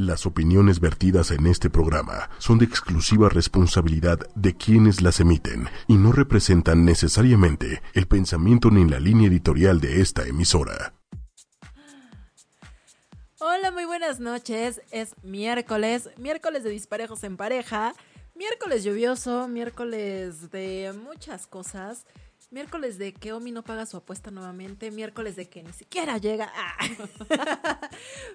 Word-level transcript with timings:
Las 0.00 0.24
opiniones 0.24 0.80
vertidas 0.80 1.30
en 1.30 1.46
este 1.46 1.68
programa 1.68 2.30
son 2.38 2.56
de 2.56 2.64
exclusiva 2.64 3.28
responsabilidad 3.28 4.18
de 4.34 4.56
quienes 4.56 5.02
las 5.02 5.20
emiten 5.20 5.68
y 5.88 5.98
no 5.98 6.10
representan 6.10 6.86
necesariamente 6.86 7.82
el 7.92 8.08
pensamiento 8.08 8.70
ni 8.70 8.88
la 8.88 8.98
línea 8.98 9.28
editorial 9.28 9.78
de 9.78 10.00
esta 10.00 10.26
emisora. 10.26 10.94
Hola, 13.40 13.70
muy 13.72 13.84
buenas 13.84 14.20
noches. 14.20 14.80
Es 14.90 15.14
miércoles, 15.22 16.08
miércoles 16.16 16.64
de 16.64 16.70
disparejos 16.70 17.22
en 17.22 17.36
pareja, 17.36 17.92
miércoles 18.34 18.84
lluvioso, 18.84 19.48
miércoles 19.48 20.50
de 20.50 20.94
muchas 21.04 21.46
cosas. 21.46 22.06
Miércoles 22.50 22.98
de 22.98 23.12
que 23.14 23.32
Omi 23.32 23.52
no 23.52 23.62
paga 23.62 23.86
su 23.86 23.96
apuesta 23.96 24.32
nuevamente. 24.32 24.90
Miércoles 24.90 25.36
de 25.36 25.48
que 25.48 25.62
ni 25.62 25.72
siquiera 25.72 26.18
llega. 26.18 26.52
Ah. 26.54 26.78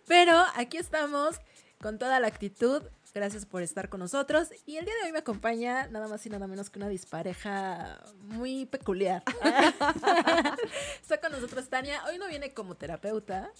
Pero 0.08 0.42
aquí 0.56 0.78
estamos 0.78 1.40
con 1.82 2.00
toda 2.00 2.20
la 2.22 2.28
actitud. 2.28 2.82
Gracias 3.14 3.46
por 3.46 3.62
estar 3.62 3.90
con 3.90 4.00
nosotros. 4.00 4.50
Y 4.66 4.78
el 4.78 4.86
día 4.86 4.94
de 5.02 5.08
hoy 5.08 5.12
me 5.12 5.20
acompaña 5.20 5.88
nada 5.88 6.08
más 6.08 6.26
y 6.26 6.30
nada 6.30 6.48
menos 6.48 6.70
que 6.70 6.80
una 6.80 6.88
dispareja 6.90 8.02
muy 8.20 8.66
peculiar. 8.66 9.24
Está 11.02 11.20
con 11.20 11.34
nosotros 11.34 11.68
Tania. 11.70 12.02
Hoy 12.06 12.18
no 12.18 12.28
viene 12.28 12.54
como 12.54 12.76
terapeuta. 12.76 13.52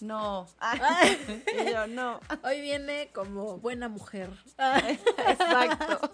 No. 0.00 0.46
yo 1.72 1.86
no. 1.88 2.20
Hoy 2.44 2.60
viene 2.60 3.10
como 3.12 3.58
buena 3.58 3.88
mujer. 3.88 4.30
Exacto. 5.28 6.12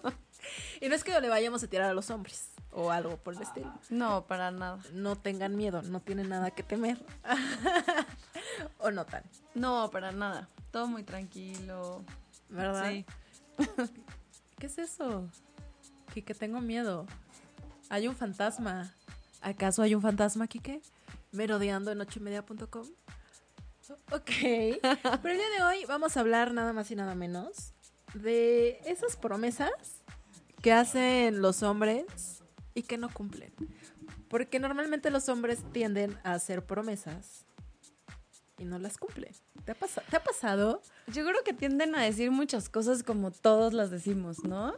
Y 0.81 0.89
no 0.89 0.95
es 0.95 1.05
que 1.05 1.19
le 1.21 1.29
vayamos 1.29 1.63
a 1.63 1.67
tirar 1.67 1.91
a 1.91 1.95
los 1.95 2.11
hombres 2.11 2.51
o 2.71 2.91
algo 2.91 3.17
por 3.19 3.35
el 3.35 3.43
estilo. 3.43 3.73
No, 3.91 4.27
para 4.27 4.51
nada. 4.51 4.79
No 4.93 5.17
tengan 5.17 5.57
miedo, 5.57 5.83
no 5.83 6.01
tienen 6.01 6.29
nada 6.29 6.51
que 6.51 6.63
temer. 6.63 6.99
o 8.79 8.91
no 8.91 9.05
tan. 9.05 9.23
No, 9.55 9.91
para 9.91 10.13
nada. 10.13 10.49
Todo 10.71 10.87
muy 10.87 11.03
tranquilo. 11.03 12.03
¿Verdad? 12.49 12.91
Sí. 12.91 13.07
¿Qué 14.59 14.67
es 14.67 14.79
eso? 14.79 15.29
Que, 16.13 16.23
que 16.23 16.35
tengo 16.35 16.61
miedo. 16.61 17.07
Hay 17.89 18.09
un 18.09 18.17
fantasma. 18.17 18.95
¿Acaso 19.41 19.83
hay 19.83 19.95
un 19.95 20.03
fantasma, 20.03 20.47
Kike? 20.47 20.81
Merodeando 21.33 21.91
en 21.91 22.01
ochoymedia.com. 22.01 22.87
Ok. 24.11 24.31
Pero 25.23 25.35
el 25.35 25.37
día 25.37 25.51
de 25.59 25.65
hoy 25.65 25.85
vamos 25.87 26.17
a 26.17 26.21
hablar 26.21 26.53
nada 26.55 26.73
más 26.73 26.91
y 26.91 26.97
nada 26.97 27.15
menos 27.15 27.73
de 28.15 28.81
esas 28.85 29.17
promesas 29.17 29.71
que 30.63 30.73
hacen 30.73 31.43
los 31.43 31.63
hombres 31.63 32.43
y 32.75 32.83
que 32.85 32.97
no 32.97 33.13
cumplen. 33.13 33.53
Porque 34.29 34.59
normalmente 34.59 35.11
los 35.11 35.29
hombres 35.29 35.63
tienden 35.73 36.17
a 36.25 36.33
hacer 36.33 36.65
promesas 36.65 37.45
y 38.59 38.65
no 38.65 38.79
las 38.79 38.97
cumplen. 38.97 39.35
¿Te 39.65 39.73
ha, 39.73 39.75
¿te 39.75 40.17
ha 40.17 40.23
pasado? 40.25 40.81
Yo 41.09 41.25
creo 41.27 41.43
que 41.45 41.53
tienden 41.53 41.95
a 41.95 42.03
decir 42.03 42.31
muchas 42.31 42.69
cosas 42.69 43.03
como 43.03 43.31
todos 43.31 43.73
las 43.75 43.91
decimos, 43.91 44.43
¿no? 44.45 44.75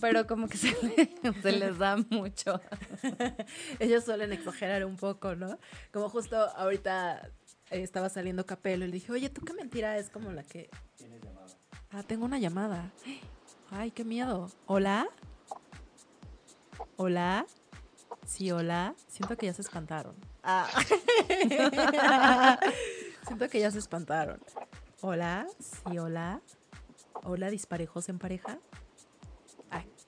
Pero 0.00 0.26
como 0.26 0.48
que 0.48 0.56
se, 0.56 0.68
le- 0.82 1.32
se 1.42 1.52
les 1.52 1.78
da 1.78 1.96
mucho. 2.10 2.60
Ellos 3.78 4.04
suelen 4.04 4.32
exagerar 4.32 4.84
un 4.84 4.96
poco, 4.96 5.34
¿no? 5.34 5.58
Como 5.92 6.08
justo 6.08 6.36
ahorita 6.56 7.30
eh, 7.70 7.82
estaba 7.82 8.08
saliendo 8.08 8.46
Capelo 8.46 8.84
y 8.84 8.88
le 8.88 8.92
dije, 8.94 9.12
oye, 9.12 9.28
¿tú 9.28 9.42
qué 9.44 9.52
mentira 9.52 9.98
es 9.98 10.08
como 10.10 10.30
la 10.32 10.42
que... 10.42 10.70
Ah, 11.90 12.02
tengo 12.02 12.24
una 12.24 12.38
llamada. 12.38 12.92
Ay, 13.70 13.90
qué 13.90 14.04
miedo. 14.04 14.50
¿Hola? 14.66 15.08
¿Hola? 16.96 17.46
Sí, 18.24 18.50
hola. 18.52 18.94
Siento 19.08 19.36
que 19.36 19.46
ya 19.46 19.52
se 19.52 19.62
espantaron. 19.62 20.14
Ah. 20.42 20.68
Siento 23.26 23.48
que 23.48 23.60
ya 23.60 23.70
se 23.70 23.78
espantaron. 23.78 24.40
¿Hola? 25.00 25.46
Sí, 25.58 25.98
hola. 25.98 26.40
¿Hola, 27.24 27.50
disparejos 27.50 28.08
en 28.08 28.18
pareja? 28.18 28.58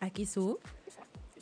¿Aquí 0.01 0.27
su? 0.27 0.61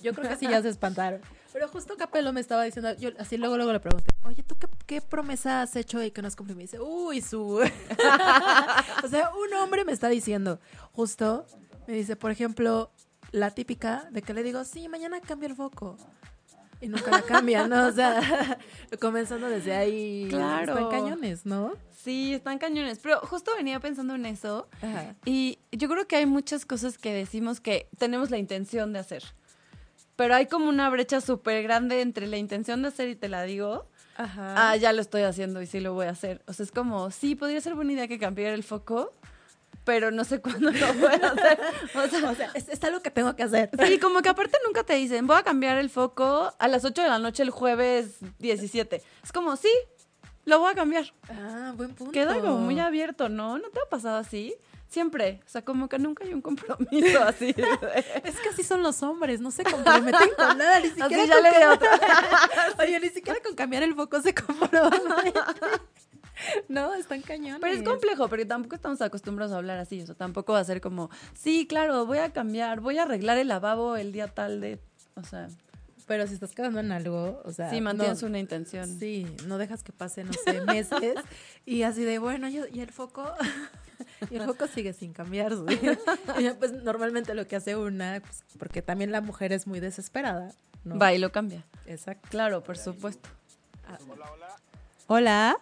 Yo 0.02 0.14
creo 0.14 0.30
que 0.30 0.36
sí 0.36 0.48
ya 0.48 0.62
se 0.62 0.70
espantaron. 0.70 1.20
Pero 1.52 1.68
justo 1.68 1.96
Capelo 1.96 2.32
me 2.32 2.40
estaba 2.40 2.64
diciendo, 2.64 2.90
así 3.18 3.36
luego 3.36 3.56
luego 3.56 3.72
le 3.72 3.80
pregunté, 3.80 4.08
oye, 4.24 4.42
¿tú 4.42 4.56
qué, 4.58 4.66
qué 4.86 5.00
promesa 5.00 5.62
has 5.62 5.76
hecho 5.76 6.02
y 6.02 6.10
que 6.10 6.22
no 6.22 6.28
has 6.28 6.36
cumplido? 6.36 6.56
Y 6.56 6.58
me 6.58 6.64
dice, 6.64 6.80
uy, 6.80 7.20
su. 7.20 7.56
o 9.04 9.08
sea, 9.08 9.30
un 9.34 9.54
hombre 9.54 9.84
me 9.84 9.92
está 9.92 10.08
diciendo, 10.08 10.58
justo, 10.92 11.46
me 11.86 11.94
dice, 11.94 12.16
por 12.16 12.30
ejemplo, 12.30 12.90
la 13.32 13.50
típica 13.50 14.08
de 14.10 14.22
que 14.22 14.34
le 14.34 14.42
digo, 14.42 14.64
sí, 14.64 14.88
mañana 14.88 15.20
cambio 15.20 15.48
el 15.48 15.54
foco. 15.54 15.96
Y 16.80 16.88
nunca 16.88 17.10
la 17.10 17.22
cambia, 17.22 17.66
¿no? 17.66 17.86
O 17.86 17.92
sea, 17.92 18.58
comenzando 19.00 19.48
desde 19.48 19.74
ahí. 19.74 20.26
Claro. 20.28 20.74
Están 20.74 20.90
cañones, 20.90 21.46
¿no? 21.46 21.72
Sí, 21.90 22.34
están 22.34 22.58
cañones. 22.58 22.98
Pero 23.02 23.20
justo 23.20 23.52
venía 23.56 23.80
pensando 23.80 24.14
en 24.14 24.26
eso. 24.26 24.68
Ajá. 24.82 25.14
Y 25.24 25.58
yo 25.72 25.88
creo 25.88 26.06
que 26.06 26.16
hay 26.16 26.26
muchas 26.26 26.66
cosas 26.66 26.98
que 26.98 27.12
decimos 27.12 27.60
que 27.60 27.88
tenemos 27.98 28.30
la 28.30 28.38
intención 28.38 28.92
de 28.92 28.98
hacer. 28.98 29.24
Pero 30.16 30.34
hay 30.34 30.46
como 30.46 30.68
una 30.68 30.88
brecha 30.90 31.20
súper 31.20 31.62
grande 31.62 32.00
entre 32.00 32.26
la 32.26 32.36
intención 32.36 32.82
de 32.82 32.88
hacer 32.88 33.08
y 33.08 33.16
te 33.16 33.28
la 33.28 33.42
digo. 33.42 33.86
Ajá. 34.16 34.70
Ah, 34.70 34.76
ya 34.76 34.92
lo 34.92 35.00
estoy 35.00 35.22
haciendo 35.22 35.60
y 35.62 35.66
sí 35.66 35.80
lo 35.80 35.94
voy 35.94 36.06
a 36.06 36.10
hacer. 36.10 36.42
O 36.46 36.52
sea, 36.52 36.64
es 36.64 36.72
como, 36.72 37.10
sí, 37.10 37.34
podría 37.34 37.60
ser 37.60 37.74
buena 37.74 37.92
idea 37.92 38.08
que 38.08 38.18
cambiara 38.18 38.54
el 38.54 38.62
foco, 38.64 39.12
pero 39.86 40.10
no 40.10 40.24
sé 40.24 40.40
cuándo 40.40 40.70
lo 40.72 40.94
voy 40.94 41.12
a 41.22 41.28
hacer. 41.28 41.60
O 41.94 42.08
sea, 42.08 42.30
o 42.30 42.34
sea, 42.34 42.50
es, 42.54 42.68
es 42.68 42.82
algo 42.84 43.00
que 43.00 43.10
tengo 43.12 43.34
que 43.36 43.44
hacer. 43.44 43.70
sí, 43.86 43.98
como 44.00 44.20
que 44.20 44.28
aparte 44.28 44.58
nunca 44.66 44.82
te 44.82 44.94
dicen, 44.94 45.28
voy 45.28 45.38
a 45.38 45.44
cambiar 45.44 45.78
el 45.78 45.88
foco 45.88 46.52
a 46.58 46.68
las 46.68 46.84
8 46.84 47.02
de 47.02 47.08
la 47.08 47.20
noche 47.20 47.44
el 47.44 47.50
jueves 47.50 48.16
17. 48.40 49.00
Es 49.22 49.32
como, 49.32 49.54
sí, 49.56 49.70
lo 50.44 50.58
voy 50.58 50.72
a 50.72 50.74
cambiar. 50.74 51.04
Ah, 51.30 51.72
buen 51.76 51.94
punto. 51.94 52.12
Queda 52.12 52.34
como 52.40 52.58
muy 52.58 52.80
abierto, 52.80 53.28
¿no? 53.28 53.58
¿No 53.58 53.70
te 53.70 53.78
ha 53.80 53.88
pasado 53.88 54.16
así? 54.16 54.56
Siempre. 54.88 55.40
O 55.46 55.48
sea, 55.48 55.64
como 55.64 55.88
que 55.88 55.98
nunca 55.98 56.24
hay 56.24 56.34
un 56.34 56.42
compromiso 56.42 57.22
así. 57.22 57.54
Es 58.24 58.40
que 58.40 58.48
así 58.48 58.64
son 58.64 58.82
los 58.82 59.02
hombres, 59.04 59.40
no 59.40 59.50
se 59.52 59.62
comprometen 59.62 60.30
con 60.36 60.58
nada, 60.58 60.80
ni 60.80 60.88
siquiera 60.88 61.06
Así 61.06 61.28
ya 61.28 61.78
con 61.78 61.88
le. 62.78 62.84
Oye, 62.84 63.00
ni 63.00 63.08
siquiera 63.10 63.38
con 63.40 63.54
cambiar 63.54 63.84
el 63.84 63.94
foco 63.94 64.20
se 64.20 64.34
comprometen. 64.34 65.32
No, 66.68 66.94
están 66.94 67.22
cañones. 67.22 67.60
Pero 67.60 67.74
es 67.74 67.82
complejo, 67.82 68.28
porque 68.28 68.44
tampoco 68.44 68.76
estamos 68.76 69.00
acostumbrados 69.00 69.52
a 69.52 69.58
hablar 69.58 69.78
así. 69.78 70.00
O 70.02 70.06
sea, 70.06 70.14
tampoco 70.14 70.52
va 70.52 70.60
a 70.60 70.64
ser 70.64 70.80
como, 70.80 71.10
sí, 71.34 71.66
claro, 71.66 72.06
voy 72.06 72.18
a 72.18 72.32
cambiar, 72.32 72.80
voy 72.80 72.98
a 72.98 73.02
arreglar 73.02 73.38
el 73.38 73.48
lavabo 73.48 73.96
el 73.96 74.12
día 74.12 74.28
tal 74.28 74.60
de. 74.60 74.78
O 75.14 75.24
sea, 75.24 75.48
Pero 76.06 76.26
si 76.26 76.34
estás 76.34 76.52
quedando 76.52 76.80
en 76.80 76.92
algo, 76.92 77.40
o 77.44 77.52
sea, 77.52 77.70
sí, 77.70 77.80
mantienes 77.80 78.22
no, 78.22 78.28
una 78.28 78.38
intención. 78.38 78.98
Sí, 78.98 79.26
no 79.46 79.58
dejas 79.58 79.82
que 79.82 79.92
pase, 79.92 80.24
no 80.24 80.32
sé, 80.32 80.60
meses 80.62 81.14
y 81.66 81.82
así 81.82 82.04
de, 82.04 82.18
bueno, 82.18 82.48
¿y 82.48 82.60
y 82.72 82.80
el 82.80 82.90
foco? 82.90 83.24
Y 84.30 84.36
el 84.36 84.44
foco 84.44 84.66
sigue 84.66 84.92
sin 84.92 85.12
cambiarse. 85.12 85.62
Y 86.38 86.50
pues 86.50 86.72
normalmente 86.72 87.34
lo 87.34 87.46
que 87.46 87.56
hace 87.56 87.76
una, 87.76 88.20
pues, 88.20 88.44
porque 88.58 88.82
también 88.82 89.12
la 89.12 89.20
mujer 89.20 89.52
es 89.52 89.66
muy 89.66 89.80
desesperada, 89.80 90.52
¿no? 90.84 90.98
Va 90.98 91.12
y 91.12 91.18
lo 91.18 91.32
cambia. 91.32 91.64
Exacto. 91.86 92.28
Claro, 92.30 92.62
por 92.62 92.76
supuesto. 92.78 93.28
Hola. 95.06 95.58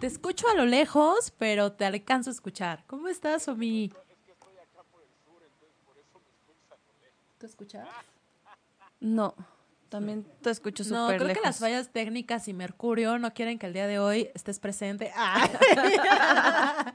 Te 0.00 0.06
escucho 0.06 0.48
a 0.48 0.54
lo 0.54 0.64
lejos, 0.64 1.32
pero 1.38 1.72
te 1.72 1.84
alcanzo 1.84 2.30
a 2.30 2.32
escuchar. 2.32 2.84
¿Cómo 2.86 3.08
estás, 3.08 3.46
Omi? 3.48 3.92
¿Tú 7.38 7.46
escuchas? 7.46 7.86
No, 9.00 9.34
también 9.88 10.26
te 10.42 10.50
escucho 10.50 10.84
súper 10.84 10.98
No, 10.98 11.06
creo 11.08 11.20
lejos. 11.28 11.34
que 11.42 11.46
las 11.46 11.58
fallas 11.58 11.90
técnicas 11.90 12.48
y 12.48 12.54
Mercurio 12.54 13.18
no 13.18 13.32
quieren 13.32 13.58
que 13.58 13.66
el 13.66 13.72
día 13.72 13.86
de 13.86 13.98
hoy 13.98 14.30
estés 14.34 14.58
presente. 14.58 15.12
Ah. 15.14 16.94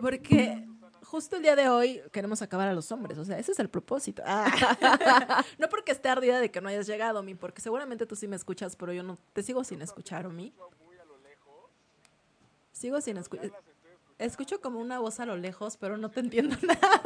Porque 0.00 0.64
justo 1.04 1.36
el 1.36 1.42
día 1.42 1.54
de 1.54 1.68
hoy 1.68 2.00
queremos 2.12 2.40
acabar 2.42 2.68
a 2.68 2.72
los 2.72 2.90
hombres, 2.90 3.18
o 3.18 3.24
sea, 3.24 3.38
ese 3.38 3.52
es 3.52 3.58
el 3.60 3.68
propósito. 3.68 4.22
Ah. 4.26 5.44
No 5.58 5.68
porque 5.68 5.92
esté 5.92 6.08
ardida 6.08 6.40
de 6.40 6.50
que 6.50 6.60
no 6.60 6.68
hayas 6.68 6.86
llegado, 6.86 7.20
Omi, 7.20 7.34
porque 7.34 7.60
seguramente 7.60 8.06
tú 8.06 8.16
sí 8.16 8.26
me 8.26 8.34
escuchas, 8.36 8.74
pero 8.74 8.92
yo 8.92 9.02
no 9.04 9.18
te 9.32 9.42
sigo 9.42 9.62
sin 9.62 9.82
escuchar, 9.82 10.26
Omi. 10.26 10.52
Sigo 12.82 13.00
sin 13.00 13.16
escuchar. 13.16 13.52
Escucho 14.18 14.60
como 14.60 14.80
una 14.80 14.98
voz 14.98 15.20
a 15.20 15.24
lo 15.24 15.36
lejos, 15.36 15.76
pero 15.76 15.98
no 15.98 16.10
te 16.10 16.18
entiendo 16.18 16.56
nada. 16.66 17.00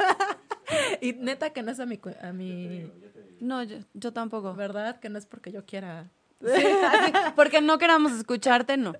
Y 1.01 1.13
neta 1.13 1.51
que 1.51 1.61
no 1.61 1.69
es 1.69 1.79
a 1.79 1.85
mi, 1.85 1.99
a 2.19 2.33
mi 2.33 2.91
No, 3.39 3.61
yo, 3.61 3.77
yo 3.93 4.11
tampoco. 4.11 4.55
¿verdad? 4.55 4.99
Que 4.99 5.09
no 5.09 5.19
es 5.19 5.27
porque 5.27 5.51
yo 5.51 5.67
quiera. 5.67 6.09
Así, 6.41 7.13
porque 7.35 7.61
no 7.61 7.77
queramos 7.77 8.11
escucharte, 8.13 8.75
no. 8.75 8.95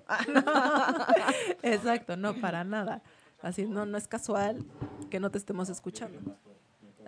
Exacto, 1.62 2.16
no, 2.16 2.34
para 2.34 2.62
nada. 2.62 3.02
Así, 3.42 3.66
no, 3.66 3.84
no 3.84 3.98
es 3.98 4.06
casual 4.06 4.64
que 5.10 5.18
no 5.18 5.32
te 5.32 5.38
estemos 5.38 5.68
escuchando. 5.70 6.36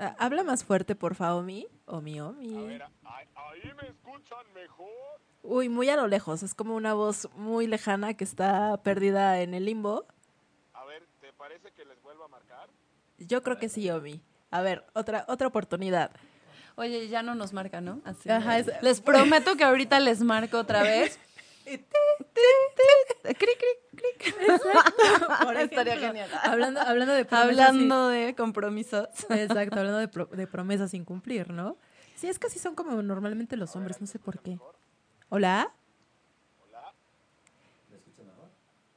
Ah, 0.01 0.17
habla 0.19 0.43
más 0.43 0.65
fuerte, 0.65 0.95
por 0.95 1.15
favor, 1.15 1.43
Omi. 1.43 1.67
Omi, 1.87 2.21
Omi. 2.21 2.55
Ahí, 3.05 3.27
ahí 3.35 3.73
me 3.81 3.89
escuchan 3.89 4.45
mejor. 4.55 4.89
Uy, 5.43 5.69
muy 5.69 5.89
a 5.91 5.97
lo 5.97 6.07
lejos. 6.07 6.43
Es 6.43 6.55
como 6.55 6.75
una 6.75 6.95
voz 6.95 7.29
muy 7.37 7.67
lejana 7.67 8.15
que 8.15 8.25
está 8.25 8.79
perdida 8.83 9.41
en 9.41 9.55
el 9.55 9.65
limbo. 9.67 10.07
A 10.75 10.85
ver, 10.85 11.03
¿te 11.21 11.33
parece 11.35 11.71
que 11.73 11.85
les 11.85 12.01
vuelva 12.03 12.25
a 12.25 12.29
marcar? 12.29 12.69
Yo 13.19 13.43
creo 13.43 13.59
que 13.59 13.69
sí, 13.69 13.91
Omi. 13.91 14.21
A 14.51 14.63
ver, 14.63 14.85
otra, 14.95 15.25
otra 15.29 15.47
oportunidad. 15.49 16.11
Oye, 16.77 17.09
ya 17.09 17.23
no 17.23 17.35
nos 17.35 17.53
marca, 17.53 17.81
¿no? 17.83 18.01
Así. 18.05 18.31
Ajá, 18.31 18.59
es- 18.59 18.71
Les 18.83 19.01
prometo 19.03 19.57
que 19.57 19.65
ahorita 19.65 20.01
les 20.01 20.23
marco 20.23 20.59
otra 20.59 20.83
vez. 20.83 21.19
Cric, 21.79 23.39
cric, 23.39 24.19
cric. 24.23 24.35
estaría 25.61 25.97
genial. 25.99 26.31
Hablando, 26.43 26.81
hablando 26.81 27.15
de 27.15 27.25
promesas. 27.25 27.67
Hablando 27.69 28.09
de 28.09 28.35
compromisos. 28.35 29.09
exacto, 29.31 29.79
hablando 29.79 29.99
de, 29.99 30.09
pro- 30.09 30.27
de 30.27 30.47
promesas 30.47 30.91
sin 30.91 31.05
cumplir, 31.05 31.51
¿no? 31.51 31.77
Sí, 32.17 32.29
es 32.29 32.39
que 32.39 32.49
así 32.49 32.59
son 32.59 32.75
como 32.75 33.01
normalmente 33.03 33.57
los 33.57 33.75
hombres, 33.77 34.01
no 34.01 34.07
sé 34.07 34.19
por 34.19 34.41
qué. 34.41 34.59
¿Hola? 35.29 35.73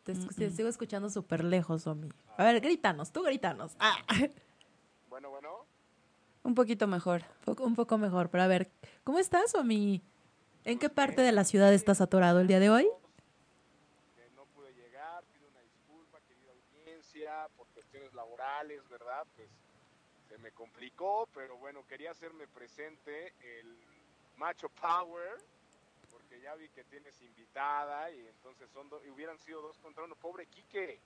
Te, 0.04 0.14
escu- 0.14 0.36
te 0.36 0.50
sigo 0.50 0.68
escuchando 0.68 1.10
súper 1.10 1.46
lejos, 1.46 1.88
Omi. 1.88 2.10
A 2.38 2.44
ver, 2.44 2.60
grítanos, 2.60 3.12
tú 3.14 3.24
grítanos. 3.24 3.72
Ah, 3.80 3.96
Bueno, 5.10 5.30
bueno. 5.30 5.66
Un 6.44 6.56
poquito 6.56 6.88
mejor. 6.88 7.24
poco- 7.46 7.64
un 7.64 7.76
poco 7.76 7.98
mejor, 7.98 8.30
pero 8.30 8.44
a 8.44 8.48
ver, 8.48 8.70
¿cómo 9.06 9.20
estás, 9.20 9.56
Omi? 9.56 10.02
¿En 10.66 10.80
qué 10.80 10.90
parte 10.90 11.22
de 11.22 11.32
la 11.32 11.44
ciudad 11.44 11.74
estás 11.74 12.00
atorado 12.02 12.40
el 12.40 12.48
día 12.48 12.60
de 12.60 12.70
hoy? 12.70 12.88
Que 14.16 14.30
no 14.36 14.46
pude 14.56 14.74
llegar, 14.74 15.24
pido 15.34 15.48
una 15.50 15.60
disculpa, 15.62 16.20
querida 16.28 16.52
audiencia, 16.52 17.48
por 17.58 17.68
cuestiones 17.68 18.14
laborales, 18.14 18.82
¿verdad? 18.90 19.26
Pues 19.36 19.50
se 20.30 20.38
me 20.38 20.52
complicó, 20.52 21.28
pero 21.34 21.58
bueno, 21.58 21.86
quería 21.88 22.12
hacerme 22.12 22.48
presente 22.48 23.34
el 23.60 23.76
Macho 24.38 24.70
Power, 24.70 25.38
porque 26.10 26.40
ya 26.42 26.56
vi 26.56 26.70
que 26.70 26.84
tienes 26.86 27.22
invitada 27.22 28.10
y 28.12 28.20
entonces 28.28 28.70
son 28.72 28.90
do- 28.90 29.02
y 29.06 29.10
hubieran 29.10 29.38
sido 29.40 29.62
dos 29.62 29.78
contra 29.80 30.04
uno. 30.06 30.16
Pobre 30.16 30.46
Quique. 30.46 31.00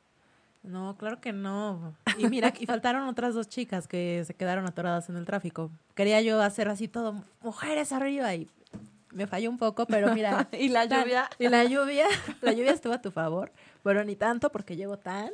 No, 0.64 0.98
claro 0.98 1.20
que 1.22 1.34
no. 1.34 1.96
Y 2.18 2.28
mira, 2.28 2.54
y 2.60 2.66
faltaron 2.68 3.08
otras 3.08 3.34
dos 3.34 3.48
chicas 3.50 3.88
que 3.88 4.24
se 4.26 4.34
quedaron 4.36 4.68
atoradas 4.68 5.10
en 5.10 5.16
el 5.18 5.26
tráfico. 5.26 5.72
Quería 5.96 6.22
yo 6.22 6.42
hacer 6.42 6.68
así 6.70 6.88
todo, 6.88 7.24
mujeres 7.42 7.92
arriba, 7.92 8.34
y 8.36 8.50
me 9.18 9.28
falló 9.28 9.50
un 9.50 9.58
poco, 9.58 9.86
pero 9.88 10.14
mira. 10.14 10.48
Y 10.54 10.70
la 10.70 10.88
tan- 10.88 11.02
lluvia. 11.04 11.30
Y 11.40 11.50
la 11.50 11.64
lluvia, 11.66 12.08
la 12.42 12.54
lluvia 12.54 12.72
estuvo 12.72 12.94
a 12.94 13.02
tu 13.02 13.12
favor. 13.12 13.52
Pero 13.84 14.04
ni 14.04 14.16
tanto 14.16 14.50
porque 14.52 14.76
llego 14.76 14.98
tan. 14.98 15.32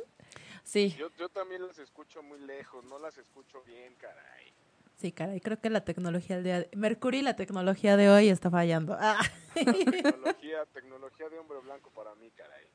Sí. 0.64 0.94
Yo, 0.98 1.08
yo 1.18 1.28
también 1.28 1.66
las 1.66 1.78
escucho 1.78 2.22
muy 2.22 2.38
lejos, 2.40 2.84
no 2.86 2.98
las 2.98 3.16
escucho 3.18 3.62
bien, 3.64 3.94
caray. 3.96 4.52
Sí, 4.96 5.12
caray, 5.12 5.40
creo 5.40 5.60
que 5.60 5.68
la 5.68 5.84
tecnología 5.84 6.36
del 6.36 6.44
día 6.44 6.60
de... 6.60 6.68
Mercury, 6.76 7.20
la 7.20 7.36
tecnología 7.36 7.96
de 7.96 8.08
hoy 8.08 8.28
está 8.30 8.50
fallando. 8.50 8.96
Ah. 8.98 9.18
Tecnología, 9.54 10.64
tecnología 10.72 11.28
de 11.28 11.38
hombre 11.38 11.58
blanco 11.60 11.90
para 11.90 12.14
mí, 12.14 12.30
caray. 12.30 12.66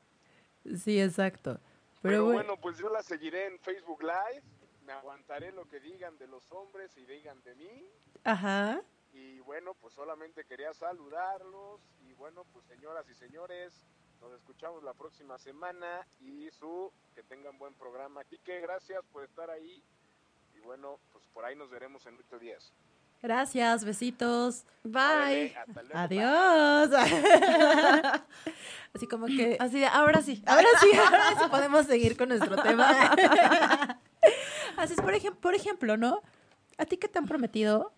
Sí, 0.78 1.00
exacto. 1.00 1.54
Pero, 1.54 2.00
Pero 2.02 2.24
bueno, 2.24 2.38
bueno, 2.38 2.56
pues 2.60 2.78
yo 2.78 2.88
la 2.90 3.02
seguiré 3.02 3.46
en 3.46 3.58
Facebook 3.58 4.02
Live. 4.02 4.42
Me 4.86 4.92
aguantaré 4.92 5.50
lo 5.52 5.66
que 5.68 5.80
digan 5.80 6.16
de 6.18 6.26
los 6.28 6.50
hombres 6.52 6.96
y 6.96 7.04
digan 7.04 7.42
de 7.42 7.54
mí. 7.56 7.84
ajá. 8.24 8.80
Y 9.12 9.40
bueno, 9.40 9.74
pues 9.80 9.94
solamente 9.94 10.44
quería 10.44 10.72
saludarlos. 10.72 11.80
Y 12.08 12.12
bueno, 12.14 12.44
pues 12.52 12.64
señoras 12.66 13.08
y 13.10 13.14
señores, 13.14 13.82
nos 14.20 14.32
escuchamos 14.32 14.82
la 14.84 14.92
próxima 14.94 15.38
semana. 15.38 16.06
Y 16.20 16.48
su, 16.50 16.92
que 17.14 17.22
tengan 17.22 17.58
buen 17.58 17.74
programa. 17.74 18.24
Quique, 18.24 18.60
gracias 18.60 19.04
por 19.12 19.24
estar 19.24 19.50
ahí. 19.50 19.82
Y 20.54 20.60
bueno, 20.60 20.98
pues 21.12 21.24
por 21.32 21.44
ahí 21.44 21.56
nos 21.56 21.70
veremos 21.70 22.04
en 22.06 22.16
ocho 22.18 22.38
días. 22.38 22.72
Gracias, 23.22 23.84
besitos. 23.84 24.64
Bye. 24.82 25.54
Luego, 25.66 25.90
Adiós. 25.92 26.90
Así 28.94 29.06
como 29.06 29.26
que... 29.26 29.56
Así 29.60 29.78
de, 29.78 29.86
ahora 29.86 30.22
sí. 30.22 30.42
Ahora 30.46 30.68
sí, 30.80 30.88
ahora 30.96 31.30
sí 31.38 31.44
podemos 31.50 31.86
seguir 31.86 32.16
con 32.16 32.28
nuestro 32.30 32.56
tema. 32.62 33.12
Así 34.76 34.94
es, 34.94 35.00
por, 35.02 35.12
ejem- 35.14 35.36
por 35.36 35.54
ejemplo, 35.54 35.96
¿no? 35.96 36.22
¿A 36.78 36.86
ti 36.86 36.96
qué 36.96 37.08
te 37.08 37.18
han 37.18 37.26
prometido? 37.26 37.92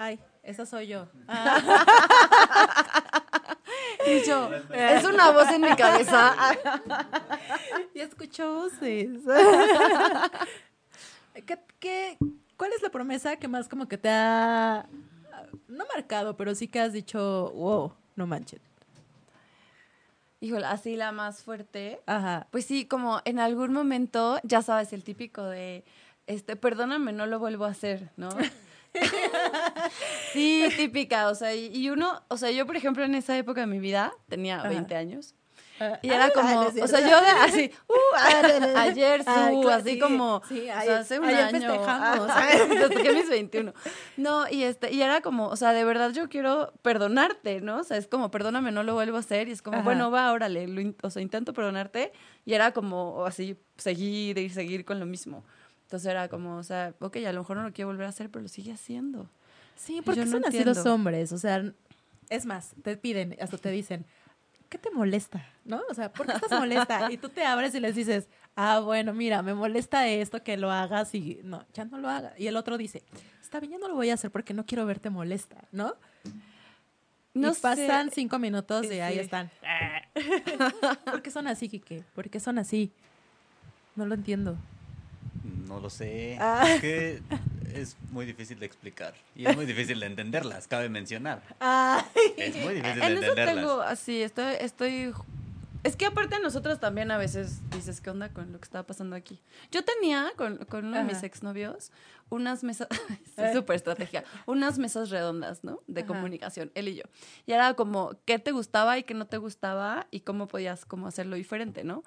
Ay, 0.00 0.20
esa 0.44 0.64
soy 0.64 0.86
yo. 0.86 1.08
Ah, 1.26 1.58
Y 4.06 4.24
yo, 4.24 4.48
es 4.72 5.04
una 5.04 5.32
voz 5.32 5.50
en 5.50 5.60
mi 5.60 5.74
cabeza. 5.74 6.36
ya 7.94 8.04
escucho 8.04 8.54
voces. 8.54 9.18
¿Qué, 11.44 11.58
qué, 11.80 12.16
cuál 12.56 12.72
es 12.74 12.80
la 12.80 12.90
promesa 12.90 13.38
que 13.38 13.48
más 13.48 13.68
como 13.68 13.88
que 13.88 13.98
te 13.98 14.08
ha, 14.08 14.86
no 15.66 15.84
marcado, 15.92 16.36
pero 16.36 16.54
sí 16.54 16.68
que 16.68 16.78
has 16.78 16.92
dicho, 16.92 17.50
wow, 17.56 17.92
no 18.14 18.28
manches? 18.28 18.60
Híjole, 20.38 20.66
así 20.66 20.94
la 20.94 21.10
más 21.10 21.42
fuerte. 21.42 22.00
Ajá. 22.06 22.46
Pues 22.52 22.66
sí, 22.66 22.86
como 22.86 23.20
en 23.24 23.40
algún 23.40 23.72
momento, 23.72 24.38
ya 24.44 24.62
sabes, 24.62 24.92
el 24.92 25.02
típico 25.02 25.42
de, 25.42 25.84
este, 26.28 26.54
perdóname, 26.54 27.12
no 27.12 27.26
lo 27.26 27.40
vuelvo 27.40 27.64
a 27.64 27.70
hacer, 27.70 28.10
¿no? 28.16 28.28
sí, 30.32 30.68
típica, 30.76 31.28
o 31.28 31.34
sea, 31.34 31.54
y, 31.54 31.88
uno, 31.90 32.22
o 32.28 32.36
sea, 32.36 32.50
yo, 32.50 32.66
por 32.66 32.76
ejemplo, 32.76 33.04
en 33.04 33.14
esa 33.14 33.36
época 33.36 33.60
de 33.62 33.66
mi 33.66 33.78
vida, 33.78 34.12
tenía 34.28 34.58
Ajá. 34.60 34.68
20 34.68 34.94
años, 34.96 35.34
Ah, 35.80 35.96
y 36.02 36.10
era 36.10 36.24
ah, 36.24 36.30
como, 36.34 36.60
o 36.62 36.88
sea, 36.88 37.08
yo 37.08 37.16
así, 37.44 37.70
uh, 37.88 38.76
ayer 38.78 39.22
su, 39.22 39.30
Ah, 39.30 39.74
así 39.76 39.90
sí, 39.90 39.98
como, 40.00 40.42
sí, 40.48 40.62
o 40.62 40.64
sea, 40.64 40.80
ayer- 40.80 40.94
hace 40.96 41.18
un 41.20 41.26
ayer 41.26 41.44
año. 41.44 41.60
festejamos. 41.60 42.26
ah, 42.34 42.48
festejé 42.68 43.12
mis 43.12 43.28
21. 43.30 43.72
No, 44.16 44.48
y 44.48 44.64
este, 44.64 44.92
y 44.92 45.02
era 45.02 45.20
como, 45.20 45.46
o 45.46 45.54
sea, 45.54 45.72
de 45.72 45.84
verdad 45.84 46.10
yo 46.10 46.28
quiero 46.28 46.72
perdonarte, 46.82 47.60
¿no? 47.60 47.78
O 47.78 47.84
sea, 47.84 47.96
es 47.96 48.08
como, 48.08 48.32
perdóname, 48.32 48.72
no 48.72 48.82
lo 48.82 48.94
vuelvo 48.94 49.18
a 49.18 49.20
hacer, 49.20 49.46
y 49.48 49.52
es 49.52 49.62
como, 49.62 49.76
Ajá. 49.76 49.84
bueno, 49.84 50.10
va, 50.10 50.32
órale, 50.32 50.66
lo 50.66 50.80
in- 50.80 50.96
o 51.02 51.10
sea, 51.10 51.22
intento 51.22 51.52
perdonarte, 51.52 52.10
y 52.44 52.54
era 52.54 52.72
como 52.72 53.24
así, 53.24 53.56
seguir 53.76 54.36
y 54.38 54.50
seguir 54.50 54.84
con 54.84 54.98
lo 54.98 55.06
mismo. 55.06 55.44
Entonces 55.82 56.10
era 56.10 56.26
como, 56.28 56.56
o 56.56 56.62
sea, 56.64 56.92
ok, 56.98 57.18
a 57.18 57.32
lo 57.32 57.38
mejor 57.42 57.56
no 57.56 57.62
lo 57.62 57.72
quiero 57.72 57.88
volver 57.88 58.06
a 58.06 58.08
hacer, 58.10 58.30
pero 58.30 58.42
lo 58.42 58.48
sigue 58.48 58.72
haciendo. 58.72 59.30
Sí, 59.78 60.02
porque 60.04 60.24
no 60.24 60.30
son 60.32 60.44
así 60.44 60.58
los 60.58 60.76
entiendo. 60.76 60.94
hombres, 60.94 61.32
o 61.32 61.38
sea, 61.38 61.62
es 62.28 62.44
más, 62.44 62.74
te 62.82 62.96
piden, 62.96 63.36
hasta 63.40 63.56
te 63.56 63.70
dicen, 63.70 64.04
¿qué 64.68 64.76
te 64.76 64.90
molesta? 64.90 65.46
¿No? 65.64 65.80
O 65.88 65.94
sea, 65.94 66.12
¿por 66.12 66.26
qué 66.26 66.32
estás 66.32 66.50
molesta? 66.60 67.10
Y 67.10 67.16
tú 67.16 67.28
te 67.30 67.44
abres 67.44 67.74
y 67.74 67.80
les 67.80 67.94
dices, 67.94 68.28
ah, 68.56 68.80
bueno, 68.80 69.14
mira, 69.14 69.40
me 69.42 69.54
molesta 69.54 70.06
esto, 70.08 70.42
que 70.42 70.56
lo 70.56 70.70
hagas 70.70 71.14
y 71.14 71.40
no, 71.44 71.64
ya 71.72 71.84
no 71.84 71.96
lo 71.98 72.08
haga. 72.10 72.34
Y 72.36 72.48
el 72.48 72.56
otro 72.56 72.76
dice, 72.76 73.02
está 73.40 73.60
bien, 73.60 73.72
ya 73.72 73.78
no 73.78 73.88
lo 73.88 73.94
voy 73.94 74.10
a 74.10 74.14
hacer 74.14 74.30
porque 74.30 74.52
no 74.52 74.66
quiero 74.66 74.84
verte 74.84 75.08
molesta, 75.10 75.64
¿no? 75.72 75.94
No 77.34 77.52
y 77.52 77.54
pasan 77.54 78.08
sé. 78.08 78.14
cinco 78.16 78.38
minutos 78.40 78.84
y 78.86 78.88
Sí, 78.88 79.00
ahí 79.00 79.14
sí. 79.14 79.20
están. 79.20 79.48
¿Por 81.04 81.22
qué 81.22 81.30
son 81.30 81.46
así, 81.46 81.68
Kike? 81.68 82.02
¿Por 82.14 82.28
qué 82.30 82.40
son 82.40 82.58
así? 82.58 82.90
No 83.94 84.06
lo 84.06 84.14
entiendo. 84.14 84.56
No 85.68 85.78
lo 85.78 85.88
sé. 85.88 86.36
Ah. 86.40 86.64
Es 86.68 86.80
que 86.80 87.22
es 87.80 87.96
muy 88.10 88.26
difícil 88.26 88.58
de 88.58 88.66
explicar. 88.66 89.14
Y 89.34 89.46
es 89.46 89.56
muy 89.56 89.66
difícil 89.66 90.00
de 90.00 90.06
entenderlas, 90.06 90.66
cabe 90.68 90.88
mencionar. 90.88 91.42
Ay. 91.60 92.02
Es 92.36 92.56
muy 92.56 92.74
difícil 92.74 93.00
de 93.00 93.06
En 93.06 93.12
eso 93.12 93.26
entenderlas. 93.26 93.54
tengo, 93.56 93.80
así, 93.82 94.22
estoy, 94.22 94.54
estoy... 94.60 95.12
Es 95.84 95.94
que 95.94 96.06
aparte 96.06 96.38
nosotros 96.40 96.80
también 96.80 97.10
a 97.12 97.18
veces 97.18 97.60
dices, 97.70 98.00
¿qué 98.00 98.10
onda 98.10 98.30
con 98.30 98.52
lo 98.52 98.58
que 98.58 98.64
estaba 98.64 98.84
pasando 98.84 99.14
aquí? 99.14 99.40
Yo 99.70 99.84
tenía 99.84 100.32
con, 100.36 100.58
con 100.66 100.86
uno 100.86 100.98
de 100.98 101.04
mis 101.04 101.18
Ajá. 101.18 101.26
exnovios 101.26 101.92
unas 102.30 102.62
mesas, 102.62 102.88
es 103.36 103.52
súper 103.54 103.76
estrategia, 103.76 104.24
unas 104.46 104.78
mesas 104.78 105.10
redondas, 105.10 105.64
¿no? 105.64 105.80
De 105.86 106.00
Ajá. 106.00 106.08
comunicación, 106.08 106.70
él 106.74 106.88
y 106.88 106.96
yo. 106.96 107.04
Y 107.46 107.52
era 107.52 107.74
como, 107.74 108.18
¿qué 108.24 108.38
te 108.38 108.50
gustaba 108.52 108.98
y 108.98 109.04
qué 109.04 109.14
no 109.14 109.26
te 109.26 109.38
gustaba? 109.38 110.06
Y 110.10 110.20
cómo 110.20 110.48
podías 110.48 110.84
como 110.84 111.06
hacerlo 111.06 111.36
diferente, 111.36 111.84
¿no? 111.84 112.02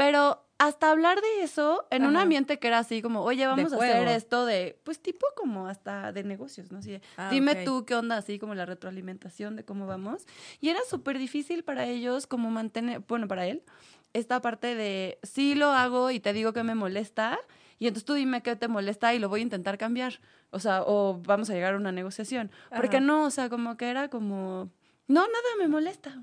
Pero 0.00 0.46
hasta 0.56 0.90
hablar 0.90 1.20
de 1.20 1.42
eso 1.42 1.86
en 1.90 2.06
un 2.06 2.16
ambiente 2.16 2.58
que 2.58 2.68
era 2.68 2.78
así 2.78 3.02
como, 3.02 3.20
oye, 3.22 3.46
vamos 3.46 3.70
a 3.70 3.76
hacer 3.76 4.08
esto 4.08 4.46
de, 4.46 4.80
pues 4.82 4.98
tipo 4.98 5.26
como 5.36 5.66
hasta 5.66 6.10
de 6.12 6.24
negocios, 6.24 6.72
¿no? 6.72 6.78
Así 6.78 6.92
de, 6.92 7.02
Ah, 7.18 7.28
dime 7.30 7.54
tú 7.66 7.84
qué 7.84 7.94
onda, 7.94 8.16
así 8.16 8.38
como 8.38 8.54
la 8.54 8.64
retroalimentación 8.64 9.56
de 9.56 9.64
cómo 9.66 9.86
vamos. 9.86 10.24
Y 10.58 10.70
era 10.70 10.80
súper 10.88 11.18
difícil 11.18 11.64
para 11.64 11.84
ellos 11.84 12.26
como 12.26 12.50
mantener, 12.50 13.00
bueno, 13.06 13.28
para 13.28 13.46
él, 13.46 13.62
esta 14.14 14.40
parte 14.40 14.74
de, 14.74 15.18
sí 15.22 15.54
lo 15.54 15.66
hago 15.66 16.10
y 16.10 16.18
te 16.18 16.32
digo 16.32 16.54
que 16.54 16.62
me 16.62 16.74
molesta, 16.74 17.38
y 17.78 17.86
entonces 17.86 18.06
tú 18.06 18.14
dime 18.14 18.42
qué 18.42 18.56
te 18.56 18.68
molesta 18.68 19.12
y 19.12 19.18
lo 19.18 19.28
voy 19.28 19.40
a 19.40 19.42
intentar 19.42 19.76
cambiar. 19.76 20.22
O 20.48 20.60
sea, 20.60 20.82
o 20.82 21.20
vamos 21.26 21.50
a 21.50 21.52
llegar 21.52 21.74
a 21.74 21.76
una 21.76 21.92
negociación. 21.92 22.50
Porque 22.74 23.02
no, 23.02 23.24
o 23.24 23.30
sea, 23.30 23.50
como 23.50 23.76
que 23.76 23.90
era 23.90 24.08
como... 24.08 24.70
No, 25.10 25.22
nada 25.22 25.48
me 25.58 25.66
molesta. 25.66 26.22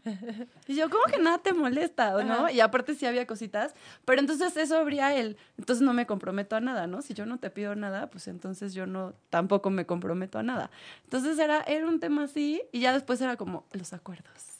Y 0.65 0.75
yo, 0.75 0.89
¿cómo 0.89 1.03
que 1.11 1.17
nada 1.17 1.39
te 1.39 1.51
molesta? 1.51 2.15
¿o 2.15 2.23
¿No? 2.23 2.33
Ajá. 2.33 2.51
Y 2.53 2.61
aparte 2.61 2.95
sí 2.95 3.05
había 3.05 3.27
cositas, 3.27 3.75
pero 4.05 4.21
entonces 4.21 4.55
eso 4.55 4.77
habría 4.77 5.13
él. 5.13 5.35
Entonces 5.57 5.83
no 5.83 5.91
me 5.91 6.05
comprometo 6.05 6.55
a 6.55 6.61
nada, 6.61 6.87
¿no? 6.87 7.01
Si 7.01 7.13
yo 7.13 7.25
no 7.25 7.37
te 7.37 7.49
pido 7.49 7.75
nada, 7.75 8.09
pues 8.09 8.29
entonces 8.29 8.73
yo 8.73 8.85
no, 8.85 9.13
tampoco 9.29 9.69
me 9.71 9.85
comprometo 9.85 10.39
a 10.39 10.43
nada. 10.43 10.71
Entonces 11.03 11.37
era, 11.37 11.63
era 11.63 11.85
un 11.85 11.99
tema 11.99 12.23
así 12.23 12.61
y 12.71 12.79
ya 12.79 12.93
después 12.93 13.19
era 13.19 13.35
como 13.35 13.65
los 13.73 13.91
acuerdos. 13.91 14.57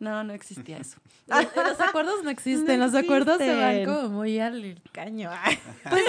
No, 0.00 0.24
no 0.24 0.32
existía 0.32 0.78
eso. 0.78 0.98
Los, 1.28 1.44
los 1.54 1.80
acuerdos 1.80 2.24
no 2.24 2.30
existen, 2.30 2.80
No 2.80 2.86
los 2.86 2.94
acuerdos 2.94 3.38
se 3.38 3.54
van 3.54 3.84
como 3.84 4.08
muy 4.08 4.40
al 4.40 4.80
caño. 4.92 5.30
Pues 5.88 6.02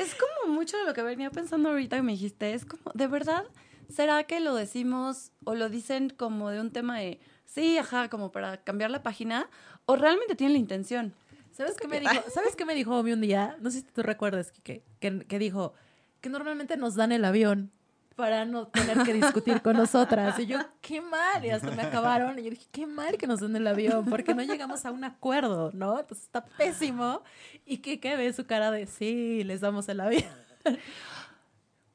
es 0.00 0.14
como 0.14 0.54
mucho 0.54 0.76
de 0.78 0.84
lo 0.84 0.94
que 0.94 1.02
venía 1.02 1.30
pensando 1.30 1.68
ahorita 1.68 1.96
que 1.96 2.02
me 2.02 2.12
dijiste. 2.12 2.54
Es 2.54 2.64
como, 2.64 2.90
¿de 2.94 3.06
verdad? 3.06 3.44
¿Será 3.88 4.24
que 4.24 4.40
lo 4.40 4.54
decimos 4.54 5.32
o 5.44 5.54
lo 5.54 5.68
dicen 5.68 6.10
como 6.10 6.50
de 6.50 6.60
un 6.60 6.70
tema 6.70 6.98
de, 6.98 7.20
sí, 7.44 7.78
ajá, 7.78 8.08
como 8.08 8.32
para 8.32 8.58
cambiar 8.58 8.90
la 8.90 9.02
página? 9.02 9.48
¿O 9.84 9.96
realmente 9.96 10.34
tienen 10.34 10.54
la 10.54 10.58
intención? 10.58 11.14
¿Sabes 11.52 11.76
qué 11.76 11.88
me 11.88 12.00
dijo? 12.00 12.12
¿Sabes 12.32 12.54
qué 12.56 12.64
me 12.64 12.74
dijo 12.74 12.96
Omi 12.96 13.12
un 13.12 13.20
día? 13.20 13.56
No 13.60 13.70
sé 13.70 13.80
si 13.80 13.86
tú 13.86 14.02
recuerdas, 14.02 14.50
Kike, 14.50 14.82
que, 15.00 15.18
que 15.20 15.38
dijo 15.38 15.72
que 16.20 16.28
normalmente 16.28 16.76
nos 16.76 16.96
dan 16.96 17.12
el 17.12 17.24
avión 17.24 17.70
para 18.16 18.46
no 18.46 18.66
tener 18.68 19.02
que 19.04 19.12
discutir 19.12 19.62
con 19.62 19.76
nosotras. 19.76 20.38
Y 20.38 20.46
yo, 20.46 20.58
qué 20.80 21.00
mal. 21.00 21.44
Y 21.44 21.50
hasta 21.50 21.70
me 21.70 21.82
acabaron. 21.82 22.38
Y 22.38 22.42
yo 22.42 22.50
dije, 22.50 22.66
qué 22.72 22.86
mal 22.86 23.16
que 23.18 23.26
nos 23.26 23.40
den 23.40 23.54
el 23.56 23.66
avión, 23.66 24.06
porque 24.06 24.34
no 24.34 24.42
llegamos 24.42 24.84
a 24.86 24.90
un 24.90 25.04
acuerdo, 25.04 25.70
¿no? 25.74 26.00
Entonces 26.00 26.24
está 26.24 26.44
pésimo. 26.44 27.22
Y 27.66 27.78
que, 27.78 28.00
que 28.00 28.16
ve 28.16 28.32
su 28.32 28.46
cara 28.46 28.70
de, 28.70 28.86
sí, 28.86 29.44
les 29.44 29.60
damos 29.60 29.88
el 29.88 30.00
avión. 30.00 30.24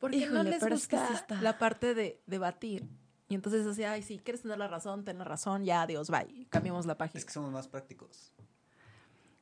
Porque 0.01 0.17
no 0.17 0.23
Híjole, 0.25 0.49
les 0.49 0.59
pero 0.61 0.75
es 0.75 0.87
que 0.87 0.97
gusta 0.97 1.07
sí 1.09 1.13
está. 1.21 1.41
la 1.41 1.57
parte 1.57 1.93
de 1.93 2.21
debatir. 2.25 2.89
Y 3.29 3.35
entonces 3.35 3.65
así, 3.65 3.83
ay, 3.85 4.03
sí, 4.03 4.19
quieres 4.19 4.41
tener 4.41 4.57
la 4.57 4.67
razón, 4.67 5.05
ten 5.05 5.17
la 5.19 5.23
razón, 5.23 5.63
ya, 5.63 5.83
adiós, 5.83 6.09
bye. 6.09 6.47
Cambiamos 6.49 6.85
la 6.85 6.97
página. 6.97 7.17
Es 7.19 7.23
que 7.25 7.31
somos 7.31 7.49
más 7.53 7.69
prácticos. 7.69 8.33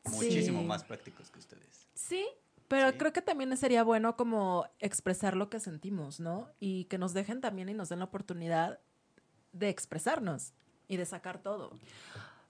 Sí. 0.06 0.12
Muchísimo 0.12 0.62
más 0.64 0.84
prácticos 0.84 1.32
que 1.32 1.40
ustedes. 1.40 1.88
Sí, 1.96 2.26
pero 2.68 2.92
Sí. 2.92 2.98
creo 3.00 3.14
que 3.14 3.22
también 3.24 3.56
sería 3.58 3.84
bueno 3.84 4.16
como 4.16 4.68
expresar 4.80 5.36
lo 5.36 5.50
que 5.50 5.60
sentimos, 5.60 6.20
¿no? 6.20 6.50
Y 6.60 6.84
que 6.86 6.98
nos 7.00 7.14
dejen 7.14 7.42
también 7.42 7.70
y 7.70 7.74
nos 7.74 7.90
den 7.90 8.00
la 8.00 8.06
oportunidad 8.06 8.80
de 9.54 9.70
expresarnos 9.70 10.54
y 10.88 10.98
de 10.98 11.06
sacar 11.06 11.42
todo. 11.42 11.72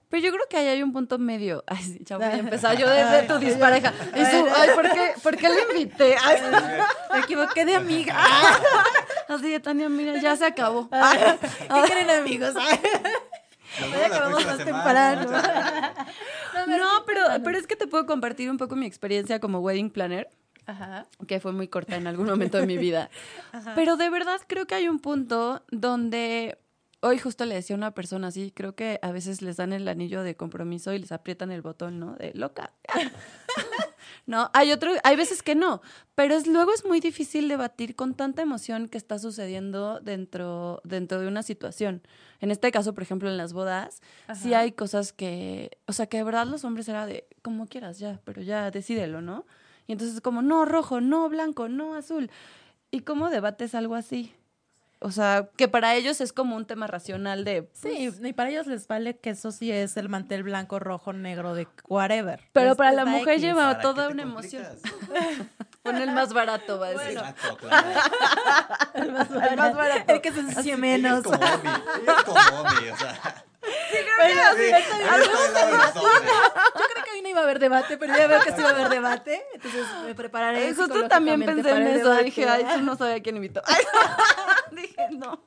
Pero 0.10 0.24
yo 0.24 0.32
creo 0.32 0.46
que 0.50 0.58
ahí 0.58 0.68
hay 0.68 0.82
un 0.82 0.92
punto 0.92 1.20
medio. 1.20 1.64
Ay, 1.68 1.84
sí, 1.84 2.00
ya 2.02 2.18
voy 2.18 2.26
a 2.26 2.38
empezar 2.38 2.76
yo 2.76 2.90
desde 2.90 3.28
tu 3.28 3.38
dispareja. 3.38 3.94
Y 4.16 4.26
su, 4.26 4.48
ay, 4.56 4.70
¿por 4.74 4.92
qué, 4.92 5.14
¿por 5.22 5.38
qué 5.38 5.50
le 5.50 5.62
invité? 5.72 6.16
Ay, 6.24 6.42
Me 7.14 7.20
equivoqué 7.20 7.64
de 7.64 7.76
amiga. 7.76 8.16
así 9.28 9.52
de 9.52 9.60
Tania, 9.60 9.88
mira, 9.88 10.20
ya 10.20 10.36
se 10.36 10.46
acabó. 10.46 10.90
¿Qué 10.90 11.92
creen, 11.92 12.10
amigos? 12.10 12.56
Ya 13.80 14.06
acabamos 14.08 14.46
más 14.46 14.58
temprano. 14.58 15.32
No, 16.68 17.06
pero, 17.06 17.22
pero 17.44 17.58
es 17.58 17.68
que 17.68 17.76
te 17.76 17.86
puedo 17.86 18.08
compartir 18.08 18.50
un 18.50 18.58
poco 18.58 18.76
mi 18.76 18.88
experiencia 18.88 19.40
como 19.40 19.60
wedding 19.60 19.92
planner. 19.92 20.28
Ajá. 20.66 21.08
que 21.28 21.40
fue 21.40 21.52
muy 21.52 21.68
corta 21.68 21.96
en 21.96 22.06
algún 22.06 22.28
momento 22.28 22.60
de 22.60 22.68
mi 22.68 22.78
vida. 22.78 23.10
Pero 23.74 23.98
de 23.98 24.10
verdad 24.12 24.40
creo 24.46 24.68
que 24.68 24.76
hay 24.76 24.88
un 24.88 25.00
punto 25.00 25.64
donde 25.72 26.60
hoy 27.02 27.18
justo 27.18 27.46
le 27.46 27.56
decía 27.56 27.76
a 27.76 27.78
una 27.78 27.92
persona 27.92 28.28
así, 28.28 28.52
creo 28.52 28.76
que 28.76 29.00
a 29.02 29.12
veces 29.12 29.42
les 29.42 29.58
dan 29.58 29.74
el 29.74 29.88
anillo 29.88 30.24
de 30.24 30.36
compromiso 30.36 30.94
y 30.94 31.00
les 31.00 31.12
aprietan 31.12 31.52
el 31.52 31.62
botón, 31.62 32.00
¿no? 32.00 32.16
De 32.16 32.34
loca. 32.34 32.74
no, 34.26 34.50
hay 34.54 34.72
otro, 34.72 34.92
hay 35.04 35.16
veces 35.16 35.42
que 35.42 35.56
no, 35.56 35.82
pero 36.16 36.36
es, 36.36 36.48
luego 36.48 36.74
es 36.74 36.86
muy 36.86 37.00
difícil 37.00 37.48
debatir 37.48 37.96
con 37.96 38.16
tanta 38.16 38.42
emoción 38.42 38.90
que 38.90 38.98
está 38.98 39.20
sucediendo 39.20 40.00
dentro, 40.02 40.82
dentro 40.84 41.20
de 41.20 41.28
una 41.28 41.44
situación. 41.44 42.02
En 42.42 42.52
este 42.52 42.72
caso, 42.72 42.94
por 42.94 43.04
ejemplo, 43.04 43.30
en 43.30 43.38
las 43.38 43.54
bodas, 43.54 44.02
sí 44.36 44.54
Ajá. 44.54 44.62
hay 44.62 44.72
cosas 44.74 45.14
que, 45.14 45.78
o 45.88 45.94
sea, 45.94 46.08
que 46.08 46.18
de 46.18 46.24
verdad 46.24 46.48
los 46.48 46.64
hombres 46.64 46.88
era 46.90 47.06
de, 47.06 47.28
como 47.42 47.68
quieras, 47.68 48.00
ya, 48.00 48.20
pero 48.26 48.42
ya 48.42 48.72
decídelo, 48.72 49.22
¿no? 49.22 49.46
Y 49.88 49.94
entonces 49.94 50.18
es 50.18 50.22
como, 50.22 50.42
no 50.42 50.66
rojo, 50.66 51.02
no 51.02 51.28
blanco, 51.30 51.68
no 51.68 51.96
azul. 51.96 52.30
¿Y 52.92 53.02
cómo 53.02 53.30
debates 53.30 53.74
algo 53.74 53.96
así? 53.96 54.34
O 55.02 55.12
sea, 55.12 55.50
que 55.56 55.70
para 55.70 55.96
ellos 55.96 56.20
es 56.20 56.34
como 56.34 56.58
un 56.58 56.66
tema 56.66 56.86
racional 56.86 57.46
de... 57.46 57.70
Sí, 57.74 58.12
y 58.22 58.34
para 58.34 58.50
ellos 58.50 58.68
les 58.68 58.86
vale 58.86 59.18
que 59.18 59.30
eso 59.30 59.52
sí 59.52 59.72
es 59.72 59.96
el 59.96 60.10
mantel 60.10 60.44
blanco, 60.44 60.78
rojo, 60.78 61.14
negro, 61.14 61.56
de 61.56 61.70
whatever. 61.88 62.42
Pero 62.52 62.76
para 62.76 62.92
la 62.92 63.06
mujer 63.06 63.36
X. 63.36 63.42
lleva 63.42 63.72
¿Para 63.72 63.82
toda 63.82 64.10
una 64.10 64.24
emoción. 64.24 64.66
Pon 65.84 65.96
el 65.96 66.12
más 66.12 66.34
barato, 66.34 66.80
va 66.80 66.88
a 66.88 66.90
decir. 66.90 67.18
Exacto, 67.18 67.58
claro. 67.58 67.88
El 68.96 69.12
más 69.14 69.30
El 69.32 69.58
más 69.58 69.76
barato. 69.76 70.14
El 70.14 70.22
que 70.22 70.34
se 70.34 70.42
ensucie 70.42 70.76
menos. 70.76 71.20
es 71.20 71.24
como 71.24 71.38
Omi. 71.38 71.70
Es 72.06 72.24
como 72.26 72.60
Omi, 72.60 72.90
o 72.90 72.98
sea. 72.98 73.46
Sí. 73.62 73.98
Yo 76.76 76.86
creo 76.88 77.04
que 77.04 77.12
hoy 77.12 77.22
no 77.22 77.30
iba 77.30 77.42
a 77.42 77.44
haber 77.44 77.60
debate, 77.60 77.98
pero 77.98 78.16
ya 78.16 78.28
veo 78.28 78.42
que 78.42 78.52
sí 78.54 78.62
va 78.62 78.70
a 78.70 78.74
haber 78.74 78.90
debate. 78.90 79.44
Entonces 79.54 79.86
me 80.06 80.16
prepararé. 80.16 80.70
Eh, 80.70 80.74
Justo 80.76 81.08
también 81.08 81.44
pensé 81.44 81.72
en 81.72 81.88
eso. 81.88 82.10
debate. 82.10 82.24
Dije, 82.26 82.48
ay, 82.48 82.66
tú 82.76 82.82
no 82.82 82.96
sabía 82.96 83.22
quién 83.22 83.36
invitó. 83.36 83.62
Ay, 83.66 83.84
dije, 84.72 85.08
no. 85.12 85.44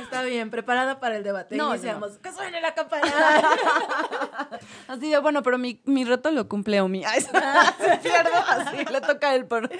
Está 0.00 0.22
bien, 0.22 0.50
preparada 0.50 1.00
para 1.00 1.16
el 1.16 1.22
debate. 1.22 1.56
No, 1.56 1.70
Iniciamos. 1.74 2.18
¡Que 2.18 2.32
suene 2.32 2.60
la 2.60 2.74
campana! 2.74 3.02
Así 4.88 5.10
de, 5.10 5.18
bueno, 5.18 5.42
pero 5.42 5.58
mi, 5.58 5.82
mi 5.84 6.04
reto 6.04 6.30
lo 6.30 6.48
cumple 6.48 6.80
Omi. 6.80 7.04
Se 7.04 7.98
pierdo 8.02 8.30
así, 8.48 8.84
le 8.90 9.00
toca 9.00 9.30
a 9.30 9.34
él 9.34 9.46
por... 9.46 9.70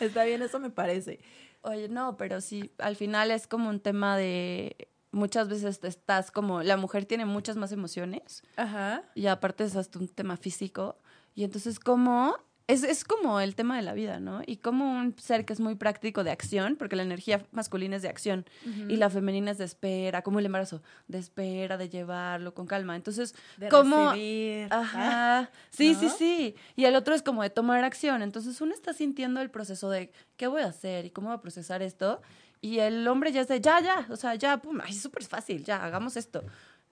Está 0.00 0.24
bien, 0.24 0.42
eso 0.42 0.58
me 0.58 0.70
parece. 0.70 1.20
Oye, 1.62 1.88
no, 1.88 2.16
pero 2.16 2.40
sí, 2.40 2.72
al 2.78 2.96
final 2.96 3.30
es 3.30 3.46
como 3.46 3.68
un 3.68 3.80
tema 3.80 4.16
de... 4.16 4.88
Muchas 5.14 5.48
veces 5.48 5.78
estás 5.84 6.30
como... 6.30 6.62
La 6.62 6.76
mujer 6.76 7.04
tiene 7.04 7.24
muchas 7.24 7.56
más 7.56 7.72
emociones 7.72 8.42
Ajá. 8.56 9.02
y 9.14 9.26
aparte 9.26 9.64
es 9.64 9.76
hasta 9.76 9.98
un 9.98 10.08
tema 10.08 10.36
físico. 10.36 10.96
Y 11.34 11.44
entonces, 11.44 11.78
como... 11.78 12.36
Es, 12.66 12.82
es 12.82 13.04
como 13.04 13.40
el 13.40 13.54
tema 13.56 13.76
de 13.76 13.82
la 13.82 13.92
vida, 13.92 14.20
¿no? 14.20 14.40
Y 14.46 14.56
como 14.56 14.90
un 14.90 15.14
ser 15.18 15.44
que 15.44 15.52
es 15.52 15.60
muy 15.60 15.74
práctico 15.74 16.24
de 16.24 16.30
acción, 16.30 16.76
porque 16.76 16.96
la 16.96 17.02
energía 17.02 17.44
masculina 17.52 17.96
es 17.96 18.00
de 18.00 18.08
acción 18.08 18.46
y 18.88 18.96
la 18.96 19.10
femenina 19.10 19.50
es 19.50 19.58
de 19.58 19.66
espera, 19.66 20.22
como 20.22 20.38
el 20.38 20.46
embarazo, 20.46 20.80
de 21.06 21.18
espera, 21.18 21.76
de 21.76 21.90
llevarlo 21.90 22.54
con 22.54 22.66
calma. 22.66 22.96
Entonces, 22.96 23.34
De 23.58 23.68
como... 23.68 24.12
recibir. 24.12 24.68
Ajá, 24.72 25.50
sí, 25.68 25.92
¿no? 25.92 26.00
sí, 26.00 26.08
sí. 26.16 26.54
Y 26.74 26.86
el 26.86 26.96
otro 26.96 27.14
es 27.14 27.20
como 27.20 27.42
de 27.42 27.50
tomar 27.50 27.84
acción. 27.84 28.22
Entonces 28.22 28.58
uno 28.62 28.72
está 28.72 28.94
sintiendo 28.94 29.42
el 29.42 29.50
proceso 29.50 29.90
de 29.90 30.10
qué 30.38 30.46
voy 30.46 30.62
a 30.62 30.68
hacer 30.68 31.04
y 31.04 31.10
cómo 31.10 31.28
voy 31.28 31.36
a 31.36 31.42
procesar 31.42 31.82
esto. 31.82 32.22
Y 32.64 32.78
el 32.80 33.06
hombre 33.08 33.30
ya 33.30 33.42
es 33.42 33.48
de 33.48 33.60
ya, 33.60 33.78
ya, 33.80 34.06
o 34.08 34.16
sea, 34.16 34.36
ya, 34.36 34.56
pum, 34.56 34.80
ay, 34.82 34.92
es 34.92 35.02
súper 35.02 35.22
fácil, 35.22 35.62
ya, 35.64 35.84
hagamos 35.84 36.16
esto, 36.16 36.42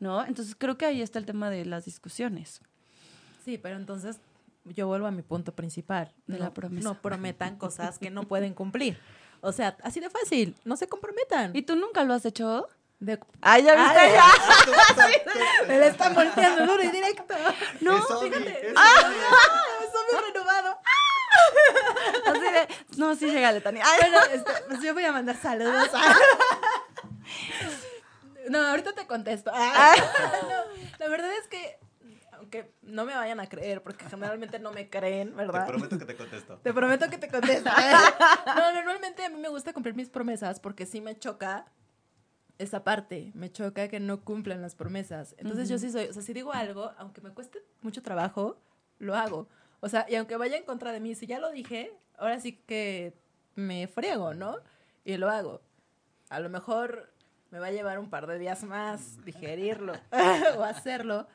¿no? 0.00 0.22
Entonces 0.22 0.54
creo 0.54 0.76
que 0.76 0.84
ahí 0.84 1.00
está 1.00 1.18
el 1.18 1.24
tema 1.24 1.48
de 1.48 1.64
las 1.64 1.86
discusiones. 1.86 2.60
Sí, 3.42 3.56
pero 3.56 3.76
entonces 3.76 4.18
yo 4.66 4.86
vuelvo 4.86 5.06
a 5.06 5.10
mi 5.10 5.22
punto 5.22 5.52
principal. 5.54 6.12
De 6.26 6.36
no, 6.36 6.44
la 6.44 6.50
promesa. 6.52 6.86
No 6.86 7.00
prometan 7.00 7.56
cosas 7.56 7.98
que 7.98 8.10
no 8.10 8.24
pueden 8.24 8.52
cumplir. 8.52 8.98
O 9.40 9.50
sea, 9.50 9.78
así 9.82 9.98
de 10.00 10.10
fácil. 10.10 10.54
No 10.66 10.76
se 10.76 10.88
comprometan. 10.88 11.56
¿Y 11.56 11.62
tú 11.62 11.74
nunca 11.74 12.04
lo 12.04 12.12
has 12.12 12.26
hecho? 12.26 12.68
De- 13.00 13.18
Ay, 13.40 13.62
ya 13.64 13.74
viste, 13.74 13.98
Ay, 13.98 14.12
ya. 14.12 15.66
Me 15.68 15.78
la 15.78 15.86
están 15.86 16.14
volteando 16.14 16.66
duro 16.66 16.84
y 16.84 16.88
directo. 16.88 17.34
No, 17.80 17.96
Es 17.96 18.10
Omi, 18.10 18.28
fíjate. 18.30 18.68
es 18.68 18.74
Ah. 18.76 19.10
Eso 19.80 19.98
me 20.12 20.20
renovado. 20.32 20.78
Así 22.26 22.40
de, 22.40 22.68
no, 22.98 23.14
sí, 23.14 23.30
llégale, 23.30 23.60
Tania. 23.60 23.84
Ay, 23.86 24.00
Bueno, 24.10 24.18
este, 24.32 24.52
pues 24.68 24.82
yo 24.82 24.94
voy 24.94 25.04
a 25.04 25.12
mandar 25.12 25.36
saludos. 25.36 25.88
No, 28.50 28.58
ahorita 28.58 28.92
te 28.92 29.06
contesto. 29.06 29.50
Ah, 29.54 29.94
no, 30.42 30.98
la 30.98 31.08
verdad 31.08 31.30
es 31.40 31.46
que, 31.48 31.78
aunque 32.32 32.74
no 32.82 33.04
me 33.04 33.14
vayan 33.14 33.38
a 33.40 33.48
creer, 33.48 33.82
porque 33.82 34.04
generalmente 34.06 34.58
no 34.58 34.72
me 34.72 34.90
creen, 34.90 35.30
Te 35.30 35.34
¿verdad? 35.36 35.66
prometo 35.66 35.98
que 35.98 36.04
te 36.04 36.16
contesto. 36.16 36.58
Te 36.58 36.72
prometo 36.74 37.08
que 37.08 37.18
te 37.18 37.28
contesto. 37.28 37.70
No, 38.46 38.72
normalmente 38.72 39.24
a 39.24 39.28
mí 39.30 39.36
me 39.40 39.48
gusta 39.48 39.72
cumplir 39.72 39.94
mis 39.94 40.10
promesas 40.10 40.58
porque 40.60 40.86
sí 40.86 41.00
me 41.00 41.16
choca 41.18 41.66
esa 42.58 42.82
parte. 42.84 43.30
Me 43.34 43.50
choca 43.50 43.88
que 43.88 44.00
no 44.00 44.22
cumplan 44.24 44.60
las 44.60 44.74
promesas. 44.74 45.34
Entonces 45.38 45.68
yo 45.68 45.78
sí 45.78 45.90
soy, 45.90 46.06
o 46.06 46.12
sea, 46.12 46.22
si 46.22 46.32
digo 46.32 46.52
algo, 46.52 46.92
aunque 46.98 47.20
me 47.20 47.30
cueste 47.30 47.60
mucho 47.80 48.02
trabajo, 48.02 48.60
lo 48.98 49.14
hago. 49.16 49.48
O 49.84 49.88
sea, 49.88 50.06
y 50.08 50.14
aunque 50.14 50.36
vaya 50.36 50.56
en 50.56 50.64
contra 50.64 50.92
de 50.92 51.00
mí, 51.00 51.14
si 51.16 51.26
ya 51.26 51.40
lo 51.40 51.50
dije, 51.50 51.92
ahora 52.16 52.38
sí 52.40 52.52
que 52.52 53.12
me 53.56 53.88
friego, 53.88 54.32
¿no? 54.32 54.56
Y 55.04 55.16
lo 55.16 55.28
hago. 55.28 55.60
A 56.30 56.38
lo 56.38 56.48
mejor 56.48 57.12
me 57.50 57.58
va 57.58 57.66
a 57.66 57.72
llevar 57.72 57.98
un 57.98 58.08
par 58.08 58.26
de 58.28 58.38
días 58.38 58.62
más 58.62 59.22
digerirlo 59.24 59.92
o 60.56 60.62
hacerlo, 60.62 61.26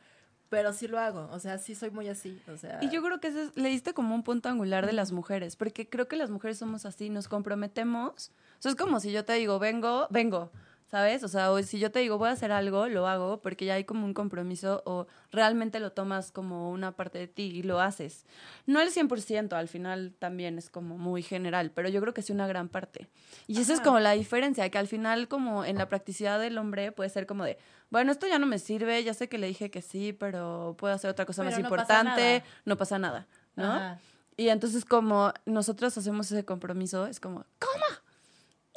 pero 0.49 0.71
sí 0.71 0.87
lo 0.87 0.97
hago. 0.97 1.27
O 1.33 1.39
sea, 1.39 1.57
sí 1.57 1.75
soy 1.75 1.91
muy 1.91 2.07
así. 2.07 2.41
O 2.47 2.55
sea, 2.57 2.79
Y 2.81 2.89
yo 2.89 3.03
creo 3.03 3.19
que 3.19 3.27
ese 3.27 3.43
es- 3.43 3.57
le 3.57 3.67
diste 3.67 3.93
como 3.93 4.15
un 4.15 4.23
punto 4.23 4.47
angular 4.47 4.85
de 4.85 4.93
las 4.93 5.11
mujeres, 5.11 5.57
porque 5.57 5.89
creo 5.89 6.07
que 6.07 6.15
las 6.15 6.29
mujeres 6.29 6.57
somos 6.57 6.85
así, 6.85 7.09
nos 7.09 7.27
comprometemos. 7.27 8.31
O 8.59 8.61
sea, 8.61 8.71
es 8.71 8.77
como 8.77 9.01
si 9.01 9.11
yo 9.11 9.25
te 9.25 9.33
digo, 9.33 9.59
vengo, 9.59 10.07
vengo, 10.09 10.51
¿sabes? 10.89 11.23
O 11.23 11.27
sea, 11.27 11.51
o 11.51 11.61
si 11.61 11.79
yo 11.79 11.91
te 11.91 11.99
digo, 11.99 12.17
voy 12.17 12.29
a 12.29 12.31
hacer 12.31 12.51
algo, 12.51 12.87
lo 12.87 13.07
hago, 13.07 13.41
porque 13.41 13.65
ya 13.65 13.75
hay 13.75 13.83
como 13.83 14.05
un 14.05 14.13
compromiso 14.13 14.83
o 14.85 15.07
realmente 15.31 15.79
lo 15.79 15.91
tomas 15.91 16.31
como 16.31 16.71
una 16.71 16.93
parte 16.93 17.17
de 17.19 17.27
ti 17.27 17.43
y 17.43 17.63
lo 17.63 17.79
haces. 17.79 18.25
No 18.65 18.79
el 18.79 18.89
100%, 18.89 19.53
al 19.53 19.67
final 19.67 20.13
también 20.17 20.57
es 20.57 20.69
como 20.69 20.97
muy 20.97 21.23
general, 21.23 21.71
pero 21.71 21.89
yo 21.89 21.99
creo 22.01 22.13
que 22.13 22.21
sí 22.21 22.31
una 22.31 22.47
gran 22.47 22.69
parte. 22.69 23.09
Y 23.47 23.59
esa 23.59 23.73
es 23.73 23.79
Ajá. 23.79 23.87
como 23.87 23.99
la 23.99 24.11
diferencia, 24.11 24.69
que 24.69 24.77
al 24.77 24.87
final 24.87 25.27
como 25.27 25.65
en 25.65 25.77
la 25.77 25.89
practicidad 25.89 26.39
del 26.39 26.57
hombre 26.57 26.91
puede 26.91 27.09
ser 27.09 27.27
como 27.27 27.43
de, 27.43 27.57
bueno, 27.89 28.11
esto 28.11 28.27
ya 28.27 28.39
no 28.39 28.45
me 28.45 28.59
sirve, 28.59 29.03
ya 29.03 29.13
sé 29.13 29.27
que 29.29 29.37
le 29.37 29.47
dije 29.47 29.69
que 29.69 29.81
sí, 29.81 30.13
pero 30.13 30.75
puedo 30.77 30.93
hacer 30.93 31.09
otra 31.09 31.25
cosa 31.25 31.41
Pero 31.41 31.51
más 31.51 31.59
no 31.59 31.65
importante, 31.65 32.43
no 32.65 32.77
pasa 32.77 32.97
nada, 32.97 33.27
¿no? 33.55 33.71
Ajá. 33.71 33.99
Y 34.37 34.49
entonces 34.49 34.85
como 34.85 35.33
nosotros 35.45 35.97
hacemos 35.97 36.31
ese 36.31 36.45
compromiso, 36.45 37.07
es 37.07 37.19
como, 37.19 37.45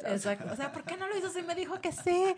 Exacto. 0.05 0.51
O 0.51 0.55
sea, 0.55 0.71
¿por 0.71 0.83
qué 0.83 0.97
no 0.97 1.07
lo 1.07 1.17
hizo 1.17 1.29
si 1.29 1.41
me 1.41 1.55
dijo 1.55 1.81
que 1.81 1.91
sí? 1.91 2.35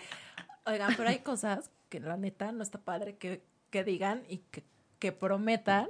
Oigan, 0.65 0.96
pero 0.96 1.10
hay 1.10 1.20
cosas 1.20 1.70
que 1.89 2.00
la 2.00 2.17
neta 2.17 2.51
no 2.51 2.63
está 2.63 2.79
padre 2.79 3.17
que, 3.17 3.43
que 3.70 3.84
digan 3.84 4.24
y 4.27 4.38
que, 4.38 4.63
que 5.00 5.12
prometan. 5.12 5.89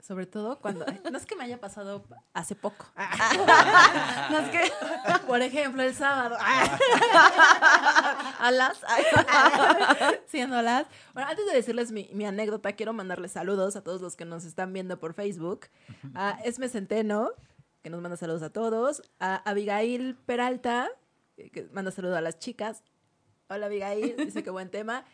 Sobre 0.00 0.26
todo 0.26 0.58
cuando... 0.58 0.84
No 1.12 1.16
es 1.16 1.26
que 1.26 1.36
me 1.36 1.44
haya 1.44 1.60
pasado 1.60 2.04
hace 2.34 2.56
poco. 2.56 2.86
no 4.30 4.38
es 4.38 4.48
que 4.48 4.72
Por 5.28 5.42
ejemplo, 5.42 5.84
el 5.84 5.94
sábado. 5.94 6.36
a 6.40 8.50
las... 8.50 8.82
ay, 8.88 9.04
Siéndolas. 10.26 10.88
Bueno, 11.14 11.30
antes 11.30 11.46
de 11.46 11.52
decirles 11.52 11.92
mi, 11.92 12.10
mi 12.14 12.26
anécdota, 12.26 12.72
quiero 12.72 12.92
mandarles 12.92 13.30
saludos 13.30 13.76
a 13.76 13.84
todos 13.84 14.00
los 14.00 14.16
que 14.16 14.24
nos 14.24 14.44
están 14.44 14.72
viendo 14.72 14.98
por 14.98 15.14
Facebook. 15.14 15.68
A 16.16 16.32
Esme 16.42 16.68
Centeno, 16.68 17.30
que 17.82 17.90
nos 17.90 18.00
manda 18.00 18.16
saludos 18.16 18.42
a 18.42 18.50
todos. 18.50 19.02
A 19.18 19.36
Abigail 19.48 20.16
Peralta, 20.26 20.88
eh, 21.36 21.50
que 21.50 21.68
manda 21.72 21.90
saludos 21.90 22.16
a 22.16 22.20
las 22.20 22.38
chicas. 22.38 22.82
Hola, 23.48 23.66
Abigail, 23.66 24.16
dice 24.24 24.42
que 24.42 24.50
buen 24.50 24.70
tema. 24.70 25.04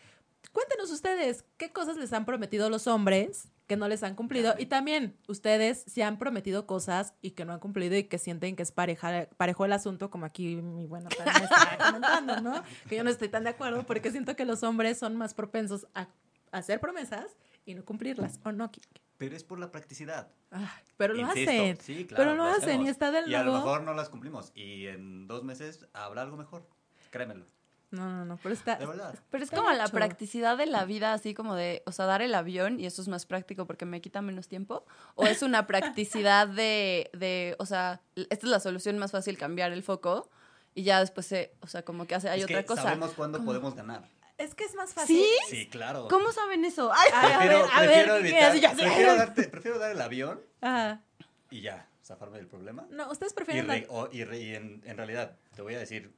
Cuéntenos 0.53 0.91
ustedes, 0.91 1.45
¿qué 1.57 1.73
cosas 1.73 1.97
les 1.97 2.13
han 2.13 2.25
prometido 2.25 2.71
los 2.71 2.87
hombres 2.87 3.49
que 3.67 3.77
no 3.77 3.89
les 3.89 4.03
han 4.03 4.15
cumplido? 4.15 4.55
Y 4.57 4.67
también, 4.67 5.17
ustedes 5.27 5.83
si 5.87 6.01
han 6.01 6.19
prometido 6.19 6.67
cosas 6.67 7.15
y 7.21 7.33
que 7.33 7.45
no 7.45 7.53
han 7.53 7.59
cumplido 7.59 7.97
y 7.97 8.05
que 8.05 8.19
sienten 8.19 8.55
que 8.55 8.63
es 8.63 8.71
pareja, 8.71 9.29
parejo 9.37 9.65
el 9.65 9.73
asunto, 9.73 10.11
como 10.11 10.27
aquí 10.27 10.57
mi 10.57 10.87
buena 10.87 11.09
me 11.19 11.45
está 11.45 11.79
comentando, 11.87 12.41
¿no? 12.41 12.63
Que 12.89 12.97
yo 12.97 13.05
no 13.05 13.11
estoy 13.11 13.29
tan 13.29 13.45
de 13.45 13.51
acuerdo 13.51 13.85
porque 13.85 14.11
siento 14.11 14.37
que 14.37 14.45
los 14.45 14.63
hombres 14.63 14.99
son 14.99 15.17
más 15.17 15.35
propensos 15.35 15.87
a 15.95 16.09
hacer 16.53 16.81
promesas 16.81 17.37
y 17.67 17.75
no 17.75 17.85
cumplirlas, 17.85 18.41
¿o 18.45 18.53
no? 18.53 18.71
Pero 19.19 19.37
es 19.37 19.45
por 19.45 19.59
la 19.59 19.71
practicidad. 19.71 20.29
Ay, 20.51 20.67
pero 20.97 21.13
lo 21.13 21.21
Insisto, 21.21 21.51
hacen. 21.51 21.81
Sí, 21.81 22.07
claro, 22.07 22.23
pero 22.23 22.35
lo, 22.37 22.45
hacen 22.45 22.63
hacemos. 22.63 22.87
y 22.87 22.89
está 22.91 23.11
del 23.11 23.29
Y 23.29 23.35
a 23.35 23.43
lo 23.43 23.53
lado. 23.53 23.65
mejor 23.65 23.83
no 23.83 23.93
las 23.95 24.09
cumplimos. 24.09 24.53
Y 24.55 24.87
en 24.87 25.27
dos 25.27 25.43
meses 25.45 25.87
habrá 25.93 26.23
algo 26.23 26.37
mejor. 26.37 26.67
Créemelo. 27.11 27.45
No, 27.91 28.09
no, 28.11 28.25
no, 28.25 28.37
pero 28.43 28.55
está. 28.55 28.77
De 28.77 28.87
verdad. 28.87 29.19
Pero 29.31 29.43
es 29.43 29.49
Está 29.51 29.57
como 29.57 29.71
la 29.73 29.79
gacho. 29.85 29.93
practicidad 29.93 30.57
de 30.59 30.67
la 30.67 30.85
vida, 30.85 31.15
así 31.15 31.33
como 31.35 31.55
de, 31.55 31.83
o 31.87 31.93
sea, 31.93 32.05
dar 32.07 32.21
el 32.23 32.35
avión 32.35 32.79
y 32.79 32.87
eso 32.87 33.01
es 33.03 33.09
más 33.09 33.25
práctico 33.27 33.67
porque 33.67 33.87
me 33.87 34.01
quita 34.03 34.21
menos 34.23 34.47
tiempo. 34.47 34.85
O 35.15 35.27
es 35.27 35.43
una 35.43 35.67
practicidad 35.67 36.47
de, 36.49 37.11
de, 37.15 37.57
o 37.59 37.65
sea, 37.67 38.03
esta 38.15 38.35
es 38.35 38.45
la 38.45 38.61
solución 38.61 38.99
más 38.99 39.11
fácil, 39.13 39.39
cambiar 39.39 39.73
el 39.73 39.83
foco 39.83 40.29
y 40.75 40.83
ya 40.83 41.01
después 41.01 41.27
se, 41.27 41.55
o 41.61 41.67
sea, 41.67 41.83
como 41.83 42.07
que 42.07 42.15
hace, 42.15 42.29
hay 42.29 42.41
es 42.41 42.45
otra 42.45 42.61
que 42.61 42.67
cosa. 42.67 42.83
sabemos 42.83 43.13
cuándo 43.15 43.43
podemos 43.43 43.75
ganar. 43.75 44.05
Es 44.39 44.55
que 44.55 44.65
es 44.65 44.75
más 44.75 44.95
fácil. 44.95 45.17
¿Sí? 45.17 45.29
Sí, 45.49 45.67
claro. 45.69 46.07
¿Cómo 46.09 46.33
saben 46.33 46.65
eso? 46.65 46.91
Ay, 46.95 47.11
Ay, 47.15 47.33
a 47.33 47.39
Prefiero, 47.39 47.59
ver, 47.63 47.71
a 47.73 47.79
prefiero 47.79 48.15
ver, 48.15 48.23
¿qué 48.23 48.47
evitar, 48.49 48.77
prefiero, 48.77 49.15
darte- 49.17 49.49
prefiero 49.51 49.79
dar 49.79 49.91
el 49.91 50.01
avión 50.01 50.41
Ajá. 50.61 51.03
y 51.51 51.61
ya, 51.63 51.89
zafarme 52.05 52.39
del 52.39 52.47
problema. 52.47 52.87
No, 52.91 53.11
ustedes 53.11 53.33
Y, 53.33 53.35
prefieren. 53.35 53.69
re- 53.69 53.81
dar- 53.81 53.87
o- 53.91 54.09
y 54.13 54.25
re- 54.25 54.39
y 54.41 54.55
en, 54.55 54.81
en 54.85 54.97
realidad, 54.97 55.37
te 55.57 55.63
voy 55.63 55.75
a 55.75 55.79
decir, 55.79 56.15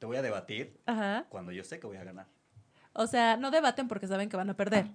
te 0.00 0.06
voy 0.06 0.16
a 0.16 0.22
debatir 0.22 0.80
Ajá. 0.86 1.26
cuando 1.28 1.52
yo 1.52 1.62
sé 1.64 1.78
que 1.78 1.86
voy 1.86 1.96
a 1.96 2.04
ganar. 2.04 2.26
O 2.92 3.06
sea, 3.06 3.36
no 3.36 3.50
debaten 3.52 3.86
porque 3.86 4.08
saben 4.08 4.28
que 4.28 4.36
van 4.36 4.50
a 4.50 4.56
perder. 4.56 4.86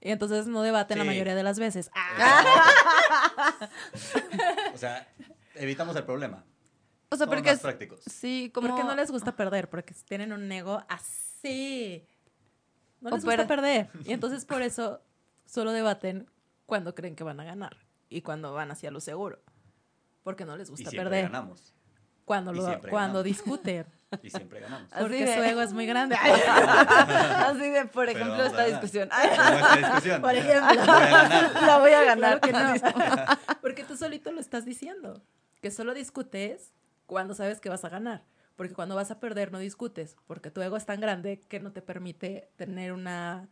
Y 0.00 0.10
entonces 0.12 0.46
no 0.46 0.62
debaten 0.62 0.96
la 0.98 1.04
mayoría 1.04 1.34
de 1.34 1.42
las 1.42 1.58
veces. 1.58 1.90
Ah. 1.94 3.68
O 4.74 4.78
sea, 4.78 5.08
evitamos 5.54 5.96
el 5.96 6.04
problema. 6.04 6.44
o 7.10 7.16
sea, 7.16 7.26
Somos 7.26 7.34
porque 7.34 7.50
más 7.50 7.56
es, 7.56 7.62
prácticos. 7.62 8.00
sí, 8.06 8.50
como... 8.54 8.68
Porque 8.68 8.84
no 8.84 8.94
les 8.94 9.10
gusta 9.10 9.34
perder, 9.34 9.68
porque 9.68 9.94
tienen 10.06 10.32
un 10.32 10.50
ego 10.52 10.84
así. 10.88 11.27
No 13.00 13.10
O 13.10 13.14
les 13.14 13.24
gusta 13.24 13.36
per- 13.36 13.46
perder. 13.46 13.90
Y 14.04 14.12
entonces 14.12 14.44
por 14.44 14.62
eso 14.62 15.00
solo 15.46 15.72
debaten 15.72 16.28
cuando 16.66 16.94
creen 16.94 17.14
que 17.16 17.24
van 17.24 17.40
a 17.40 17.44
ganar 17.44 17.76
y 18.08 18.22
cuando 18.22 18.52
van 18.52 18.70
hacia 18.70 18.90
lo 18.90 19.00
seguro. 19.00 19.38
Porque 20.24 20.44
no 20.44 20.56
les 20.56 20.68
Y 20.68 20.72
gusta 20.72 20.90
siempre 20.90 21.10
perder. 21.10 21.24
ganamos. 21.30 21.74
Cuando, 22.24 22.52
Y 22.52 22.56
lo, 22.56 22.64
cuando 22.64 22.90
ganamos. 22.92 23.24
discuten. 23.24 23.86
Y 24.22 24.30
siempre 24.30 24.60
ganamos. 24.60 24.88
Porque 24.98 25.24
de- 25.26 25.34
su 25.34 25.42
ego 25.42 25.60
es 25.62 25.72
muy 25.74 25.84
grande. 25.86 26.16
Así 26.16 27.68
de, 27.70 27.84
por 27.86 28.08
ejemplo, 28.08 28.42
esta 28.42 28.64
discusión. 28.64 29.08
Como 29.10 29.22
esta 29.22 29.76
discusión. 29.76 30.22
Por 30.22 30.34
ejemplo. 30.34 30.66
Voy 30.76 30.78
a 30.80 31.28
ganar. 31.28 31.62
La 31.66 31.78
voy 31.78 31.92
a 31.92 32.04
ganar. 32.04 32.40
Claro 32.40 32.80
que 32.80 32.88
no. 32.90 33.56
Porque 33.60 33.84
tú 33.84 33.96
solito 33.96 34.32
lo 34.32 34.40
estás 34.40 34.64
diciendo. 34.64 35.22
Que 35.60 35.70
solo 35.70 35.92
discutes 35.94 36.72
cuando 37.06 37.34
sabes 37.34 37.60
que 37.60 37.68
vas 37.68 37.84
a 37.84 37.88
ganar. 37.90 38.24
Porque 38.58 38.74
cuando 38.74 38.96
vas 38.96 39.12
a 39.12 39.20
perder 39.20 39.52
no 39.52 39.60
discutes. 39.60 40.16
Porque 40.26 40.50
tu 40.50 40.60
ego 40.60 40.76
es 40.76 40.84
tan 40.84 41.00
grande 41.00 41.40
que 41.48 41.60
no 41.60 41.70
te 41.72 41.80
permite 41.80 42.50
tener 42.56 42.92
una, 42.92 43.48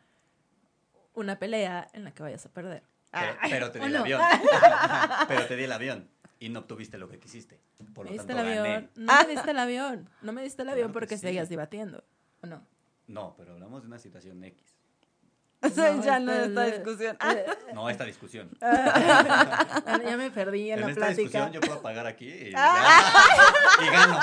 una 1.15 1.39
pelea 1.39 1.89
en 1.93 2.03
la 2.03 2.11
que 2.11 2.25
vayas 2.25 2.45
a 2.45 2.49
perder. 2.51 2.83
Pero, 3.13 3.37
pero 3.49 3.71
te 3.71 3.79
di 3.79 3.85
¿o 3.85 3.87
el 3.87 3.93
no? 3.95 4.01
avión. 4.01 4.21
pero 5.29 5.47
te 5.47 5.55
di 5.57 5.63
el 5.63 5.71
avión. 5.73 6.11
Y 6.41 6.49
no 6.49 6.59
obtuviste 6.61 6.99
lo 6.99 7.09
que 7.09 7.21
quisiste. 7.21 7.61
Por 7.95 8.05
¿Me 8.05 8.11
lo 8.11 8.13
diste 8.15 8.35
tanto, 8.35 8.43
el 8.51 8.57
gané. 8.57 8.69
avión? 8.75 8.91
No 8.97 9.17
me 9.17 9.27
diste 9.29 9.51
el 9.53 9.59
avión. 9.59 10.11
No 10.23 10.33
me 10.33 10.43
diste 10.43 10.63
el 10.63 10.69
avión 10.69 10.89
Claro 10.89 10.93
porque 10.95 11.17
sí. 11.17 11.23
seguías 11.23 11.49
debatiendo. 11.49 12.03
¿O 12.43 12.47
no? 12.49 12.67
No, 13.07 13.35
pero 13.39 13.53
hablamos 13.53 13.83
de 13.83 13.87
una 13.87 14.01
situación 14.01 14.43
X. 14.43 14.76
O 15.67 15.71
sea, 15.71 15.93
No, 15.95 16.03
ya 16.05 16.19
no 16.21 16.33
esta 16.33 16.65
discusión. 16.67 17.17
Ah, 17.21 17.35
No, 17.75 17.91
esta 17.91 18.05
discusión. 18.05 18.51
Ya, 18.61 20.01
ya 20.05 20.17
me 20.17 20.31
perdí 20.31 20.71
en, 20.71 20.79
en 20.79 20.85
la 20.85 20.91
esta 20.91 21.01
plática. 21.07 21.23
discusión 21.23 21.53
yo 21.53 21.61
puedo 21.61 21.83
pagar 21.83 22.07
aquí 22.07 22.27
y, 22.29 22.53
Ah. 22.57 23.13
ya- 23.79 23.85
y 23.85 23.91
gano. 23.91 24.21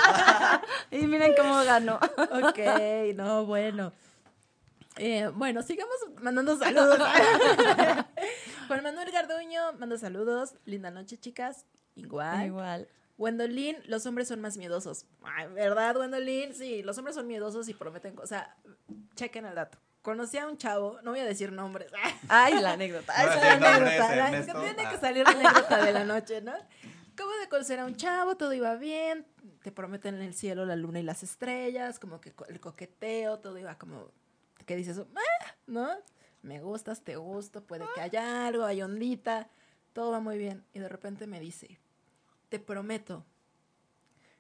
y 0.92 1.08
miren 1.08 1.34
cómo 1.38 1.64
ganó. 1.64 2.00
Ok, 2.32 2.60
no, 3.16 3.46
bueno. 3.46 3.92
Eh, 4.98 5.28
bueno, 5.34 5.64
sigamos 5.64 5.96
mandando 6.22 6.56
saludos. 6.58 7.00
Juan 8.68 8.84
Manuel 8.84 9.12
Garduño 9.12 9.74
manda 9.80 9.98
saludos. 9.98 10.54
Linda 10.66 10.92
noche, 10.92 11.18
chicas. 11.18 11.66
Igual. 11.96 12.46
Igual. 12.48 12.88
Gwendolyn, 13.18 13.78
los 13.86 14.06
hombres 14.06 14.28
son 14.28 14.42
más 14.42 14.58
miedosos. 14.58 15.06
Ay, 15.24 15.48
¿verdad, 15.54 15.96
Gwendolyn? 15.96 16.54
Sí, 16.56 16.82
los 16.84 16.98
hombres 16.98 17.16
son 17.16 17.28
miedosos 17.28 17.70
y 17.70 17.74
prometen 17.74 18.16
cosas. 18.16 18.26
O 18.26 18.28
sea, 18.28 18.56
chequen 19.16 19.46
el 19.46 19.56
dato. 19.56 19.78
Conocí 20.04 20.38
a 20.38 20.46
un 20.48 20.58
chavo, 20.58 21.00
no 21.02 21.12
voy 21.12 21.22
a 21.22 21.26
decir 21.26 21.52
nombres. 21.52 21.92
Ay, 22.30 22.60
la 22.60 22.74
anécdota. 22.74 23.14
No, 23.18 23.24
Esa 23.32 23.34
sí, 23.42 23.48
es 23.48 23.60
la 23.62 24.26
anécdota, 24.28 24.60
tiene 24.62 24.76
que 24.90 24.96
Ah. 24.96 25.00
salir 25.00 25.24
la 25.24 25.32
anécdota 25.32 25.84
de 25.86 25.92
la 25.94 26.04
noche, 26.06 26.42
¿no? 26.42 26.54
Acabo 27.14 27.32
de 27.42 27.48
conocer 27.50 27.80
a 27.80 27.86
un 27.86 27.96
chavo, 27.96 28.36
todo 28.38 28.54
iba 28.54 28.76
bien, 28.76 29.26
te 29.64 29.72
prometen 29.72 30.16
el 30.22 30.34
cielo, 30.34 30.66
la 30.66 30.76
luna 30.76 31.00
y 31.00 31.04
las 31.04 31.24
estrellas, 31.24 32.00
como 32.00 32.20
que 32.20 32.34
el 32.50 32.60
coqueteo, 32.60 33.40
todo 33.40 33.58
iba 33.58 33.78
como 33.78 34.10
que 34.66 34.76
dices, 34.76 35.00
"Ah", 35.00 35.54
¿no? 35.68 35.90
Me 36.42 36.60
gustas, 36.60 37.02
te 37.02 37.16
gusto, 37.16 37.64
puede 37.64 37.86
que 37.96 38.02
haya 38.02 38.46
algo, 38.48 38.66
hay 38.66 38.82
ondita, 38.82 39.48
todo 39.94 40.12
va 40.12 40.20
muy 40.20 40.38
bien. 40.38 40.66
Y 40.74 40.80
de 40.80 40.90
repente 40.90 41.28
me 41.28 41.40
dice, 41.40 41.80
te 42.50 42.60
prometo 42.60 43.26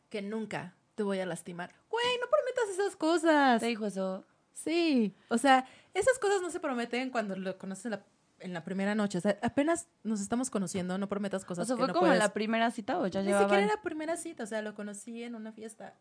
que 0.09 0.21
nunca 0.21 0.75
te 0.95 1.03
voy 1.03 1.19
a 1.21 1.25
lastimar. 1.25 1.73
Güey, 1.89 2.17
no 2.19 2.27
prometas 2.29 2.69
esas 2.77 2.95
cosas. 2.97 3.61
Te 3.61 3.67
dijo 3.67 3.85
eso. 3.85 4.25
Sí, 4.53 5.15
o 5.29 5.37
sea, 5.37 5.65
esas 5.93 6.17
cosas 6.19 6.41
no 6.41 6.49
se 6.49 6.59
prometen 6.59 7.09
cuando 7.09 7.35
lo 7.35 7.57
conoces 7.57 7.85
en 7.85 7.91
la, 7.91 8.03
en 8.39 8.53
la 8.53 8.63
primera 8.63 8.95
noche. 8.95 9.17
O 9.17 9.21
sea, 9.21 9.37
apenas 9.41 9.87
nos 10.03 10.21
estamos 10.21 10.49
conociendo, 10.49 10.97
no 10.97 11.09
prometas 11.09 11.43
cosas 11.45 11.63
O 11.63 11.67
sea, 11.67 11.75
que 11.75 11.79
fue 11.81 11.87
no 11.87 11.93
como 11.93 12.07
puedes. 12.07 12.19
la 12.19 12.33
primera 12.33 12.71
cita 12.71 12.99
o 12.99 13.07
ya 13.07 13.21
Ni 13.21 13.27
llevaban. 13.27 13.49
siquiera 13.49 13.73
era 13.73 13.81
primera 13.81 14.15
cita, 14.17 14.43
o 14.43 14.47
sea, 14.47 14.61
lo 14.61 14.75
conocí 14.75 15.23
en 15.23 15.35
una 15.35 15.51
fiesta. 15.51 15.95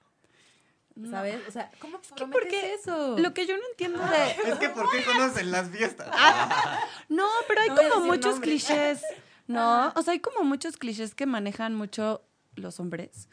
No. 0.94 1.10
¿Sabes? 1.10 1.40
O 1.48 1.50
sea, 1.50 1.70
¿cómo 1.78 1.98
¿Por 2.00 2.14
prometes 2.16 2.50
qué? 2.50 2.74
eso? 2.74 3.16
Lo 3.18 3.32
que 3.32 3.46
yo 3.46 3.56
no 3.56 3.62
entiendo 3.70 3.98
de... 3.98 4.30
Es 4.52 4.58
que 4.58 4.68
¿por 4.68 4.90
qué 4.90 5.02
conocen 5.04 5.50
las 5.50 5.70
fiestas? 5.70 6.08
No, 7.08 7.26
pero 7.48 7.62
hay 7.62 7.68
No 7.70 7.76
como 7.76 8.06
muchos 8.06 8.38
clichés, 8.40 9.02
¿no? 9.46 9.90
O 9.96 10.02
sea, 10.02 10.12
hay 10.12 10.20
como 10.20 10.44
muchos 10.44 10.76
clichés 10.76 11.14
que 11.14 11.24
manejan 11.26 11.74
mucho 11.74 12.22
los 12.56 12.78
hombres. 12.80 13.28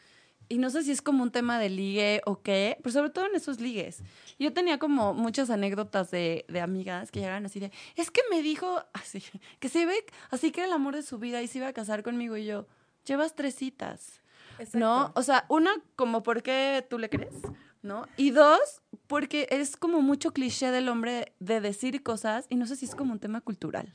Y 0.50 0.58
no 0.58 0.68
sé 0.68 0.82
si 0.82 0.90
es 0.90 1.00
como 1.00 1.22
un 1.22 1.30
tema 1.30 1.60
de 1.60 1.70
ligue 1.70 2.22
o 2.26 2.42
qué, 2.42 2.76
pero 2.82 2.92
sobre 2.92 3.10
todo 3.10 3.24
en 3.26 3.36
esos 3.36 3.60
ligues. 3.60 4.02
Yo 4.36 4.52
tenía 4.52 4.80
como 4.80 5.14
muchas 5.14 5.48
anécdotas 5.48 6.10
de, 6.10 6.44
de 6.48 6.60
amigas 6.60 7.12
que 7.12 7.20
llegaban 7.20 7.46
así 7.46 7.60
de, 7.60 7.70
es 7.94 8.10
que 8.10 8.20
me 8.30 8.42
dijo 8.42 8.82
así, 8.92 9.22
que 9.60 9.68
se 9.68 9.86
ve 9.86 10.04
así 10.30 10.50
que 10.50 10.60
era 10.60 10.66
el 10.66 10.72
amor 10.72 10.96
de 10.96 11.04
su 11.04 11.18
vida 11.18 11.40
y 11.40 11.46
se 11.46 11.58
iba 11.58 11.68
a 11.68 11.72
casar 11.72 12.02
conmigo 12.02 12.36
y 12.36 12.46
yo, 12.46 12.66
llevas 13.06 13.36
tres 13.36 13.54
citas. 13.54 14.20
Exacto. 14.58 14.78
¿No? 14.80 15.12
O 15.14 15.22
sea, 15.22 15.46
una, 15.48 15.70
como 15.94 16.24
por 16.24 16.42
qué 16.42 16.84
tú 16.90 16.98
le 16.98 17.08
crees, 17.08 17.34
¿no? 17.82 18.08
Y 18.16 18.32
dos, 18.32 18.82
porque 19.06 19.46
es 19.50 19.76
como 19.76 20.02
mucho 20.02 20.32
cliché 20.32 20.72
del 20.72 20.88
hombre 20.88 21.32
de 21.38 21.60
decir 21.60 22.02
cosas 22.02 22.46
y 22.48 22.56
no 22.56 22.66
sé 22.66 22.74
si 22.74 22.86
es 22.86 22.96
como 22.96 23.12
un 23.12 23.20
tema 23.20 23.40
cultural. 23.40 23.92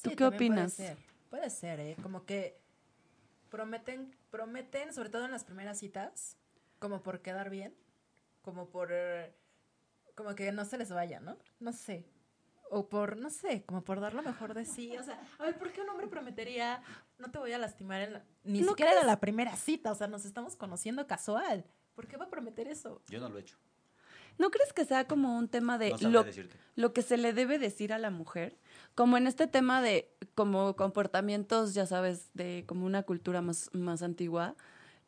¿Tú 0.00 0.10
Sí, 0.10 0.16
qué 0.16 0.16
también 0.16 0.34
opinas? 0.34 0.74
Puede 0.76 0.88
ser, 0.88 0.98
puede 1.28 1.50
ser, 1.50 1.80
¿eh? 1.80 1.96
Como 2.02 2.24
que 2.24 2.56
prometen, 3.50 4.14
prometen, 4.30 4.92
sobre 4.92 5.08
todo 5.10 5.24
en 5.24 5.30
las 5.32 5.44
primeras 5.44 5.78
citas, 5.78 6.36
como 6.78 7.02
por 7.02 7.20
quedar 7.22 7.50
bien, 7.50 7.74
como 8.42 8.68
por, 8.68 8.90
como 10.14 10.34
que 10.34 10.52
no 10.52 10.64
se 10.64 10.78
les 10.78 10.90
vaya, 10.90 11.20
¿no? 11.20 11.36
No 11.60 11.72
sé. 11.72 12.06
O 12.68 12.88
por, 12.88 13.16
no 13.16 13.30
sé, 13.30 13.62
como 13.64 13.84
por 13.84 14.00
dar 14.00 14.12
lo 14.14 14.22
mejor 14.22 14.52
de 14.54 14.64
sí. 14.64 14.96
O 14.96 15.02
sea, 15.04 15.20
a 15.38 15.44
ver, 15.44 15.56
¿por 15.56 15.70
qué 15.72 15.82
un 15.82 15.88
hombre 15.88 16.08
prometería 16.08 16.82
no 17.18 17.30
te 17.30 17.38
voy 17.38 17.52
a 17.52 17.58
lastimar 17.58 18.00
en 18.00 18.14
la- 18.14 18.24
Ni 18.42 18.60
¿No 18.60 18.70
siquiera 18.70 18.90
era 18.90 19.00
crees? 19.02 19.06
la 19.12 19.20
primera 19.20 19.54
cita, 19.56 19.92
o 19.92 19.94
sea, 19.94 20.08
nos 20.08 20.24
estamos 20.24 20.56
conociendo 20.56 21.06
casual. 21.06 21.64
¿Por 21.94 22.08
qué 22.08 22.16
va 22.16 22.24
a 22.24 22.30
prometer 22.30 22.66
eso? 22.66 23.02
Yo 23.08 23.20
no 23.20 23.28
lo 23.28 23.38
he 23.38 23.42
hecho. 23.42 23.56
¿No 24.38 24.50
crees 24.50 24.72
que 24.72 24.84
sea 24.84 25.06
como 25.06 25.38
un 25.38 25.48
tema 25.48 25.78
de 25.78 25.90
No 26.02 26.24
lo 26.74 26.92
que 26.92 27.02
se 27.02 27.16
le 27.16 27.32
debe 27.32 27.58
decir 27.58 27.92
a 27.92 27.98
la 27.98 28.10
mujer? 28.10 28.58
Como 28.96 29.16
en 29.18 29.26
este 29.28 29.46
tema 29.46 29.80
de 29.82 30.10
como 30.34 30.74
comportamientos, 30.74 31.74
ya 31.74 31.86
sabes, 31.86 32.30
de 32.34 32.64
como 32.66 32.84
una 32.86 33.02
cultura 33.04 33.42
más, 33.42 33.68
más 33.72 34.02
antigua, 34.02 34.56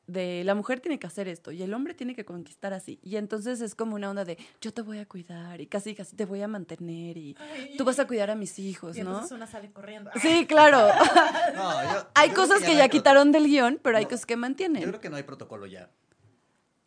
de 0.06 0.42
la 0.44 0.54
mujer 0.54 0.80
tiene 0.80 0.98
que 0.98 1.06
hacer 1.06 1.26
esto 1.28 1.52
y 1.52 1.62
el 1.62 1.72
hombre 1.74 1.92
tiene 1.94 2.14
que 2.14 2.24
conquistar 2.24 2.72
así. 2.74 2.98
Y 3.02 3.16
entonces 3.16 3.60
es 3.62 3.74
como 3.74 3.94
una 3.96 4.08
onda 4.10 4.24
de 4.24 4.38
yo 4.60 4.72
te 4.72 4.82
voy 4.82 4.98
a 4.98 5.06
cuidar 5.06 5.60
y 5.60 5.66
casi 5.66 5.94
casi 5.94 6.16
te 6.16 6.24
voy 6.26 6.40
a 6.42 6.48
mantener 6.48 7.16
y 7.18 7.34
tú 7.76 7.84
vas 7.84 7.98
a 7.98 8.06
cuidar 8.06 8.30
a 8.30 8.34
mis 8.34 8.58
hijos, 8.58 8.96
Y 8.96 9.02
¿no? 9.02 9.10
entonces 9.10 9.32
una 9.32 9.46
sale 9.46 9.70
corriendo. 9.72 10.10
Sí, 10.20 10.46
claro. 10.46 10.78
No, 11.54 11.82
yo- 11.92 12.06
hay 12.14 12.28
yo 12.28 12.34
cosas 12.34 12.60
que 12.60 12.68
no 12.72 12.78
ya 12.78 12.88
quitaron 12.88 13.32
del 13.32 13.46
guion, 13.46 13.80
pero 13.82 13.96
hay 13.98 14.04
cosas 14.04 14.26
que 14.26 14.34
proto- 14.34 14.36
Yo 14.36 14.40
mantienen. 14.40 14.82
creo 14.88 15.00
que 15.00 15.10
no 15.10 15.16
hay 15.16 15.22
protocolo 15.24 15.66
ya. 15.66 15.90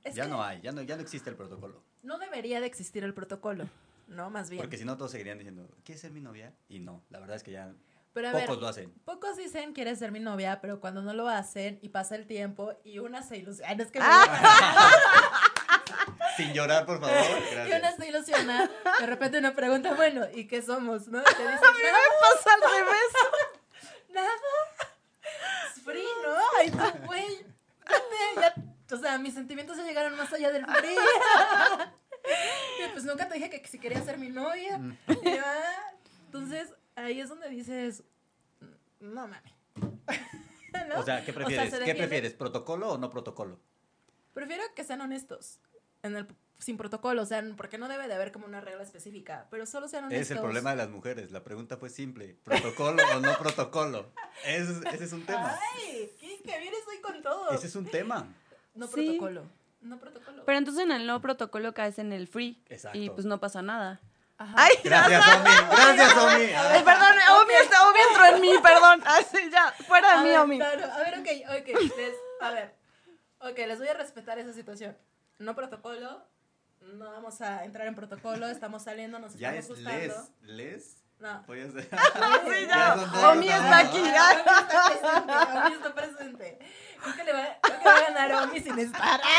Es 0.03 0.15
ya 0.15 0.23
que 0.23 0.29
no 0.29 0.43
hay, 0.43 0.61
ya 0.61 0.71
no, 0.71 0.81
ya 0.83 0.95
no 0.95 1.01
existe 1.01 1.29
el 1.31 1.35
protocolo. 1.35 1.83
no 2.03 2.17
debería 2.19 2.59
de 2.59 2.65
existir 2.67 3.03
el 3.03 3.13
protocolo, 3.13 3.67
¿no? 4.11 4.29
Más 4.29 4.49
bien. 4.49 4.61
Porque 4.61 4.77
si 4.77 4.85
no 4.85 4.97
todos 4.97 5.11
seguirían 5.11 5.37
diciendo, 5.37 5.69
¿quieres 5.83 6.01
ser 6.01 6.11
mi 6.11 6.21
novia? 6.21 6.53
Y 6.69 6.79
no, 6.79 7.03
la 7.09 7.19
verdad 7.19 7.35
es 7.37 7.43
que 7.43 7.51
ya 7.51 7.73
Pero 8.13 8.29
a 8.29 8.31
pocos 8.31 8.47
ver, 8.49 8.57
lo 8.59 8.67
hacen. 8.67 8.91
Pocos 9.05 9.37
dicen 9.37 9.73
quieres 9.73 9.99
ser 9.99 10.11
mi 10.11 10.19
novia, 10.19 10.59
pero 10.61 10.79
cuando 10.79 11.01
no 11.01 11.13
lo 11.13 11.27
hacen 11.27 11.79
y 11.81 11.89
pasa 11.89 12.15
el 12.15 12.27
tiempo 12.27 12.73
y 12.83 12.99
una 12.99 13.23
se 13.23 13.37
ilusiona. 13.37 13.69
Ay, 13.71 13.77
no 13.77 13.83
es 13.83 13.91
que 13.91 13.99
me- 13.99 14.05
Sin 16.37 16.53
llorar, 16.53 16.85
por 16.85 16.99
favor. 16.99 17.15
Y 17.67 17.71
una 17.73 17.91
se 17.95 18.07
ilusiona, 18.07 18.69
de 18.99 19.05
repente 19.05 19.37
una 19.37 19.53
pregunta, 19.53 19.93
bueno, 19.95 20.25
¿y 20.33 20.47
qué 20.47 20.61
somos? 20.61 21.07
¿No? 21.07 21.19
Y 21.19 21.23
te 21.23 21.29
dicen, 21.41 21.59
nada, 21.59 21.99
Pasa 22.21 22.49
al 22.55 22.61
revés. 22.61 23.13
nada. 24.09 24.29
Es 25.75 25.83
free, 25.83 26.07
¿no? 26.23 26.35
Ay, 26.59 26.71
tú, 26.71 27.05
güey. 27.05 27.45
ya- 28.37 28.55
O 28.95 28.99
sea, 28.99 29.17
mis 29.17 29.33
sentimientos 29.33 29.77
ya 29.77 29.83
llegaron 29.83 30.15
más 30.17 30.31
allá 30.33 30.51
del 30.51 30.65
free. 30.65 30.95
Pues 32.91 33.03
nunca 33.05 33.27
te 33.27 33.35
dije 33.35 33.49
que 33.49 33.67
si 33.67 33.79
quería 33.79 34.01
ser 34.03 34.17
mi 34.17 34.29
novia. 34.29 34.77
Mm. 34.77 34.97
Ah, 35.07 35.91
Entonces, 36.25 36.73
ahí 36.95 37.19
es 37.19 37.29
donde 37.29 37.49
dices, 37.49 38.03
no 38.99 39.27
mames. 39.27 39.41
¿No? 40.89 40.99
O 40.99 41.03
sea, 41.03 41.19
¿qué 41.21 41.27
se 41.27 41.33
prefieres? 41.33 41.73
¿Qué 41.79 41.95
prefieres? 41.95 42.33
¿Protocolo 42.33 42.91
o 42.93 42.97
no 42.97 43.09
protocolo? 43.09 43.59
Prefiero 44.33 44.63
que 44.75 44.83
sean 44.83 45.01
honestos. 45.01 45.59
En 46.03 46.15
el, 46.15 46.27
sin 46.57 46.77
protocolo, 46.77 47.21
o 47.21 47.25
sea, 47.25 47.43
porque 47.55 47.77
no 47.77 47.87
debe 47.87 48.07
de 48.07 48.13
haber 48.15 48.31
como 48.31 48.45
una 48.45 48.59
regla 48.61 48.81
específica, 48.83 49.47
pero 49.51 49.65
solo 49.65 49.87
sean 49.87 50.05
honestos. 50.05 50.25
Es 50.25 50.31
el 50.31 50.39
problema 50.39 50.71
de 50.71 50.77
las 50.77 50.89
mujeres. 50.89 51.31
La 51.31 51.43
pregunta 51.43 51.77
fue 51.77 51.89
simple. 51.89 52.35
¿Protocolo 52.43 53.03
o 53.15 53.19
no 53.19 53.37
protocolo? 53.37 54.11
Ese, 54.45 54.71
es- 54.71 54.93
ese 54.93 55.03
es 55.05 55.13
un 55.13 55.25
tema. 55.25 55.57
Ay, 55.75 56.11
qué, 56.19 56.39
qué 56.43 56.59
bien 56.59 56.73
estoy 56.73 56.99
con 57.01 57.21
todo. 57.21 57.51
Ese 57.51 57.67
es 57.67 57.75
un 57.75 57.85
tema. 57.85 58.27
No 58.73 58.87
Sí. 58.87 58.93
protocolo. 58.93 59.43
No 59.81 59.99
protocolo. 59.99 60.43
Pero 60.45 60.57
entonces 60.57 60.83
en 60.83 60.91
el 60.91 61.07
no 61.07 61.21
protocolo 61.21 61.73
caes 61.73 61.99
en 61.99 62.13
el 62.13 62.27
free. 62.27 62.63
Exacto. 62.69 62.97
Y 62.97 63.09
pues 63.09 63.25
no 63.25 63.39
pasa 63.39 63.61
nada. 63.61 63.99
Ajá. 64.37 64.53
Ay, 64.57 64.71
Gracias, 64.83 65.23
Omi. 65.27 65.49
Gracias, 65.69 66.17
Omi. 66.17 66.43
Ay, 66.55 66.83
perdón, 66.83 67.15
Omi, 67.41 67.53
está- 67.61 67.87
Omi 67.89 67.99
entró 68.09 68.25
en 68.25 68.41
mí, 68.41 68.51
perdón. 68.63 69.01
Así 69.05 69.49
ya, 69.51 69.71
fuera 69.87 70.13
A 70.13 70.17
de 70.17 70.23
mí, 70.23 70.29
ver, 70.29 70.39
Omi. 70.39 70.57
no, 70.57 70.65
a 70.65 70.69
ver, 70.69 71.19
ok, 71.19 71.27
ok. 71.59 71.67
Les, 71.97 72.15
a 72.41 72.51
ver. 72.51 72.75
Ok, 73.39 73.57
les 73.57 73.77
voy 73.79 73.87
a 73.87 73.93
respetar 73.93 74.39
esa 74.39 74.53
situación. 74.53 74.97
No 75.39 75.55
protocolo. 75.55 76.25
No 76.81 77.11
vamos 77.11 77.39
a 77.41 77.63
entrar 77.65 77.85
en 77.87 77.93
protocolo. 77.95 78.47
Estamos 78.47 78.83
saliendo, 78.83 79.19
nos 79.19 79.35
Ya 79.35 79.53
estamos 79.53 79.79
es 79.79 79.85
gustando. 79.85 80.29
les. 80.41 80.73
¿Les? 80.73 81.00
No. 81.21 81.43
Voy 81.47 81.61
a 81.61 81.65
hacer- 81.65 81.87
Sí, 81.89 82.67
ya 82.67 83.29
Omi 83.31 83.47
está 83.47 83.77
aquí. 83.77 83.99
Omi 85.65 85.75
está 85.75 85.93
presente. 85.93 86.59
Creo 87.01 87.15
que 87.15 87.23
le 87.23 87.33
va, 87.33 87.57
creo 87.61 87.79
que 87.79 87.85
va 87.85 87.95
a 87.95 88.01
ganar 88.01 88.33
Omi 88.43 88.59
sin 88.59 88.77
estar. 88.79 89.21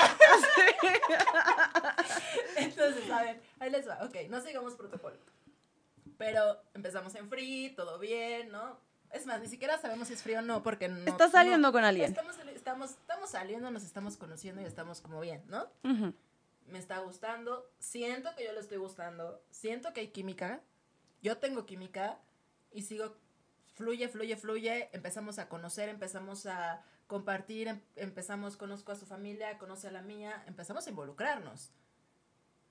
Entonces, 2.56 3.10
a 3.10 3.22
ver, 3.22 3.40
ahí 3.60 3.70
les 3.70 3.88
va. 3.88 3.98
Ok, 4.04 4.16
no 4.28 4.40
sigamos 4.40 4.74
protocolo. 4.74 5.16
Pero 6.18 6.62
empezamos 6.74 7.14
en 7.14 7.28
free, 7.28 7.70
todo 7.74 7.98
bien, 7.98 8.50
¿no? 8.52 8.78
Es 9.10 9.26
más, 9.26 9.40
ni 9.40 9.48
siquiera 9.48 9.78
sabemos 9.78 10.08
si 10.08 10.14
es 10.14 10.22
frío 10.22 10.38
o 10.38 10.42
no, 10.42 10.62
porque 10.62 10.88
no. 10.88 11.10
Estás 11.10 11.32
saliendo 11.32 11.68
no- 11.68 11.72
con 11.72 11.84
alguien. 11.84 12.10
Estamos, 12.10 12.36
estamos, 12.54 12.90
estamos 12.92 13.30
saliendo, 13.30 13.70
nos 13.70 13.82
estamos 13.82 14.16
conociendo 14.16 14.62
y 14.62 14.64
estamos 14.64 15.00
como 15.00 15.20
bien, 15.20 15.42
¿no? 15.48 15.66
Me 16.66 16.78
está 16.78 16.98
gustando, 17.00 17.68
siento 17.80 18.30
que 18.36 18.44
yo 18.44 18.52
le 18.52 18.60
estoy 18.60 18.78
gustando, 18.78 19.42
siento 19.50 19.92
que 19.92 20.00
hay 20.00 20.08
química, 20.08 20.60
yo 21.22 21.38
tengo 21.38 21.64
química 21.66 22.18
y 22.72 22.82
sigo, 22.82 23.16
fluye, 23.74 24.08
fluye, 24.08 24.36
fluye, 24.36 24.90
empezamos 24.92 25.38
a 25.38 25.48
conocer, 25.48 25.88
empezamos 25.88 26.46
a 26.46 26.84
compartir, 27.06 27.68
em- 27.68 27.80
empezamos, 27.96 28.56
conozco 28.56 28.92
a 28.92 28.96
su 28.96 29.06
familia, 29.06 29.58
conoce 29.58 29.88
a 29.88 29.92
la 29.92 30.02
mía, 30.02 30.42
empezamos 30.46 30.86
a 30.86 30.90
involucrarnos. 30.90 31.70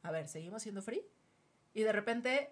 A 0.03 0.11
ver, 0.11 0.27
¿seguimos 0.27 0.63
siendo 0.63 0.81
free? 0.81 1.05
Y 1.73 1.81
de 1.83 1.91
repente, 1.91 2.51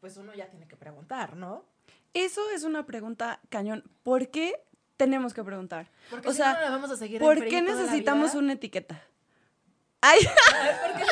pues 0.00 0.16
uno 0.16 0.34
ya 0.34 0.48
tiene 0.50 0.66
que 0.68 0.76
preguntar, 0.76 1.36
¿no? 1.36 1.64
Eso 2.12 2.50
es 2.50 2.64
una 2.64 2.84
pregunta 2.84 3.40
cañón. 3.48 3.84
¿Por 4.02 4.28
qué 4.30 4.62
tenemos 4.96 5.32
que 5.32 5.42
preguntar? 5.44 5.90
Porque 6.10 6.28
O 6.28 6.32
si 6.32 6.38
sea, 6.38 6.54
no, 6.54 6.60
la 6.60 6.70
vamos 6.70 6.90
a 6.90 6.96
seguir 6.96 7.20
¿Por 7.20 7.46
qué 7.48 7.62
necesitamos 7.62 8.34
una 8.34 8.52
etiqueta? 8.54 9.02
Ay, 10.00 10.18
¿Por 10.82 10.96
qué 10.96 11.04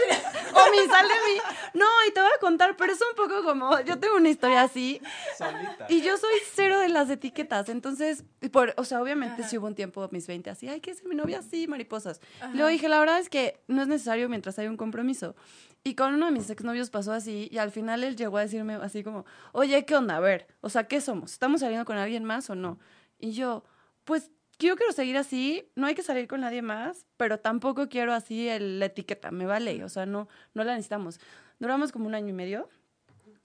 Omi, 0.69 0.79
sal 0.89 1.07
de 1.09 1.15
mí. 1.15 1.41
No, 1.75 1.87
y 2.09 2.13
te 2.13 2.21
voy 2.21 2.31
a 2.35 2.41
contar, 2.41 2.77
pero 2.77 2.93
es 2.93 3.01
un 3.01 3.17
poco 3.17 3.43
como, 3.45 3.81
yo 3.81 3.99
tengo 3.99 4.17
una 4.17 4.29
historia 4.29 4.63
así, 4.63 5.01
Solita. 5.37 5.87
y 5.89 6.03
yo 6.03 6.17
soy 6.17 6.33
cero 6.55 6.79
de 6.81 6.89
las 6.89 7.09
etiquetas, 7.11 7.69
entonces, 7.69 8.25
y 8.41 8.49
por, 8.49 8.75
o 8.77 8.85
sea, 8.85 9.01
obviamente 9.01 9.43
Ajá. 9.43 9.51
sí 9.51 9.59
hubo 9.59 9.67
un 9.67 9.75
tiempo, 9.75 10.09
mis 10.13 10.27
20, 10.27 10.51
así, 10.51 10.69
ay, 10.69 10.81
¿qué 10.81 10.91
es 10.91 11.05
mi 11.05 11.15
novia? 11.15 11.43
Sí, 11.43 11.67
mariposas. 11.69 12.21
Ajá. 12.41 12.51
Luego 12.55 12.69
dije, 12.69 12.89
la 12.89 12.99
verdad 13.01 13.19
es 13.19 13.29
que 13.29 13.61
no 13.69 13.83
es 13.83 13.89
necesario 13.89 14.29
mientras 14.29 14.59
hay 14.59 14.67
un 14.67 14.77
compromiso. 14.77 15.35
Y 15.83 15.95
con 15.95 16.13
uno 16.13 16.27
de 16.27 16.33
mis 16.33 16.51
exnovios 16.51 16.91
pasó 16.91 17.13
así, 17.13 17.49
y 17.51 17.59
al 17.59 17.71
final 17.71 18.05
él 18.05 18.17
llegó 18.17 18.37
a 18.37 18.43
decirme 18.43 18.75
así 18.75 19.03
como, 19.03 19.25
oye, 19.53 19.85
¿qué 19.87 19.97
onda? 19.97 20.17
A 20.17 20.21
ver, 20.21 20.47
o 20.61 20.69
sea, 20.69 20.85
¿qué 20.85 21.01
somos? 21.01 21.33
¿Estamos 21.33 21.61
saliendo 21.61 21.85
con 21.87 21.97
alguien 21.97 22.25
más 22.25 22.51
o 22.51 22.55
no? 22.55 22.79
Y 23.19 23.33
yo, 23.33 23.65
pues 24.05 24.31
yo 24.67 24.77
quiero 24.77 24.93
seguir 24.93 25.17
así, 25.17 25.69
no 25.75 25.87
hay 25.87 25.95
que 25.95 26.03
salir 26.03 26.29
con 26.29 26.41
nadie 26.41 26.63
más, 26.63 27.07
pero 27.17 27.39
tampoco 27.41 27.89
quiero 27.89 28.13
así 28.13 28.49
el- 28.49 28.79
la 28.79 28.87
etiqueta, 28.87 29.31
me 29.31 29.47
vale, 29.47 29.83
o 29.85 29.89
sea, 29.89 30.07
no, 30.07 30.29
no 30.55 30.65
la 30.65 30.73
necesitamos. 30.75 31.21
Duramos 31.59 31.93
como 31.93 32.07
un 32.07 32.15
año 32.15 32.29
y 32.29 32.33
medio 32.33 32.69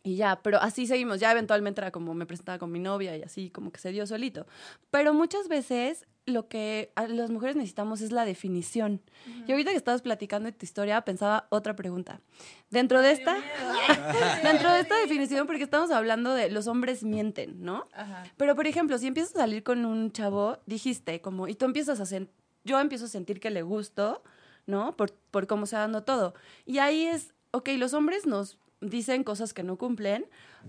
y 0.05 0.17
ya, 0.17 0.39
pero 0.43 0.61
así 0.61 0.85
seguimos, 0.85 1.19
ya 1.19 1.31
eventualmente 1.31 1.81
era 1.81 1.89
como 1.89 2.13
me 2.13 2.27
presentaba 2.27 2.59
con 2.59 2.71
mi 2.71 2.79
novia 2.79 3.17
y 3.17 3.23
así 3.23 3.49
como 3.49 3.71
que 3.71 3.79
se 3.79 3.91
dio 3.91 4.05
solito. 4.05 4.45
Pero 4.91 5.15
muchas 5.15 5.47
veces 5.47 6.05
lo 6.27 6.47
que 6.47 6.91
las 6.95 7.31
mujeres 7.31 7.55
necesitamos 7.55 8.01
es 8.01 8.11
la 8.11 8.23
definición. 8.23 9.01
Y 9.47 9.51
ahorita 9.51 9.71
que 9.71 9.77
estabas 9.77 10.03
platicando 10.03 10.45
de 10.45 10.51
tu 10.51 10.63
historia, 10.63 11.01
pensaba 11.01 11.47
otra 11.49 11.75
pregunta. 11.75 12.21
Dentro 12.69 13.01
de 13.01 13.13
esta, 13.13 13.35
dentro 14.43 14.71
de 14.71 14.81
esta 14.81 14.95
definición, 14.99 15.47
porque 15.47 15.63
estamos 15.63 15.89
hablando 15.89 16.35
de 16.35 16.51
los 16.51 16.67
hombres 16.67 17.03
mienten, 17.03 17.63
¿no? 17.63 17.87
Ajá. 17.91 18.25
Pero, 18.37 18.55
por 18.55 18.67
ejemplo, 18.67 18.99
si 18.99 19.07
empiezas 19.07 19.35
a 19.35 19.39
salir 19.39 19.63
con 19.63 19.85
un 19.85 20.11
chavo, 20.11 20.59
dijiste, 20.67 21.19
como, 21.19 21.47
y 21.47 21.55
tú 21.55 21.65
empiezas 21.65 21.99
a 21.99 22.05
sentir, 22.05 22.31
yo 22.63 22.79
empiezo 22.79 23.05
a 23.05 23.09
sentir 23.09 23.39
que 23.39 23.49
le 23.49 23.63
gusto, 23.63 24.21
¿no? 24.67 24.95
Por, 24.95 25.13
por 25.31 25.47
cómo 25.47 25.65
se 25.65 25.77
va 25.77 25.81
dando 25.81 26.03
todo. 26.03 26.35
Y 26.63 26.77
ahí 26.77 27.05
es, 27.07 27.33
ok, 27.51 27.69
los 27.77 27.95
hombres 27.95 28.27
nos 28.27 28.59
dicen 28.81 29.23
cosas 29.23 29.53
que 29.53 29.63
no 29.63 29.77
cumplen, 29.77 30.25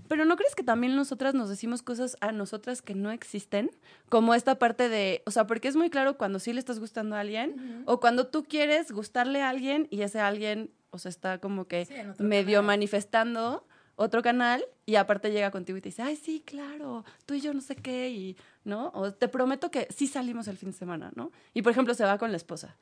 pero 0.09 0.25
¿no 0.25 0.37
crees 0.37 0.55
que 0.55 0.63
también 0.63 0.95
nosotras 0.97 1.35
nos 1.35 1.49
decimos 1.49 1.83
cosas 1.83 2.17
a 2.21 2.33
nosotras 2.33 2.83
que 2.83 2.95
no 2.95 3.11
existen? 3.11 3.71
Como 4.09 4.35
esta 4.35 4.59
parte 4.59 4.89
de, 4.89 5.23
o 5.27 5.31
sea, 5.31 5.47
porque 5.47 5.69
es 5.69 5.77
muy 5.77 5.91
claro 5.91 6.17
cuando 6.17 6.39
sí 6.39 6.53
le 6.53 6.59
estás 6.61 6.79
gustando 6.79 7.17
a 7.17 7.21
alguien 7.21 7.83
o 7.87 8.01
cuando 8.01 8.27
tú 8.29 8.45
quieres 8.45 8.91
gustarle 8.93 9.43
a 9.43 9.49
alguien 9.51 9.89
y 9.91 10.03
ese 10.03 10.21
alguien, 10.21 10.71
o 10.91 10.99
sea, 10.99 11.09
está 11.11 11.39
como 11.39 11.67
que 11.67 11.85
Sí, 11.87 11.95
medio 12.19 12.59
canal. 12.59 12.67
manifestando 12.67 13.67
otro 13.99 14.21
canal 14.23 14.65
y 14.85 14.97
aparte 14.97 15.31
llega 15.33 15.51
contigo 15.51 15.79
y 15.79 15.81
te 15.81 15.89
dice, 15.89 16.03
ay, 16.03 16.17
sí, 16.17 16.43
claro, 16.45 17.05
tú 17.25 17.33
y 17.35 17.41
yo 17.41 17.55
no 17.55 17.63
sé 17.63 17.77
qué, 17.77 18.11
y, 18.11 18.37
¿no? 18.63 18.91
O 18.95 19.13
te 19.13 19.27
prometo 19.27 19.71
que 19.71 19.89
sí 19.91 20.07
salimos 20.07 20.49
el 20.49 20.59
fin 20.59 20.71
de 20.71 20.77
semana, 20.77 21.11
¿no? 21.17 21.33
Y 21.55 21.63
por 21.63 21.73
ejemplo 21.73 21.95
se 21.95 22.05
va 22.05 22.19
con 22.19 22.31
la 22.31 22.37
esposa 22.37 22.77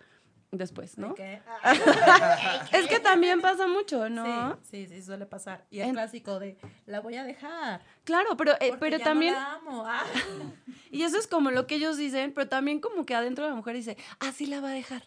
después, 0.58 0.96
¿no? 0.98 1.08
¿De 1.10 1.14
qué? 1.14 1.42
Es 2.72 2.86
que 2.88 3.00
también 3.00 3.40
pasa 3.40 3.66
mucho, 3.66 4.08
¿no? 4.08 4.56
Sí, 4.62 4.86
sí, 4.86 4.94
sí, 4.96 5.02
suele 5.02 5.26
pasar. 5.26 5.64
Y 5.70 5.80
el 5.80 5.88
En- 5.88 5.92
clásico 5.94 6.38
de, 6.38 6.56
la 6.86 7.00
voy 7.00 7.16
a 7.16 7.24
dejar. 7.24 7.82
Claro, 8.04 8.36
pero, 8.36 8.52
eh, 8.60 8.72
pero 8.78 8.96
ya 8.98 9.04
también, 9.04 9.34
No 9.34 9.40
la 9.40 9.52
amo. 9.54 9.84
Ah. 9.86 10.04
y 10.90 11.02
eso 11.02 11.18
es 11.18 11.26
como 11.26 11.50
lo 11.50 11.66
que 11.66 11.76
ellos 11.76 11.96
dicen, 11.96 12.32
pero 12.32 12.48
también 12.48 12.80
como 12.80 13.04
que 13.06 13.14
adentro 13.14 13.44
de 13.44 13.50
la 13.50 13.56
mujer 13.56 13.74
dice, 13.76 13.96
ah, 14.20 14.32
sí 14.32 14.46
la 14.46 14.60
va 14.60 14.68
a 14.68 14.72
dejar, 14.74 15.02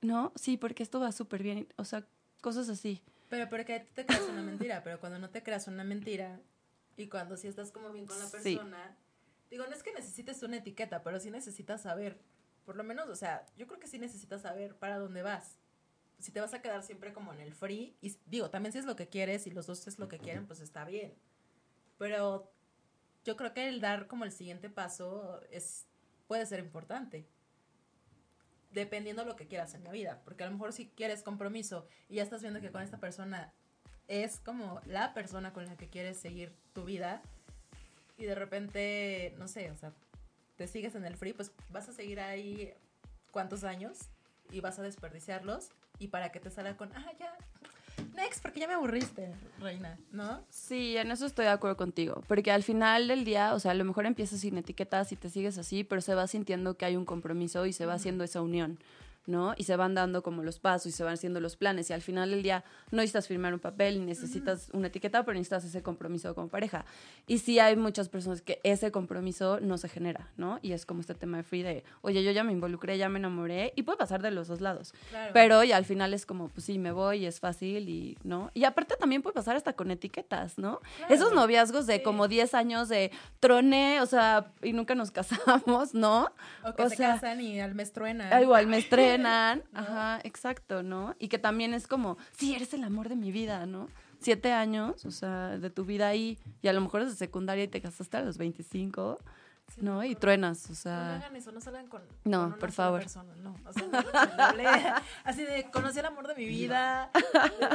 ¿no? 0.00 0.32
Sí, 0.36 0.56
porque 0.56 0.82
esto 0.82 1.00
va 1.00 1.12
súper 1.12 1.42
bien, 1.42 1.68
o 1.76 1.84
sea, 1.84 2.04
cosas 2.40 2.68
así. 2.68 3.02
Pero 3.28 3.48
porque 3.48 3.80
te 3.94 4.06
creas 4.06 4.22
una 4.30 4.42
mentira, 4.42 4.82
pero 4.84 5.00
cuando 5.00 5.18
no 5.18 5.30
te 5.30 5.42
creas 5.42 5.66
una 5.66 5.82
mentira 5.84 6.38
y 6.96 7.08
cuando 7.08 7.36
sí 7.36 7.48
estás 7.48 7.72
como 7.72 7.90
bien 7.90 8.06
con 8.06 8.18
la 8.18 8.26
Sí. 8.26 8.54
persona, 8.56 8.96
digo, 9.50 9.66
no 9.66 9.74
es 9.74 9.82
que 9.82 9.92
necesites 9.92 10.42
una 10.42 10.56
etiqueta, 10.58 11.02
pero 11.02 11.18
sí 11.20 11.30
necesitas 11.30 11.82
saber, 11.82 12.18
por 12.66 12.76
lo 12.76 12.84
menos, 12.84 13.08
o 13.08 13.14
sea, 13.14 13.46
yo 13.56 13.66
creo 13.66 13.78
que 13.78 13.86
sí 13.86 13.98
necesitas 13.98 14.42
saber 14.42 14.76
para 14.76 14.98
dónde 14.98 15.22
vas. 15.22 15.56
Si 16.18 16.32
te 16.32 16.40
vas 16.40 16.52
a 16.52 16.60
quedar 16.60 16.82
siempre 16.82 17.12
como 17.12 17.32
en 17.32 17.40
el 17.40 17.54
free, 17.54 17.96
y 18.02 18.16
digo, 18.26 18.50
también 18.50 18.72
si 18.72 18.78
es 18.78 18.84
lo 18.84 18.96
que 18.96 19.08
quieres 19.08 19.46
y 19.46 19.50
los 19.52 19.66
dos 19.66 19.86
es 19.86 19.98
lo 19.98 20.08
que 20.08 20.18
quieren, 20.18 20.46
pues 20.46 20.60
está 20.60 20.84
bien. 20.84 21.14
Pero 21.96 22.52
yo 23.24 23.36
creo 23.36 23.54
que 23.54 23.68
el 23.68 23.80
dar 23.80 24.08
como 24.08 24.24
el 24.24 24.32
siguiente 24.32 24.68
paso 24.68 25.40
es 25.50 25.86
puede 26.26 26.44
ser 26.44 26.58
importante. 26.58 27.28
Dependiendo 28.72 29.22
de 29.22 29.28
lo 29.28 29.36
que 29.36 29.46
quieras 29.46 29.74
en 29.74 29.84
la 29.84 29.92
vida. 29.92 30.20
Porque 30.24 30.42
a 30.42 30.46
lo 30.46 30.52
mejor 30.52 30.72
si 30.72 30.88
quieres 30.88 31.22
compromiso 31.22 31.86
y 32.08 32.16
ya 32.16 32.24
estás 32.24 32.42
viendo 32.42 32.60
que 32.60 32.72
con 32.72 32.82
esta 32.82 32.98
persona 32.98 33.52
es 34.08 34.40
como 34.40 34.80
la 34.86 35.14
persona 35.14 35.52
con 35.52 35.66
la 35.66 35.76
que 35.76 35.88
quieres 35.88 36.18
seguir 36.18 36.52
tu 36.72 36.84
vida 36.84 37.22
y 38.18 38.24
de 38.24 38.34
repente, 38.34 39.34
no 39.38 39.46
sé, 39.46 39.70
o 39.70 39.76
sea, 39.76 39.92
te 40.56 40.66
sigues 40.66 40.94
en 40.94 41.04
el 41.04 41.16
free, 41.16 41.32
pues 41.32 41.52
vas 41.70 41.88
a 41.88 41.92
seguir 41.92 42.20
ahí 42.20 42.72
cuántos 43.30 43.64
años 43.64 43.98
y 44.50 44.60
vas 44.60 44.78
a 44.78 44.82
desperdiciarlos 44.82 45.70
y 45.98 46.08
para 46.08 46.30
que 46.32 46.40
te 46.40 46.50
salga 46.50 46.76
con, 46.76 46.90
ah, 46.94 47.12
ya, 47.18 47.36
next, 48.14 48.42
porque 48.42 48.60
ya 48.60 48.68
me 48.68 48.74
aburriste, 48.74 49.32
reina, 49.60 49.98
¿no? 50.12 50.42
Sí, 50.50 50.96
en 50.96 51.10
eso 51.10 51.26
estoy 51.26 51.44
de 51.44 51.50
acuerdo 51.50 51.76
contigo, 51.76 52.22
porque 52.26 52.50
al 52.50 52.62
final 52.62 53.08
del 53.08 53.24
día, 53.24 53.54
o 53.54 53.60
sea, 53.60 53.72
a 53.72 53.74
lo 53.74 53.84
mejor 53.84 54.06
empiezas 54.06 54.40
sin 54.40 54.56
etiquetas 54.58 55.12
y 55.12 55.16
te 55.16 55.30
sigues 55.30 55.58
así, 55.58 55.84
pero 55.84 56.00
se 56.00 56.14
va 56.14 56.26
sintiendo 56.26 56.76
que 56.76 56.84
hay 56.84 56.96
un 56.96 57.04
compromiso 57.04 57.66
y 57.66 57.72
se 57.72 57.86
va 57.86 57.94
haciendo 57.94 58.24
esa 58.24 58.40
unión, 58.40 58.78
¿no? 59.26 59.54
Y 59.56 59.64
se 59.64 59.76
van 59.76 59.94
dando 59.94 60.22
como 60.22 60.42
los 60.42 60.58
pasos 60.58 60.86
y 60.86 60.92
se 60.92 61.04
van 61.04 61.14
haciendo 61.14 61.40
los 61.40 61.56
planes 61.56 61.90
y 61.90 61.92
al 61.92 62.02
final 62.02 62.30
del 62.30 62.42
día 62.42 62.64
no 62.90 62.98
necesitas 62.98 63.26
firmar 63.28 63.52
un 63.54 63.60
papel 63.60 63.98
ni 64.00 64.06
necesitas 64.06 64.68
una 64.72 64.86
etiqueta, 64.88 65.24
pero 65.24 65.34
necesitas 65.34 65.64
ese 65.64 65.82
compromiso 65.82 66.34
como 66.34 66.48
pareja. 66.48 66.84
Y 67.26 67.38
sí 67.38 67.58
hay 67.58 67.76
muchas 67.76 68.08
personas 68.08 68.42
que 68.42 68.60
ese 68.64 68.90
compromiso 68.92 69.60
no 69.60 69.78
se 69.78 69.88
genera, 69.88 70.30
¿no? 70.36 70.58
Y 70.62 70.72
es 70.72 70.86
como 70.86 71.00
este 71.00 71.14
tema 71.14 71.36
de 71.38 71.42
free 71.42 71.62
de, 71.62 71.84
oye, 72.02 72.22
yo 72.24 72.30
ya 72.30 72.44
me 72.44 72.52
involucré, 72.52 72.98
ya 72.98 73.08
me 73.08 73.18
enamoré 73.18 73.72
y 73.76 73.82
puede 73.82 73.98
pasar 73.98 74.22
de 74.22 74.30
los 74.30 74.48
dos 74.48 74.60
lados. 74.60 74.94
Claro. 75.10 75.30
Pero 75.34 75.64
y 75.64 75.72
al 75.72 75.84
final 75.84 76.14
es 76.14 76.26
como, 76.26 76.48
pues 76.48 76.64
sí, 76.66 76.78
me 76.78 76.92
voy 76.92 77.18
y 77.18 77.26
es 77.26 77.40
fácil 77.40 77.88
y, 77.88 78.16
¿no? 78.24 78.50
Y 78.54 78.64
aparte 78.64 78.96
también 78.96 79.22
puede 79.22 79.34
pasar 79.34 79.56
hasta 79.56 79.72
con 79.74 79.90
etiquetas, 79.90 80.58
¿no? 80.58 80.80
Claro. 80.98 81.14
Esos 81.14 81.32
noviazgos 81.32 81.86
de 81.86 81.96
Sí. 81.96 82.02
como 82.02 82.28
10 82.28 82.54
años 82.54 82.88
de 82.88 83.10
troné, 83.40 84.00
o 84.00 84.06
sea, 84.06 84.52
y 84.62 84.72
nunca 84.72 84.94
nos 84.94 85.10
casamos, 85.12 85.94
¿no? 85.94 86.28
O 86.64 86.74
que 86.74 86.82
o 86.82 86.88
se 86.90 86.96
sea, 86.96 87.12
casan 87.14 87.40
y 87.40 87.60
al 87.60 87.74
mes 87.74 87.92
truenan. 87.92 88.32
Ah, 88.32 88.42
Igual 88.42 88.66
me 88.66 88.78
estrenan, 88.78 89.15
¿No? 89.22 89.62
ajá, 89.80 90.20
exacto, 90.24 90.82
¿no? 90.82 91.14
Y 91.18 91.28
que 91.28 91.38
también 91.38 91.74
es 91.74 91.86
como, 91.86 92.16
sí, 92.36 92.54
eres 92.54 92.72
el 92.74 92.84
amor 92.84 93.08
de 93.08 93.16
mi 93.16 93.30
vida, 93.32 93.66
¿no? 93.66 93.88
Siete 94.20 94.52
años, 94.52 95.04
o 95.04 95.10
sea, 95.10 95.58
de 95.58 95.70
tu 95.70 95.84
vida 95.84 96.08
ahí, 96.08 96.38
y 96.62 96.68
a 96.68 96.72
lo 96.72 96.80
mejor 96.80 97.04
desde 97.04 97.16
secundaria 97.16 97.64
y 97.64 97.68
te 97.68 97.80
casaste 97.80 98.16
a 98.16 98.22
los 98.22 98.38
25, 98.38 99.18
Sí, 99.68 99.80
¿no? 99.82 100.04
Y 100.04 100.12
no. 100.14 100.18
truenas, 100.20 100.64
o 100.66 100.68
No 100.68 100.74
sea, 100.76 101.16
hagan 101.16 101.34
eso, 101.34 101.50
no 101.50 101.60
salgan 101.60 101.88
con, 101.88 102.00
No, 102.22 102.38
con 102.38 102.46
una 102.50 102.56
por 102.56 102.70
favor. 102.70 103.00
persona, 103.00 103.34
no. 103.42 103.56
O 103.66 103.72
sea, 103.72 103.82
no 103.88 103.98
es 103.98 104.06
así 105.24 105.42
de, 105.42 105.68
conocí 105.72 105.98
el 105.98 106.06
amor 106.06 106.28
de 106.28 106.36
mi 106.36 106.44
vida 106.46 107.10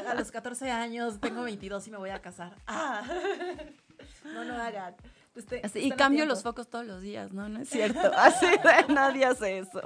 a 0.07 0.13
los 0.15 0.31
14 0.31 0.71
años, 0.71 1.19
tengo 1.19 1.43
22 1.43 1.85
y 1.87 1.91
me 1.91 1.97
voy 1.97 2.11
a 2.11 2.21
casar. 2.21 2.55
Ah. 2.67 3.03
No 4.33 4.43
lo 4.43 4.53
hagan. 4.55 4.95
Este, 5.35 5.61
así, 5.63 5.79
y 5.79 5.91
cambio 5.91 6.19
tiempo. 6.19 6.33
los 6.33 6.43
focos 6.43 6.67
todos 6.69 6.85
los 6.85 7.01
días, 7.01 7.33
¿no? 7.33 7.49
No 7.49 7.59
es 7.61 7.69
cierto, 7.69 7.99
así 8.15 8.45
de 8.47 8.93
nadie 8.93 9.25
hace 9.25 9.59
eso. 9.59 9.81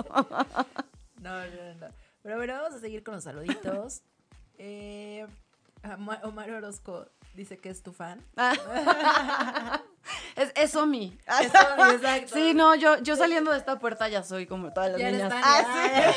No, 1.25 1.45
no, 1.45 1.73
no. 1.87 1.87
Pero 2.23 2.37
bueno, 2.37 2.53
vamos 2.53 2.73
a 2.73 2.79
seguir 2.79 3.03
con 3.03 3.15
los 3.15 3.23
saluditos. 3.23 4.01
Eh, 4.57 5.27
Omar 6.23 6.49
Orozco 6.51 7.09
dice 7.33 7.57
que 7.57 7.69
es 7.69 7.83
tu 7.83 7.91
fan. 7.91 8.23
Es, 10.37 10.51
es 10.55 10.75
Omi. 10.75 11.17
Eso, 11.41 11.91
exacto. 11.93 12.35
Sí, 12.35 12.53
no, 12.53 12.75
yo, 12.75 12.97
yo 12.99 13.15
saliendo 13.15 13.51
de 13.51 13.57
esta 13.57 13.79
puerta 13.79 14.07
ya 14.07 14.21
soy 14.23 14.45
como 14.47 14.71
todas 14.71 14.91
las 14.91 15.01
Ya 15.01 15.11
niñas. 15.11 15.33
Ah, 15.35 16.11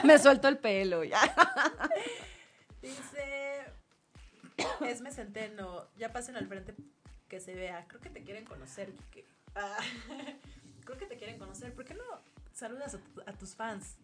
Me 0.06 0.18
suelto 0.18 0.48
el 0.48 0.58
pelo, 0.58 1.04
ya. 1.04 1.20
Dice 2.82 3.64
Esme 4.80 5.10
Centeno, 5.12 5.86
ya 5.96 6.12
pasen 6.12 6.36
al 6.36 6.46
frente 6.46 6.74
que 7.28 7.40
se 7.40 7.54
vea. 7.54 7.84
Creo 7.88 8.00
que 8.00 8.10
te 8.10 8.22
quieren 8.22 8.44
conocer, 8.44 8.90
Kike. 9.10 9.24
Ah, 9.56 9.76
creo 10.84 10.98
que 10.98 11.06
te 11.06 11.16
quieren 11.16 11.38
conocer. 11.38 11.72
¿Por 11.74 11.84
qué 11.84 11.94
no 11.94 12.04
saludas 12.52 12.94
a, 12.94 12.98
tu- 12.98 13.22
a 13.26 13.32
tus 13.32 13.54
fans? 13.54 13.96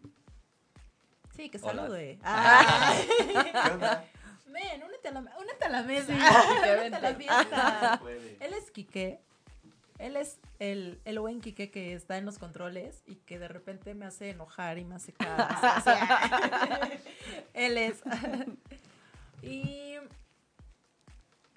Sí, 1.35 1.49
que 1.49 1.59
salude. 1.59 2.19
Ah. 2.23 2.93
Ven, 4.47 4.83
únete 4.83 5.07
a 5.07 5.11
la, 5.13 5.19
únete 5.21 5.65
a 5.65 5.69
la 5.69 5.83
mesa. 5.83 6.07
Sí, 6.07 6.13
únete 6.79 6.95
a 6.95 6.99
la 6.99 7.15
fiesta. 7.15 8.01
Él 8.39 8.53
es 8.53 8.69
Quique. 8.71 9.19
Él 9.97 10.17
es 10.17 10.39
el, 10.59 10.99
el 11.05 11.19
buen 11.19 11.39
Quique 11.41 11.69
que 11.71 11.93
está 11.93 12.17
en 12.17 12.25
los 12.25 12.37
controles 12.39 13.03
y 13.05 13.15
que 13.15 13.39
de 13.39 13.47
repente 13.47 13.93
me 13.93 14.05
hace 14.05 14.31
enojar 14.31 14.77
y 14.77 14.83
me 14.83 14.95
hace 14.95 15.13
caras. 15.13 15.85
Él 17.53 17.77
es. 17.77 18.01
y 19.43 19.95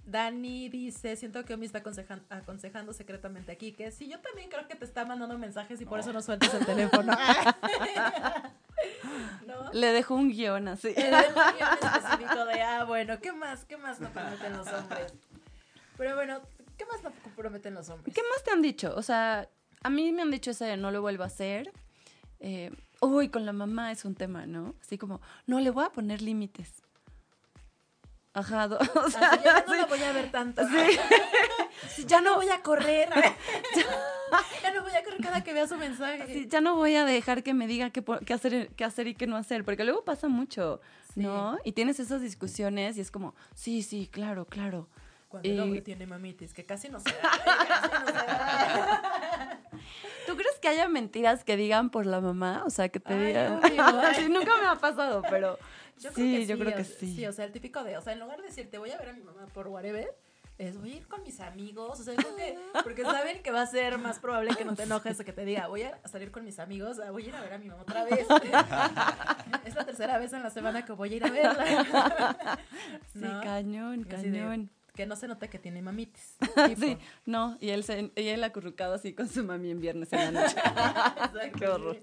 Dani 0.07 0.69
dice, 0.69 1.17
siento 1.17 1.45
que 1.47 1.55
Omi 1.55 1.65
está 1.67 1.83
aconsejan- 1.83 2.23
aconsejando 2.29 2.93
secretamente 2.93 3.53
a 3.53 3.57
Quique. 3.57 3.91
Sí, 3.91 4.09
yo 4.09 4.21
también 4.21 4.51
creo 4.51 4.69
que 4.69 4.75
te 4.77 4.85
está 4.85 5.05
mandando 5.07 5.39
mensajes 5.39 5.81
y 5.81 5.87
por 5.87 5.99
eso 5.99 6.13
no 6.13 6.21
sueltas 6.21 6.53
el 6.55 6.67
teléfono. 6.67 7.17
¿No? 9.55 9.73
Le 9.73 9.93
dejo 9.93 10.15
un 10.15 10.31
guion 10.31 10.69
así. 10.69 10.95
Le 10.95 11.11
doy 11.11 11.25
un 11.29 11.57
guion 11.57 11.73
específico 11.83 12.45
de, 12.47 12.63
ah, 12.63 12.85
bueno, 12.85 13.21
¿qué 13.21 13.33
más? 13.33 13.65
¿Qué 13.65 13.77
más 13.77 14.01
no 14.01 14.11
prometen 14.11 14.57
los 14.57 14.69
hombres? 14.69 15.13
Pero 15.97 16.15
bueno, 16.17 16.41
¿qué 16.77 16.85
más 16.87 17.03
no 17.03 17.13
prometen 17.37 17.75
los 17.75 17.89
hombres? 17.89 18.15
¿Qué 18.15 18.23
más 18.31 18.43
te 18.43 18.51
han 18.51 18.63
dicho? 18.63 18.95
O 18.97 19.03
sea, 19.03 19.49
a 19.83 19.91
mí 19.91 20.13
me 20.13 20.23
han 20.23 20.31
dicho 20.31 20.51
ese 20.51 20.65
de 20.65 20.77
no 20.77 20.91
lo 20.91 21.01
vuelvo 21.03 21.23
a 21.23 21.27
hacer. 21.27 21.73
Eh, 22.41 22.71
uy, 23.01 23.29
con 23.29 23.47
la 23.47 23.53
mamá 23.53 23.93
es 23.93 24.05
un 24.05 24.15
tema, 24.15 24.47
¿no? 24.47 24.75
Así 24.81 24.99
como, 24.99 25.21
no, 25.47 25.61
le 25.61 25.71
voy 25.71 25.85
a 25.85 25.91
poner 25.91 26.21
límites. 26.23 26.83
Ajá, 28.33 28.67
o 28.95 29.11
sea, 29.11 29.31
Así, 29.31 29.45
ya 29.45 29.65
no 29.67 29.73
sí, 29.73 29.81
la 29.81 29.87
voy 29.87 30.03
a 30.03 30.13
ver 30.13 30.31
tanto. 30.31 30.63
sí. 30.67 30.99
Sí, 31.89 32.05
ya 32.07 32.21
no 32.21 32.35
voy 32.35 32.49
a 32.49 32.63
correr. 32.63 33.09
ya 33.77 33.85
no 34.75 34.83
voy 34.83 34.93
a 34.93 35.05
correr 35.05 35.21
cada 35.23 35.43
que 35.45 35.53
vea 35.53 35.67
su 35.69 35.77
mensaje. 35.77 36.27
Sí, 36.27 36.47
ya 36.49 36.61
no 36.61 36.75
voy 36.77 36.95
a 36.97 37.05
dejar 37.05 37.43
que 37.43 37.55
me 37.55 37.67
diga 37.67 37.91
qué, 37.91 38.03
qué 38.27 38.35
hacer, 38.35 38.69
qué 38.77 38.85
hacer 38.85 39.07
y 39.09 39.15
qué 39.15 39.27
no 39.27 39.37
hacer, 39.37 39.65
porque 39.65 39.85
luego 39.85 40.05
pasa 40.05 40.29
mucho, 40.29 40.81
Sí. 41.15 41.21
¿no? 41.21 41.59
Y 41.65 41.73
tienes 41.73 42.01
esas 42.01 42.21
discusiones 42.21 42.97
y 42.97 43.01
es 43.01 43.11
como, 43.11 43.35
sí, 43.55 43.83
sí, 43.83 44.09
claro, 44.11 44.47
claro. 44.47 44.89
Cuando 45.29 45.49
el 45.49 45.57
Y- 45.57 45.61
hombre 45.61 45.81
tiene 45.81 46.07
mamitis, 46.07 46.53
que 46.55 46.65
casi 46.65 46.89
no 46.89 47.01
se 47.01 47.11
da. 47.11 47.19
¿eh? 48.55 49.79
¿Tú 50.27 50.37
crees 50.37 50.59
que 50.61 50.69
haya 50.69 50.89
mentiras 50.89 51.45
que 51.45 51.57
digan 51.57 51.91
por 51.91 52.07
la 52.07 52.21
mamá? 52.21 52.63
O 52.67 52.71
sea, 52.71 52.89
que 52.89 53.01
te 53.01 53.13
Ay, 53.15 53.27
digan... 53.27 53.61
sí, 54.17 54.29
nunca 54.29 54.53
me 54.61 54.67
ha 54.69 54.77
pasado, 54.77 55.23
pero 55.29 55.59
Yo 55.99 56.11
sí, 56.11 56.15
creo 56.15 56.27
que 56.27 56.47
yo 56.47 56.57
sí, 56.57 56.63
creo 56.63 56.77
que 56.77 56.85
sí. 56.85 57.17
Sí, 57.17 57.27
o 57.27 57.33
sea, 57.33 57.45
el 57.45 57.53
típico 57.53 57.83
de, 57.85 57.97
o 57.97 58.01
sea, 58.01 58.13
en 58.13 58.21
lugar 58.21 58.39
de 58.41 58.45
decirte 58.49 58.79
voy 58.79 58.91
a 58.91 58.99
ver 58.99 59.11
a 59.11 59.13
mi 59.13 59.23
mamá 59.23 59.47
por 59.53 59.69
whatever, 59.69 60.15
es 60.59 60.79
voy 60.79 60.93
a 60.93 60.97
ir 60.97 61.09
con 61.09 61.23
mis 61.23 61.41
amigos, 61.41 61.99
o 62.01 62.05
sea, 62.05 62.15
creo 62.15 62.37
que, 62.37 62.57
porque 62.85 63.03
saben 63.03 63.43
que 63.43 63.51
va 63.51 63.63
a 63.63 63.67
ser 63.67 63.99
más 63.99 64.21
probable 64.21 64.55
que 64.57 64.65
no 64.65 64.75
te 64.77 64.83
enojes 64.85 65.19
o 65.19 65.25
que 65.25 65.33
te 65.33 65.45
diga, 65.45 65.67
voy 65.67 65.83
a 65.83 66.01
salir 66.07 66.31
con 66.31 66.45
mis 66.45 66.59
amigos, 66.61 67.01
ah, 67.05 67.11
voy 67.11 67.25
a 67.25 67.29
ir 67.29 67.37
a 67.37 67.41
ver 67.41 67.55
a 67.55 67.59
mi 67.59 67.69
mamá 67.69 67.83
otra 67.83 68.05
vez. 68.11 68.27
es 69.65 69.75
la 69.75 69.85
tercera 69.85 70.19
vez 70.19 70.33
en 70.33 70.43
la 70.43 70.51
semana 70.51 70.85
que 70.85 70.93
voy 70.93 71.13
a 71.13 71.17
ir 71.17 71.25
a 71.25 71.31
verla. 71.31 72.59
Sí, 73.13 73.19
¿No? 73.19 73.41
cañón, 73.43 74.03
de, 74.03 74.09
cañón. 74.09 74.71
que 74.95 75.07
no 75.07 75.17
se 75.17 75.27
note 75.27 75.49
que 75.49 75.59
tiene 75.59 75.83
mamitis. 75.83 76.37
Sí, 76.79 76.99
no, 77.27 77.57
y 77.61 77.71
él, 77.71 77.83
se, 77.83 78.13
y 78.15 78.29
él 78.29 78.45
acurrucado 78.45 78.95
así 78.95 79.13
con 79.13 79.29
su 79.29 79.43
mami 79.45 79.73
en 79.73 79.81
viernes 79.81 80.13
en 80.13 80.35
la 80.35 80.43
noche. 80.43 80.57
Qué 81.59 81.67
horror. 81.67 82.01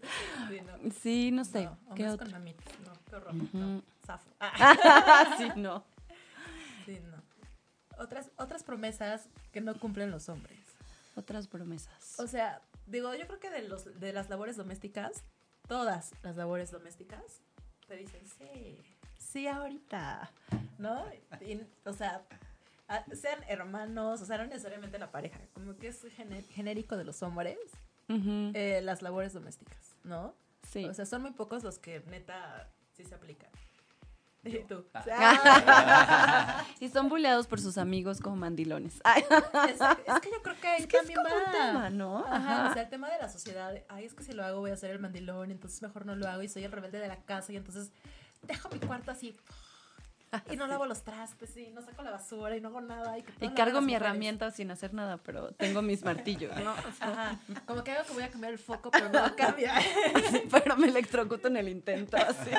Sí, 0.50 0.62
no. 0.62 0.92
Sí, 1.02 1.32
no 1.32 1.46
sé, 1.46 1.64
No, 1.64 1.96
¿qué 1.96 2.10
otro? 2.10 2.26
con 2.26 2.34
mamitis, 2.34 2.80
no, 2.86 2.92
qué 3.10 3.16
horror. 3.16 3.34
No, 3.54 3.82
zafo. 4.06 4.30
Ah. 4.42 5.36
sí, 5.38 5.48
no. 5.56 5.86
Otras, 8.02 8.32
otras 8.38 8.64
promesas 8.64 9.28
que 9.52 9.62
no 9.62 9.78
cumplen 9.80 10.10
los 10.10 10.28
hombres. 10.28 10.60
Otras 11.16 11.48
promesas. 11.48 12.20
O 12.20 12.28
sea, 12.28 12.62
digo, 12.88 13.14
yo 13.14 13.28
creo 13.28 13.40
que 13.40 13.50
de, 13.52 13.68
los, 13.68 14.00
de 14.00 14.12
las 14.12 14.30
labores 14.30 14.58
domésticas, 14.58 15.24
todas 15.68 16.12
las 16.24 16.36
labores 16.36 16.72
domésticas, 16.72 17.42
te 17.88 17.98
dicen, 17.98 18.22
sí, 18.40 18.78
sí, 19.20 19.48
ahorita, 19.48 20.32
¿no? 20.80 21.06
Y, 21.42 21.62
o 21.86 21.94
sea, 21.94 22.24
sean 23.14 23.44
hermanos, 23.48 24.22
o 24.22 24.26
sea, 24.26 24.38
no 24.38 24.46
necesariamente 24.46 24.98
la 24.98 25.12
pareja, 25.12 25.40
como 25.54 25.78
que 25.78 25.90
es 25.90 26.02
genérico 26.50 26.98
de 26.98 27.04
los 27.04 27.22
hombres, 27.22 27.58
eh, 28.10 28.82
las 28.84 29.02
labores 29.02 29.34
domésticas, 29.34 29.96
¿no? 30.04 30.34
sí. 30.70 30.86
O 30.86 30.94
sea, 30.94 31.06
son 31.06 31.22
muy 31.22 31.32
pocos 31.32 31.64
los 31.64 31.78
que 31.80 32.02
neta 32.08 32.70
sí 32.96 33.04
se 33.04 33.16
aplican. 33.16 33.50
Y 34.44 34.60
tú. 34.64 34.86
Ah. 34.94 36.66
Y 36.80 36.90
son 36.90 37.10
buleados 37.10 37.46
por 37.46 37.60
sus 37.60 37.78
amigos 37.78 38.20
como 38.20 38.36
mandilones. 38.36 39.00
Ay, 39.04 39.24
es, 39.70 39.80
es 39.80 40.20
que 40.20 40.32
yo 40.32 40.42
creo 40.42 40.60
que 40.60 40.68
ahí 40.68 40.82
es 40.82 40.88
que 40.88 40.98
es 40.98 41.04
también 41.04 41.20
como 41.22 41.36
un 41.36 41.44
va. 41.44 41.52
tema, 41.52 41.90
¿no? 41.92 42.26
Ajá, 42.26 42.36
Ajá. 42.36 42.70
o 42.70 42.74
sea, 42.74 42.84
el 42.84 42.90
tema 42.90 43.10
de 43.10 43.20
la 43.20 43.30
sociedad, 43.30 43.74
ay, 43.88 44.06
es 44.06 44.16
que 44.16 44.24
si 44.24 44.34
lo 44.34 44.44
hago 44.44 44.60
voy 44.60 44.72
a 44.72 44.78
ser 44.78 44.90
el 44.92 45.00
mandilón, 45.00 45.52
entonces 45.52 45.82
mejor 45.84 46.08
no 46.08 46.16
lo 46.16 46.28
hago 46.28 46.42
y 46.42 46.48
soy 46.50 46.64
el 46.64 46.72
rebelde 46.72 47.00
de 47.00 47.08
la 47.08 47.18
casa 47.18 47.54
y 47.54 47.58
entonces 47.58 47.92
dejo 48.48 48.70
mi 48.70 48.80
cuarto 48.80 49.12
así 49.12 49.38
y 50.52 50.56
no 50.56 50.66
lavo 50.66 50.86
los 50.86 51.04
trastes 51.04 51.56
y 51.58 51.70
no 51.72 51.82
saco 51.82 52.02
la 52.04 52.12
basura 52.12 52.56
y 52.56 52.62
no 52.62 52.70
hago 52.70 52.82
nada. 52.82 53.18
Y, 53.18 53.50
cargo 53.50 53.82
mi 53.82 53.94
herramienta 53.94 54.50
sin 54.52 54.72
hacer 54.72 54.94
nada, 54.94 55.18
pero 55.18 55.52
tengo 55.52 55.82
mis 55.82 56.04
martillos, 56.04 56.56
¿no? 56.58 56.72
O 56.72 56.92
sea, 56.98 57.12
Ajá, 57.12 57.40
como 57.66 57.84
que 57.84 57.92
hago 57.92 58.08
que 58.08 58.14
voy 58.14 58.24
a 58.24 58.30
cambiar 58.30 58.54
el 58.54 58.60
foco, 58.60 58.90
pero 58.92 59.10
no 59.10 59.28
lo 59.28 59.36
cambia. 59.36 59.74
pero 60.50 60.78
me 60.78 60.88
electrocuto 60.88 61.48
en 61.48 61.58
el 61.58 61.70
intento, 61.70 62.18
así. 62.18 62.50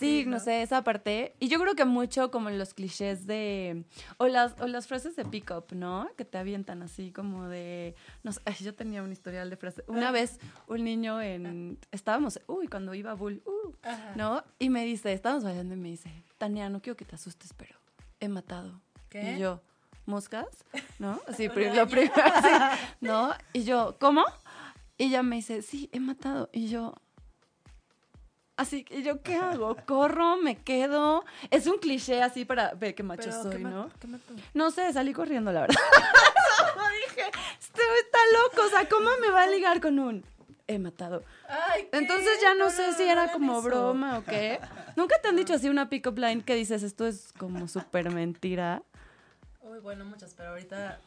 Sí, 0.00 0.24
no 0.26 0.40
sé, 0.40 0.62
esa 0.62 0.82
parte. 0.82 1.34
Y 1.38 1.48
yo 1.48 1.60
creo 1.60 1.74
que 1.74 1.84
mucho 1.84 2.30
como 2.30 2.50
los 2.50 2.74
clichés 2.74 3.26
de... 3.26 3.84
O 4.16 4.26
las, 4.26 4.58
o 4.60 4.66
las 4.66 4.86
frases 4.86 5.14
de 5.14 5.24
pick-up, 5.24 5.66
¿no? 5.72 6.08
Que 6.16 6.24
te 6.24 6.38
avientan 6.38 6.82
así 6.82 7.12
como 7.12 7.48
de... 7.48 7.94
No 8.22 8.32
sé, 8.32 8.40
ay, 8.46 8.54
yo 8.60 8.74
tenía 8.74 9.02
un 9.02 9.12
historial 9.12 9.50
de 9.50 9.56
frases. 9.56 9.84
Una 9.86 10.10
vez 10.10 10.40
un 10.66 10.84
niño 10.84 11.20
en... 11.20 11.78
Estábamos... 11.92 12.40
Uy, 12.46 12.66
cuando 12.66 12.94
iba 12.94 13.10
a 13.10 13.14
Bull, 13.14 13.42
uh. 13.44 13.72
¿no? 14.16 14.42
Y 14.58 14.70
me 14.70 14.84
dice, 14.84 15.12
estábamos 15.12 15.44
bailando 15.44 15.74
y 15.74 15.78
me 15.78 15.88
dice, 15.88 16.10
Tania, 16.38 16.70
no 16.70 16.80
quiero 16.80 16.96
que 16.96 17.04
te 17.04 17.14
asustes, 17.14 17.52
pero 17.52 17.78
he 18.18 18.28
matado. 18.28 18.80
¿Qué? 19.10 19.34
Y 19.34 19.38
yo, 19.38 19.60
¿moscas? 20.06 20.46
¿No? 20.98 21.20
Así, 21.28 21.48
lo 21.48 21.52
primero, 21.88 22.14
así, 22.16 22.48
¿no? 23.00 23.32
Y 23.52 23.64
yo, 23.64 23.96
¿cómo? 24.00 24.24
Y 24.96 25.04
ella 25.04 25.22
me 25.22 25.36
dice, 25.36 25.62
sí, 25.62 25.88
he 25.92 26.00
matado. 26.00 26.50
Y 26.52 26.68
yo, 26.68 26.94
así, 28.60 28.84
y 28.90 29.02
yo, 29.02 29.22
¿qué 29.22 29.36
hago? 29.36 29.76
¿Corro? 29.86 30.36
¿Me 30.36 30.56
quedo? 30.56 31.24
Es 31.50 31.66
un 31.66 31.78
cliché 31.78 32.22
así 32.22 32.44
para 32.44 32.74
ver 32.74 32.94
qué 32.94 33.02
macho 33.02 33.30
Pero, 33.30 33.42
soy, 33.42 33.56
¿qué 33.56 33.58
¿no? 33.58 33.90
qué? 33.98 34.08
No 34.54 34.70
sé, 34.70 34.92
salí 34.92 35.12
corriendo, 35.12 35.52
la 35.52 35.62
verdad. 35.62 35.76
dije, 37.08 37.30
este 37.58 37.82
está 38.00 38.18
loco, 38.32 38.66
o 38.66 38.70
sea, 38.70 38.88
¿cómo 38.88 39.08
me 39.20 39.30
va 39.30 39.44
a 39.44 39.46
ligar 39.46 39.80
con 39.80 39.98
un 39.98 40.24
he 40.66 40.78
matado. 40.78 41.24
Ay. 41.48 41.88
Entonces 41.90 42.40
ya 42.40 42.54
no, 42.54 42.70
sé 42.70 42.92
si 42.92 43.02
era 43.02 43.32
como 43.32 43.58
eso. 43.58 43.62
broma 43.62 44.18
o 44.18 44.24
qué. 44.24 44.60
¿Nunca 44.94 45.20
te 45.20 45.28
han 45.28 45.34
dicho 45.34 45.54
así 45.54 45.68
una 45.68 45.88
pick-up 45.88 46.16
line 46.16 46.42
que 46.42 46.54
dices 46.54 46.84
esto 46.84 47.06
es 47.06 47.32
como 47.36 47.66
súper 47.66 48.10
mentira? 48.12 48.82
Uy, 49.62 49.80
bueno, 49.80 50.04
muchas, 50.04 50.32
pero 50.34 50.50
ahorita 50.50 51.00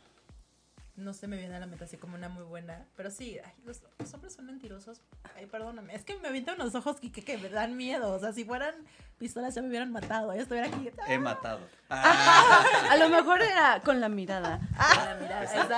no 0.96 1.14
se 1.14 1.28
me 1.28 1.38
viene 1.38 1.56
a 1.56 1.60
la 1.60 1.66
mente 1.66 1.86
así 1.86 1.98
como 1.98 2.16
una 2.16 2.30
muy 2.30 2.44
buena. 2.44 2.86
Pero 2.96 3.10
sí, 3.10 3.40
ay, 3.44 3.54
los, 3.66 3.82
los 3.98 4.14
hombres 4.14 4.34
son 4.34 4.46
mentirosos. 4.46 5.02
Ay, 5.36 5.48
perdóname. 5.48 5.96
Es 5.96 6.06
que 6.06 6.16
me 6.18 6.28
avientan 6.28 6.62
unos 6.62 6.76
ojos 6.76 7.00
que, 7.00 7.12
que, 7.12 7.24
que 7.24 7.38
me 7.38 7.50
dan 7.50 7.76
miedo. 7.76 8.12
O 8.14 8.20
sea, 8.20 8.32
si 8.32 8.46
fueran 8.46 8.76
pistolas 9.18 9.56
ya 9.56 9.62
me 9.64 9.70
hubieran 9.70 9.92
matado. 9.92 10.36
Ya 10.36 10.42
estuviera 10.44 10.68
aquí. 10.68 10.92
He 11.08 11.18
matado. 11.18 11.62
A 11.90 12.96
lo 13.00 13.10
mejor 13.10 13.42
era 13.42 13.82
con 13.84 14.02
la 14.02 14.10
mirada. 14.10 14.60
Ah, 14.78 15.16
mira, 15.20 15.44
exacto. 15.44 15.76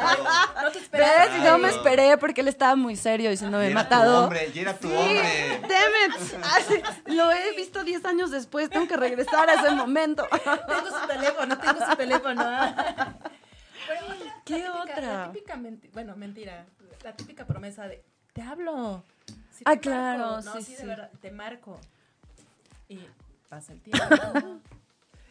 No 0.62 0.72
te. 0.72 1.38
Y 1.38 1.42
no 1.44 1.58
me 1.60 1.70
esperé 1.70 2.18
porque 2.18 2.42
él 2.42 2.50
estaba 2.50 2.76
muy 2.76 2.98
serio 2.98 3.30
diciendo 3.30 3.58
me 3.58 3.70
Y 3.70 3.72
he 3.72 3.74
matado. 3.74 4.18
Tu 4.18 4.24
hombre, 4.26 4.52
y 4.54 4.60
era 4.60 4.74
tu 4.78 4.94
hombre. 4.94 5.62
Damn 5.62 6.12
it. 6.12 6.44
Así, 6.44 6.82
Lo 7.14 7.32
he 7.32 7.56
visto 7.56 7.84
10 7.84 8.04
años 8.06 8.32
después, 8.32 8.70
tengo 8.70 8.88
que 8.88 8.98
regresar 8.98 9.50
a 9.50 9.54
ese 9.54 9.72
momento. 9.72 10.28
Tengo 10.44 11.00
su 11.00 11.08
teléfono, 11.08 11.58
tengo 11.58 11.86
su 11.86 11.96
teléfono. 11.96 12.44
¿Qué 14.46 14.60
la 14.60 14.66
típica, 14.74 14.82
otra? 14.94 15.02
La 15.26 15.32
típica 15.34 15.56
menti- 15.58 15.90
bueno, 15.92 16.16
mentira. 16.16 16.66
La 17.04 17.14
típica 17.14 17.46
promesa 17.46 17.88
de 17.88 18.04
te 18.34 18.42
hablo. 18.42 19.04
Sí 19.52 19.64
Ah, 19.66 19.74
te 19.74 19.80
claro, 19.80 20.32
marco. 20.32 20.42
No, 20.44 20.54
sí, 20.54 20.62
sí, 20.64 20.72
sí. 20.76 20.82
de 20.82 20.88
verdad, 20.88 21.10
te 21.22 21.32
marco. 21.32 21.80
Y 22.88 23.00
pasa 23.50 23.72
el 23.74 23.82
tiempo. 23.82 24.00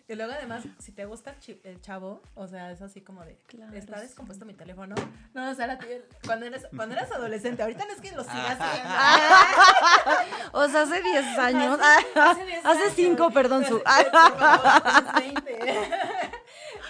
y 0.08 0.14
luego 0.14 0.32
además, 0.32 0.64
si 0.78 0.92
te 0.92 1.04
gusta 1.04 1.34
el, 1.64 1.80
chavo, 1.80 2.20
o 2.34 2.46
sea, 2.48 2.70
es 2.72 2.80
así 2.82 3.00
como 3.02 3.24
de, 3.24 3.36
Claro, 3.46 3.72
está 3.74 3.96
sí. 3.98 4.02
descompuesto 4.06 4.44
mi 4.46 4.54
teléfono. 4.54 4.94
No, 5.34 5.50
o 5.50 5.54
sea, 5.54 5.78
ti- 5.78 5.86
cuando 6.26 6.46
eres, 6.46 6.66
cuando 6.74 6.94
eras 6.94 7.12
adolescente, 7.12 7.62
ahorita 7.62 7.84
no 7.84 7.92
es 7.92 8.00
que 8.00 8.12
lo 8.12 8.24
sigas 8.24 8.58
haciendo. 8.60 8.94
O 10.52 10.68
sea, 10.68 10.82
hace 10.82 11.02
10 11.02 11.38
años. 11.38 11.78
Hace 12.14 12.44
10 12.46 12.64
Hace 12.64 12.82
años. 12.82 12.92
5, 12.94 13.30
perdón, 13.34 13.64
su. 13.64 13.82
Por 13.82 14.10
favor, 14.38 14.82
tienes 15.18 15.44
20. 15.44 15.58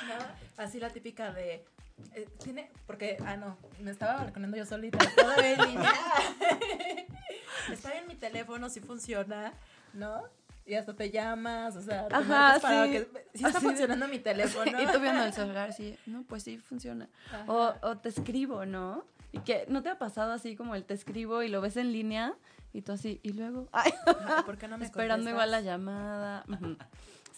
¿No? 0.08 0.62
Así 0.62 0.78
la 0.78 0.90
típica 0.90 1.32
de. 1.32 1.64
Eh, 2.14 2.28
tiene. 2.42 2.70
Porque. 2.86 3.16
Ah, 3.24 3.36
no. 3.36 3.56
Me 3.80 3.90
estaba 3.90 4.14
balconeando 4.16 4.56
yo 4.56 4.66
solita. 4.66 4.98
Todavía 5.16 5.64
línea. 5.66 5.92
Está 7.72 7.90
bien 7.92 8.06
mi 8.06 8.14
teléfono, 8.14 8.68
sí 8.68 8.80
funciona, 8.80 9.52
¿no? 9.92 10.22
Y 10.66 10.74
hasta 10.74 10.94
te 10.94 11.10
llamas, 11.10 11.76
o 11.76 11.82
sea, 11.82 12.08
te 12.08 12.14
Ajá, 12.14 12.58
para 12.60 12.84
sí. 12.86 12.90
que. 12.92 12.98
Sí 13.34 13.44
está 13.44 13.48
Así 13.48 13.54
de- 13.58 13.60
funcionando 13.72 14.08
mi 14.08 14.18
teléfono. 14.18 14.82
Y 14.82 14.86
tú 14.86 14.98
viendo 15.00 15.22
el 15.24 15.32
celular, 15.34 15.72
sí, 15.72 15.98
no, 16.06 16.22
pues 16.22 16.42
sí, 16.42 16.58
funciona. 16.58 17.08
O, 17.46 17.72
o 17.82 17.96
te 17.98 18.08
escribo, 18.08 18.64
¿no? 18.64 19.04
Y 19.32 19.40
que 19.40 19.66
no 19.68 19.82
te 19.82 19.88
ha 19.90 19.98
pasado 19.98 20.32
así 20.32 20.56
como 20.56 20.74
el 20.74 20.84
te 20.84 20.94
escribo 20.94 21.42
y 21.42 21.48
lo 21.48 21.60
ves 21.60 21.76
en 21.76 21.92
línea 21.92 22.34
y 22.72 22.82
tú 22.82 22.92
así, 22.92 23.20
y 23.22 23.32
luego, 23.34 23.68
ay, 23.72 23.92
¿Por 24.46 24.56
qué 24.58 24.68
no 24.68 24.78
me 24.78 24.84
esperando 24.86 25.28
igual 25.28 25.50
la 25.50 25.58
contestas? 25.58 25.78
llamada. 25.78 26.44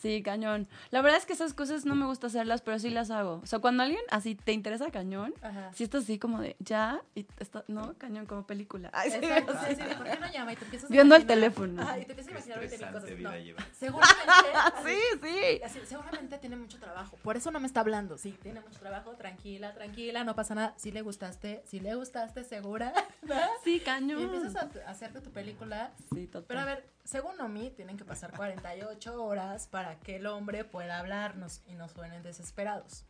Sí, 0.00 0.22
cañón. 0.22 0.68
La 0.90 1.00
verdad 1.00 1.18
es 1.18 1.24
que 1.24 1.32
esas 1.32 1.54
cosas 1.54 1.86
no 1.86 1.94
me 1.94 2.04
gusta 2.04 2.26
hacerlas, 2.26 2.60
pero 2.60 2.78
sí 2.78 2.90
las 2.90 3.10
hago. 3.10 3.40
O 3.42 3.46
sea, 3.46 3.60
cuando 3.60 3.82
alguien 3.82 4.02
así 4.10 4.34
te 4.34 4.52
interesa 4.52 4.90
cañón, 4.90 5.32
Ajá. 5.40 5.72
si 5.72 5.84
estás 5.84 6.04
así 6.04 6.18
como 6.18 6.40
de 6.42 6.54
ya, 6.58 7.00
y 7.14 7.26
está, 7.38 7.64
no, 7.66 7.94
cañón, 7.96 8.26
como 8.26 8.46
película. 8.46 8.90
Ay, 8.92 9.10
sí, 9.10 9.16
Exacto, 9.16 9.54
sí, 9.66 9.74
sí, 9.74 9.82
¿por 9.96 10.04
qué 10.06 10.18
no 10.20 10.30
llama? 10.30 10.52
Y 10.52 10.56
te 10.56 10.64
empiezas 10.64 10.90
a 10.90 10.92
Viendo 10.92 11.14
el 11.16 11.22
imaginar- 11.22 11.34
teléfono. 11.50 11.82
Ajá, 11.82 11.98
y 11.98 12.04
te 12.04 12.12
empiezas 12.12 12.28
a 12.28 12.30
imaginar 12.32 12.58
20 12.60 12.76
mil 12.76 12.84
estresante 12.84 13.00
cosas. 13.00 13.18
vida 13.18 13.30
No, 13.30 13.36
lleva. 13.44 13.66
seguramente. 13.72 14.22
así- 14.54 14.86
Sí, 14.86 15.18
sí. 15.22 15.60
Así, 15.64 15.80
seguramente 15.86 16.38
tiene 16.38 16.56
mucho 16.56 16.78
trabajo. 16.78 17.16
Por 17.22 17.36
eso 17.38 17.50
no 17.50 17.58
me 17.58 17.66
está 17.66 17.80
hablando. 17.80 18.18
Sí, 18.18 18.32
tiene 18.42 18.60
mucho 18.60 18.78
trabajo. 18.78 19.12
Tranquila, 19.16 19.72
tranquila, 19.74 20.24
no 20.24 20.34
pasa 20.36 20.54
nada. 20.54 20.74
Si 20.76 20.92
le 20.92 21.00
gustaste, 21.02 21.62
si 21.66 21.80
le 21.80 21.94
gustaste, 21.94 22.44
segura. 22.44 22.92
¿no? 23.22 23.34
Sí, 23.64 23.76
Y 23.76 23.80
cañón. 23.80 24.20
empiezas 24.22 24.56
a, 24.56 24.70
a 24.86 24.90
hacerte 24.90 25.20
tu 25.22 25.30
película. 25.30 25.90
Sí, 26.14 26.26
total. 26.26 26.44
Pero 26.48 26.60
a 26.60 26.64
ver, 26.66 26.84
según 27.06 27.40
Omi, 27.40 27.70
tienen 27.70 27.96
que 27.96 28.04
pasar 28.04 28.32
48 28.36 29.24
horas 29.24 29.68
para 29.68 29.98
que 30.00 30.16
el 30.16 30.26
hombre 30.26 30.64
pueda 30.64 30.98
hablarnos 30.98 31.62
y 31.66 31.74
no 31.74 31.88
suenen 31.88 32.22
desesperados. 32.22 33.04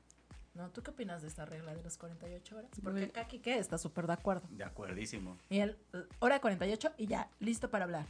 ¿No? 0.55 0.71
¿Tú 0.71 0.83
qué 0.83 0.91
opinas 0.91 1.21
de 1.21 1.29
esta 1.29 1.45
regla 1.45 1.75
de 1.75 1.83
las 1.83 1.99
48 1.99 2.57
horas? 2.57 2.71
Porque 2.83 3.05
acá 3.05 3.27
Kike 3.27 3.59
está 3.59 3.77
súper 3.77 4.07
de 4.07 4.15
acuerdo. 4.15 4.49
De 4.51 4.65
acuerdísimo. 4.65 5.37
Y 5.51 5.59
él, 5.59 5.77
eh, 5.93 6.05
hora 6.19 6.41
48 6.41 6.93
y 6.97 7.07
ya, 7.09 7.29
listo 7.41 7.69
para 7.71 7.85
hablar. 7.85 8.07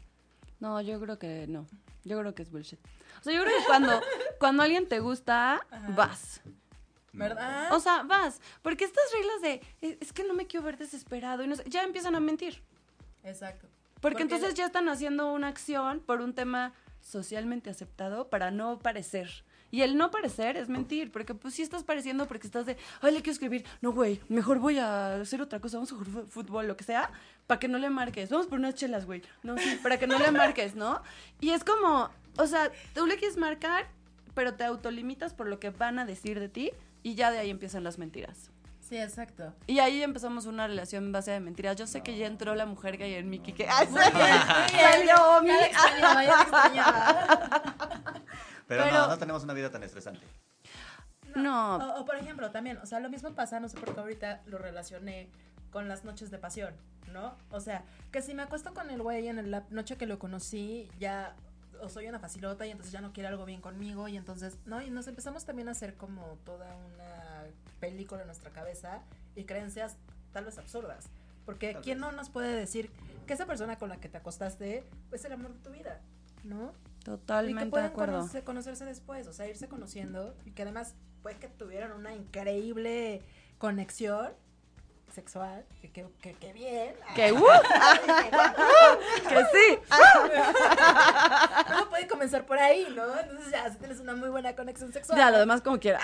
No, 0.61 0.81
yo 0.81 1.01
creo 1.01 1.19
que 1.19 1.47
no. 1.49 1.67
Yo 2.05 2.17
creo 2.21 2.37
que 2.37 2.43
es 2.43 2.51
bullshit. 2.53 2.79
O 3.21 3.23
sea, 3.25 3.35
yo 3.35 3.43
creo 3.43 3.59
que 3.59 3.65
cuando, 3.67 4.01
cuando 4.39 4.63
alguien 4.63 4.89
te 4.89 5.01
gusta, 5.01 5.55
Ajá. 5.71 5.89
vas. 5.97 6.41
¿Verdad? 7.13 7.73
O 7.73 7.81
sea, 7.81 8.05
vas. 8.05 8.41
Porque 8.63 8.85
estas 8.85 9.03
reglas 9.13 9.41
de 9.43 9.61
"Es- 9.81 9.97
es 10.03 10.13
que 10.13 10.23
no 10.23 10.33
me 10.35 10.47
quiero 10.47 10.65
ver 10.65 10.77
desesperado 10.79 11.43
y 11.43 11.49
no 11.49 11.57
sé, 11.57 11.65
ya 11.69 11.83
empiezan 11.83 12.15
a 12.15 12.21
mentir. 12.21 12.63
Exacto. 13.25 13.67
Porque, 14.07 14.23
Porque 14.23 14.35
entonces 14.35 14.55
ya 14.55 14.67
están 14.67 14.89
haciendo 14.89 15.33
una 15.33 15.49
acción 15.49 15.99
por 15.99 16.21
un 16.21 16.33
tema 16.33 16.73
socialmente 17.01 17.71
aceptado 17.71 18.31
para 18.31 18.53
no 18.53 18.79
parecer. 18.79 19.29
Y 19.73 19.83
el 19.83 19.97
no 19.97 20.13
parecer 20.13 20.57
es 20.57 20.69
mentir, 20.69 21.11
porque 21.11 21.35
pues 21.35 21.55
sí 21.55 21.63
estás 21.63 21.83
pareciendo 21.83 22.29
porque 22.29 22.47
estás 22.47 22.67
de, 22.67 22.77
ay, 23.01 23.13
le 23.13 23.19
quiero 23.19 23.33
escribir, 23.33 23.65
no, 23.81 23.91
güey, 23.91 24.21
mejor 24.29 24.61
voy 24.61 24.79
a 24.79 25.17
hacer 25.17 25.43
otra 25.43 25.59
cosa, 25.59 25.79
vamos 25.79 25.91
a 25.91 25.97
jugar 25.97 26.25
fútbol, 26.29 26.69
lo 26.69 26.77
que 26.77 26.85
sea, 26.85 27.11
para 27.49 27.59
que 27.59 27.67
no 27.67 27.79
le 27.79 27.91
marques, 27.91 28.31
vamos 28.31 28.47
por 28.47 28.61
unas 28.61 28.77
chelas, 28.77 29.07
güey, 29.07 29.23
no, 29.43 29.59
sí, 29.59 29.77
para 29.83 29.99
que 29.99 30.07
no 30.07 30.21
le 30.21 30.31
marques, 30.31 30.77
¿no? 30.77 31.03
Y 31.41 31.51
es 31.51 31.65
como, 31.65 32.09
o 32.37 32.47
sea, 32.47 32.71
tú 32.95 33.07
le 33.07 33.17
quieres 33.17 33.37
marcar, 33.37 33.89
pero 34.35 34.55
te 34.55 34.63
autolimitas 34.63 35.35
por 35.35 35.49
lo 35.49 35.59
que 35.59 35.71
van 35.71 35.99
a 35.99 36.07
decir 36.07 36.39
de 36.39 36.49
ti, 36.49 36.71
y 37.03 37.17
ya 37.17 37.33
de 37.33 37.39
ahí 37.39 37.51
empiezan 37.51 37.83
las 37.83 37.99
mentiras. 37.99 38.53
Sí, 38.89 38.97
exacto. 38.99 39.53
Y 39.67 39.81
ahí 39.81 40.03
empezamos 40.03 40.47
una 40.47 40.67
relación 40.69 41.05
en 41.07 41.13
base 41.13 41.33
de 41.33 41.41
mentiras. 41.41 41.75
Yo 41.77 41.87
sé 41.89 42.03
que 42.03 42.17
ya 42.17 42.27
entró 42.27 42.55
la 42.55 42.67
mujer 42.67 42.97
gay 42.99 43.15
en 43.15 43.29
Miki, 43.29 43.53
que... 43.53 43.67
¡Ay. 43.71 43.89
Salió 43.89 45.43
mi-. 45.43 45.51
Pero, 48.69 48.85
Pero- 48.85 48.93
no, 48.93 49.09
no 49.09 49.19
tenemos 49.19 49.45
una 49.45 49.55
vida 49.55 49.71
tan 49.71 49.83
estresante. 49.83 50.21
No, 51.35 51.77
O, 51.77 52.01
o, 52.01 52.05
por 52.05 52.17
ejemplo, 52.17 52.51
también, 52.51 52.79
o 52.79 52.87
sea, 52.87 52.99
lo 53.01 53.11
mismo 53.11 53.33
pasa, 53.35 53.61
no 53.61 53.69
sé 53.69 53.77
por 53.79 53.93
qué 53.95 54.01
ahorita 54.01 54.43
lo 54.47 54.57
relacioné 54.59 55.29
con 55.71 55.87
las 55.89 56.05
noches 56.05 56.31
de 56.31 56.39
pasión, 56.39 56.75
¿no? 57.13 57.37
O 57.51 57.61
sea, 57.61 57.85
que 58.11 58.23
si 58.23 58.33
me 58.35 58.43
acuesto 58.43 58.73
con 58.73 58.89
el 58.91 59.03
güey 59.03 59.29
en 59.29 59.51
la 59.51 59.65
noche 59.71 59.97
que 59.99 60.07
lo 60.07 60.19
conocí, 60.19 60.89
ya 60.99 61.37
o 61.83 61.91
soy 61.91 62.07
una 62.09 62.19
facilota 62.19 62.67
y 62.67 62.71
entonces 62.71 62.91
ya 62.93 63.03
no 63.03 63.13
quiere 63.13 63.29
algo 63.29 63.45
bien 63.45 63.61
conmigo 63.61 64.09
y 64.09 64.17
entonces, 64.17 64.57
¿no? 64.65 64.81
Y 64.81 64.89
nos 64.89 65.07
empezamos 65.09 65.45
también 65.45 65.69
a 65.69 65.73
hacer 65.73 65.97
como 65.97 66.39
toda 66.45 66.75
una 66.75 67.45
película 67.81 68.21
en 68.23 68.27
nuestra 68.27 68.51
cabeza 68.51 69.03
y 69.35 69.45
creencias 69.45 69.97
tal 70.33 70.45
vez 70.45 70.59
absurdas. 70.59 71.07
Porque 71.45 71.75
Tal 71.75 71.83
¿quién 71.83 71.99
vez. 72.01 72.07
no 72.11 72.13
nos 72.13 72.29
puede 72.31 72.53
decir 72.55 72.91
que 73.27 73.33
esa 73.35 73.47
persona 73.47 73.79
con 73.79 73.89
la 73.89 73.99
que 73.99 74.09
te 74.09 74.19
acostaste 74.19 74.85
es 75.13 75.25
el 75.25 75.33
amor 75.33 75.53
de 75.55 75.59
tu 75.61 75.71
vida, 75.71 76.01
¿no? 76.45 76.73
y 76.73 77.03
que 77.09 77.11
totalmente 77.13 77.65
de 77.67 77.71
pueden 77.71 77.87
acuerdo. 77.87 78.19
conoce- 78.23 78.43
conocerse 78.43 78.85
después, 78.85 79.29
o 79.29 79.33
sea, 79.33 79.47
irse 79.49 79.69
conociendo 79.69 80.35
y 80.45 80.51
que 80.51 80.63
además 80.63 80.95
puede 81.23 81.37
que 81.39 81.47
tuvieran 81.49 81.93
una 81.93 82.15
increíble 82.17 83.23
conexión 83.59 84.33
sexual, 85.17 85.65
que, 85.81 85.91
que, 85.91 86.07
que, 86.23 86.35
que 86.35 86.53
bien. 86.53 86.95
Que, 87.17 87.33
uh, 87.33 87.47
que 89.29 89.45
sí. 89.53 89.79
Todo 91.69 91.89
puede 91.91 92.07
comenzar 92.07 92.45
por 92.47 92.59
ahí, 92.59 92.87
¿no? 92.95 93.05
Entonces 93.19 93.51
ya, 93.51 93.71
si 93.71 93.79
tienes 93.79 93.99
una 94.01 94.15
muy 94.15 94.29
buena 94.29 94.55
conexión 94.55 94.93
sexual. 94.93 95.19
Ya, 95.19 95.31
lo 95.31 95.39
demás 95.39 95.61
como 95.63 95.79
quiera. 95.81 95.99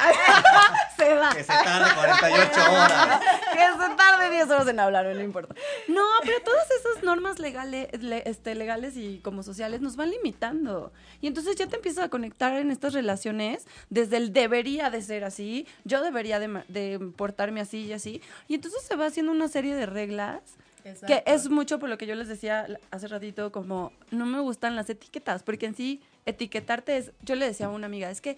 Se 0.96 1.14
va. 1.14 1.30
Que 1.34 1.42
se 1.42 1.48
tarde 1.52 1.90
48 1.94 2.60
horas. 2.72 3.20
Que 3.52 3.58
se 3.60 3.96
tarde 3.96 4.30
10 4.30 4.50
horas 4.50 4.68
en 4.68 4.80
hablar, 4.80 5.06
no 5.06 5.20
importa. 5.20 5.54
No, 5.88 6.02
pero 6.22 6.40
todas 6.44 6.70
esas 6.70 7.02
normas 7.02 7.38
legales, 7.38 7.88
le- 8.02 8.28
este, 8.28 8.54
legales 8.54 8.96
y 8.96 9.18
como 9.18 9.42
sociales 9.42 9.80
nos 9.80 9.96
van 9.96 10.10
limitando. 10.10 10.92
Y 11.20 11.26
entonces 11.26 11.56
ya 11.56 11.66
te 11.66 11.76
empiezas 11.76 12.04
a 12.04 12.08
conectar 12.08 12.52
en 12.54 12.70
estas 12.70 12.92
relaciones 12.94 13.66
desde 13.90 14.16
el 14.16 14.32
debería 14.32 14.90
de 14.90 15.02
ser 15.02 15.24
así, 15.24 15.66
yo 15.84 16.02
debería 16.02 16.38
de, 16.38 16.62
de 16.68 16.98
portarme 17.16 17.60
así 17.60 17.84
y 17.86 17.92
así. 17.92 18.22
Y 18.48 18.54
entonces 18.54 18.82
se 18.82 18.94
va 18.96 19.01
haciendo 19.06 19.32
una 19.32 19.48
serie 19.48 19.74
de 19.74 19.86
reglas 19.86 20.40
Exacto. 20.84 21.06
que 21.06 21.22
es 21.32 21.48
mucho 21.48 21.78
por 21.78 21.88
lo 21.88 21.98
que 21.98 22.06
yo 22.06 22.14
les 22.14 22.28
decía 22.28 22.66
hace 22.90 23.08
ratito, 23.08 23.52
como 23.52 23.92
no 24.10 24.26
me 24.26 24.40
gustan 24.40 24.76
las 24.76 24.90
etiquetas, 24.90 25.42
porque 25.42 25.66
en 25.66 25.74
sí 25.74 26.02
etiquetarte 26.26 26.96
es, 26.96 27.12
yo 27.22 27.34
le 27.34 27.46
decía 27.46 27.66
a 27.66 27.70
una 27.70 27.86
amiga, 27.86 28.10
es 28.10 28.20
que, 28.20 28.36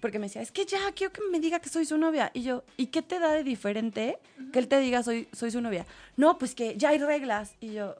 porque 0.00 0.18
me 0.18 0.26
decía, 0.26 0.42
es 0.42 0.50
que 0.50 0.64
ya 0.64 0.78
quiero 0.94 1.12
que 1.12 1.20
me 1.30 1.38
diga 1.38 1.60
que 1.60 1.68
soy 1.68 1.84
su 1.84 1.96
novia. 1.96 2.30
Y 2.34 2.42
yo, 2.42 2.64
¿y 2.76 2.86
qué 2.86 3.02
te 3.02 3.18
da 3.18 3.32
de 3.32 3.44
diferente 3.44 4.18
que 4.52 4.58
él 4.58 4.68
te 4.68 4.80
diga 4.80 5.02
soy, 5.02 5.28
soy 5.32 5.50
su 5.50 5.60
novia? 5.60 5.86
No, 6.16 6.38
pues 6.38 6.54
que 6.54 6.76
ya 6.76 6.88
hay 6.88 6.98
reglas. 6.98 7.54
Y 7.60 7.74
yo, 7.74 7.94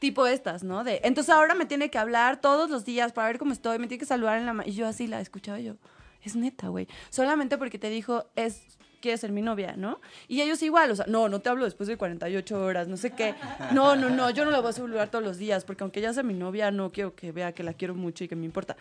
tipo 0.00 0.26
estas, 0.26 0.64
¿no? 0.64 0.82
De, 0.82 1.00
entonces 1.04 1.32
ahora 1.32 1.54
me 1.54 1.66
tiene 1.66 1.88
que 1.90 1.98
hablar 1.98 2.40
todos 2.40 2.68
los 2.68 2.84
días 2.84 3.12
para 3.12 3.28
ver 3.28 3.38
cómo 3.38 3.52
estoy, 3.52 3.78
me 3.78 3.86
tiene 3.86 4.00
que 4.00 4.06
saludar 4.06 4.38
en 4.38 4.46
la. 4.46 4.66
Y 4.66 4.72
yo 4.72 4.86
así 4.88 5.06
la 5.06 5.20
escuchaba 5.20 5.60
yo, 5.60 5.76
es 6.22 6.36
neta, 6.36 6.68
güey. 6.68 6.88
Solamente 7.10 7.58
porque 7.58 7.78
te 7.78 7.90
dijo, 7.90 8.26
es, 8.34 8.62
quieres 9.04 9.20
ser 9.20 9.32
mi 9.32 9.42
novia, 9.42 9.74
¿no? 9.76 10.00
Y 10.28 10.40
ellos 10.40 10.62
igual, 10.62 10.90
o 10.90 10.96
sea, 10.96 11.04
no, 11.06 11.28
no 11.28 11.40
te 11.40 11.50
hablo 11.50 11.66
después 11.66 11.88
de 11.90 11.98
48 11.98 12.58
horas, 12.58 12.88
no 12.88 12.96
sé 12.96 13.10
qué. 13.10 13.34
No, 13.70 13.96
no, 13.96 14.08
no, 14.08 14.30
yo 14.30 14.46
no 14.46 14.50
la 14.50 14.60
voy 14.60 14.70
a 14.70 14.72
saludar 14.72 15.10
todos 15.10 15.22
los 15.22 15.36
días, 15.36 15.66
porque 15.66 15.84
aunque 15.84 16.00
ella 16.00 16.14
sea 16.14 16.22
mi 16.22 16.32
novia, 16.32 16.70
no 16.70 16.90
quiero 16.90 17.14
que 17.14 17.30
vea 17.30 17.52
que 17.52 17.62
la 17.62 17.74
quiero 17.74 17.94
mucho 17.94 18.24
y 18.24 18.28
que 18.28 18.34
me 18.34 18.46
importa. 18.46 18.78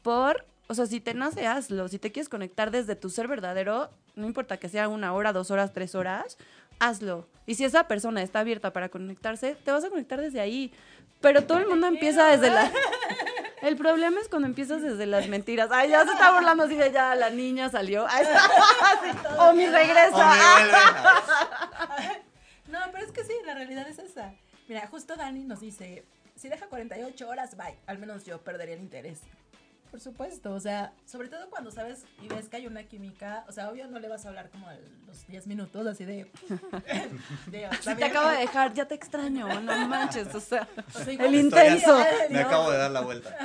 Por, 0.00 0.46
o 0.66 0.72
sea, 0.72 0.86
si 0.86 0.98
te 1.00 1.12
nace, 1.12 1.46
hazlo. 1.46 1.88
Si 1.88 1.98
te 1.98 2.10
quieres 2.10 2.30
conectar 2.30 2.70
desde 2.70 2.96
tu 2.96 3.10
ser 3.10 3.28
verdadero, 3.28 3.90
no 4.14 4.26
importa 4.26 4.56
que 4.56 4.70
sea 4.70 4.88
una 4.88 5.12
hora, 5.12 5.34
dos 5.34 5.50
horas, 5.50 5.74
tres 5.74 5.94
horas, 5.94 6.38
hazlo. 6.78 7.28
Y 7.44 7.56
si 7.56 7.64
esa 7.64 7.86
persona 7.86 8.22
está 8.22 8.40
abierta 8.40 8.72
para 8.72 8.88
conectarse, 8.88 9.56
te 9.62 9.72
vas 9.72 9.84
a 9.84 9.90
conectar 9.90 10.18
desde 10.18 10.40
ahí. 10.40 10.72
Pero 11.20 11.44
todo 11.44 11.58
el 11.58 11.66
mundo 11.66 11.86
empieza 11.86 12.28
desde 12.28 12.48
la... 12.48 12.72
El 13.66 13.76
problema 13.76 14.20
es 14.20 14.28
cuando 14.28 14.46
empiezas 14.46 14.80
desde 14.80 15.06
las 15.06 15.26
mentiras. 15.26 15.70
Ay, 15.72 15.90
ya 15.90 16.04
se 16.04 16.12
está 16.12 16.30
burlando 16.30 16.62
así 16.62 16.76
de 16.76 16.92
ya, 16.92 17.16
la 17.16 17.30
niña 17.30 17.68
salió. 17.68 18.06
Ay, 18.08 18.24
así, 18.80 19.18
o 19.40 19.52
mi 19.54 19.66
regresa. 19.66 20.32
No, 22.68 22.78
pero 22.92 23.04
es 23.04 23.12
que 23.12 23.24
sí, 23.24 23.32
la 23.44 23.54
realidad 23.54 23.88
es 23.88 23.98
esa. 24.00 24.34
Mira, 24.68 24.86
justo 24.88 25.14
Dani 25.14 25.44
nos 25.44 25.60
dice, 25.60 26.04
si 26.34 26.48
deja 26.48 26.66
48 26.66 27.28
horas, 27.28 27.56
bye. 27.56 27.76
Al 27.86 27.98
menos 27.98 28.24
yo 28.24 28.40
perdería 28.42 28.74
el 28.74 28.80
interés. 28.82 29.20
Por 29.90 30.00
supuesto, 30.00 30.52
o 30.52 30.60
sea, 30.60 30.92
sobre 31.04 31.28
todo 31.28 31.48
cuando 31.48 31.70
sabes 31.70 32.04
y 32.22 32.28
ves 32.28 32.48
que 32.48 32.56
hay 32.56 32.66
una 32.66 32.82
química, 32.84 33.44
o 33.48 33.52
sea, 33.52 33.70
obvio 33.70 33.86
no 33.86 33.98
le 33.98 34.08
vas 34.08 34.24
a 34.26 34.28
hablar 34.28 34.50
como 34.50 34.68
a 34.68 34.74
los 35.06 35.26
10 35.26 35.46
minutos, 35.46 35.86
así 35.86 36.04
de... 36.04 36.30
de 37.46 37.68
Si 37.80 37.94
te 37.94 38.04
acabo 38.04 38.28
de 38.28 38.38
dejar, 38.38 38.74
ya 38.74 38.86
te 38.86 38.94
extraño, 38.94 39.48
no 39.60 39.88
manches, 39.88 40.34
o 40.34 40.40
sea, 40.40 40.68
O 40.94 40.98
sea, 40.98 41.12
igual 41.12 41.34
el 41.34 41.40
intenso. 41.46 41.98
Me 42.30 42.40
acabo 42.40 42.70
de 42.70 42.78
dar 42.78 42.90
la 42.90 43.00
vuelta. 43.00 43.36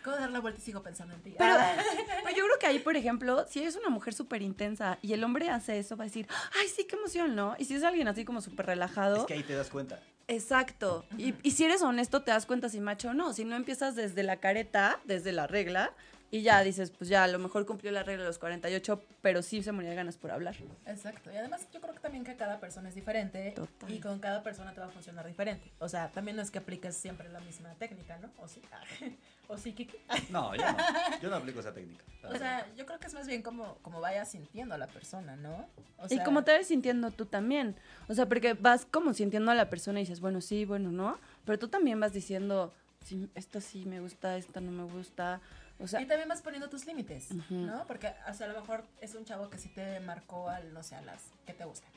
Acabo 0.00 0.16
de 0.16 0.22
dar 0.22 0.30
la 0.30 0.40
vuelta 0.40 0.60
y 0.60 0.62
sigo 0.64 0.82
pensando 0.82 1.14
en 1.14 1.20
ti. 1.22 1.34
Pero, 1.38 1.54
Ah. 1.58 1.76
pero 2.24 2.36
yo 2.36 2.44
creo 2.46 2.58
que 2.58 2.66
ahí, 2.66 2.78
por 2.78 2.96
ejemplo, 2.96 3.46
si 3.48 3.60
eres 3.60 3.76
una 3.76 3.88
mujer 3.90 4.14
súper 4.14 4.42
intensa 4.42 4.98
y 5.02 5.12
el 5.12 5.22
hombre 5.24 5.50
hace 5.50 5.78
eso, 5.78 5.96
va 5.96 6.04
a 6.04 6.06
decir, 6.06 6.26
ay, 6.60 6.68
sí, 6.68 6.84
qué 6.84 6.96
emoción, 6.96 7.34
¿no? 7.36 7.54
Y 7.58 7.64
si 7.66 7.74
es 7.74 7.84
alguien 7.84 8.08
así 8.08 8.24
como 8.24 8.40
súper 8.40 8.66
relajado, 8.66 9.16
Es 9.18 9.24
que 9.24 9.34
ahí 9.34 9.42
te 9.42 9.54
das 9.54 9.68
cuenta. 9.68 10.00
exacto. 10.28 11.04
Y, 11.18 11.34
y 11.42 11.50
si 11.52 11.64
eres 11.64 11.82
honesto, 11.82 12.22
te 12.22 12.30
das 12.30 12.46
cuenta 12.46 12.68
si 12.68 12.80
macho 12.80 13.10
o 13.10 13.14
no. 13.14 13.32
Si 13.32 13.44
no 13.44 13.56
empiezas 13.56 13.94
desde 13.94 14.22
la 14.22 14.36
careta, 14.36 15.00
desde 15.04 15.32
la 15.32 15.46
regla, 15.46 15.92
y 16.32 16.42
ya 16.42 16.62
dices, 16.62 16.92
pues 16.92 17.10
ya, 17.10 17.24
a 17.24 17.26
lo 17.26 17.40
mejor 17.40 17.66
cumplió 17.66 17.90
la 17.90 18.04
regla 18.04 18.22
de 18.22 18.28
los 18.28 18.38
48, 18.38 19.02
pero 19.20 19.42
sí 19.42 19.64
se 19.64 19.72
moría 19.72 19.90
de 19.90 19.96
ganas 19.96 20.16
por 20.16 20.30
hablar. 20.30 20.54
Exacto. 20.86 21.28
Y 21.32 21.36
además 21.36 21.66
yo 21.72 21.80
creo 21.80 21.92
que 21.92 21.98
también 21.98 22.22
que 22.24 22.36
cada 22.36 22.60
persona 22.60 22.88
es 22.88 22.94
diferente 22.94 23.50
Total. 23.56 23.92
y 23.92 23.98
con 23.98 24.20
cada 24.20 24.40
persona 24.44 24.72
te 24.72 24.78
va 24.78 24.86
a 24.86 24.90
funcionar 24.90 25.26
diferente. 25.26 25.72
O 25.80 25.88
sea, 25.88 26.08
también 26.12 26.36
no 26.36 26.42
es 26.42 26.52
que 26.52 26.58
apliques 26.60 26.96
siempre 26.96 27.28
la 27.30 27.40
misma 27.40 27.74
técnica, 27.80 28.16
¿no? 28.18 28.30
O 28.38 28.46
sí. 28.46 28.62
O 29.50 29.58
sí, 29.58 29.72
Kiki. 29.72 29.96
No, 30.30 30.54
yo 30.54 30.62
no. 30.62 30.78
Yo 31.20 31.28
no 31.28 31.36
aplico 31.36 31.58
esa 31.58 31.74
técnica. 31.74 32.04
O 32.22 32.36
sea, 32.36 32.72
yo 32.76 32.86
creo 32.86 33.00
que 33.00 33.08
es 33.08 33.14
más 33.14 33.26
bien 33.26 33.42
como, 33.42 33.78
como 33.82 34.00
vayas 34.00 34.30
sintiendo 34.30 34.76
a 34.76 34.78
la 34.78 34.86
persona, 34.86 35.34
¿no? 35.34 35.68
O 35.98 36.06
y 36.08 36.20
como 36.20 36.44
te 36.44 36.56
vas 36.56 36.68
sintiendo 36.68 37.10
tú 37.10 37.26
también. 37.26 37.74
O 38.08 38.14
sea, 38.14 38.26
porque 38.26 38.54
vas 38.54 38.86
como 38.88 39.12
sintiendo 39.12 39.50
a 39.50 39.56
la 39.56 39.68
persona 39.68 39.98
y 39.98 40.04
dices, 40.04 40.20
bueno, 40.20 40.40
sí, 40.40 40.64
bueno, 40.64 40.92
no. 40.92 41.18
Pero 41.44 41.58
tú 41.58 41.66
también 41.66 41.98
vas 41.98 42.12
diciendo, 42.12 42.72
sí, 43.04 43.28
esto 43.34 43.60
sí 43.60 43.84
me 43.86 43.98
gusta, 43.98 44.36
esto 44.36 44.60
no 44.60 44.70
me 44.70 44.84
gusta. 44.84 45.40
O 45.80 45.88
sea, 45.88 46.00
Y 46.00 46.06
también 46.06 46.28
vas 46.28 46.42
poniendo 46.42 46.68
tus 46.70 46.86
límites. 46.86 47.30
¿no? 47.50 47.84
Porque, 47.88 48.14
o 48.28 48.34
sea, 48.34 48.46
a 48.46 48.52
lo 48.52 48.60
mejor 48.60 48.84
es 49.00 49.16
un 49.16 49.24
chavo 49.24 49.50
que 49.50 49.58
sí 49.58 49.68
te 49.68 49.98
marcó 49.98 50.48
al, 50.48 50.72
no 50.72 50.84
sé, 50.84 50.94
a 50.94 51.02
las, 51.02 51.24
¿qué 51.44 51.54
te 51.54 51.64
gusta? 51.64 51.88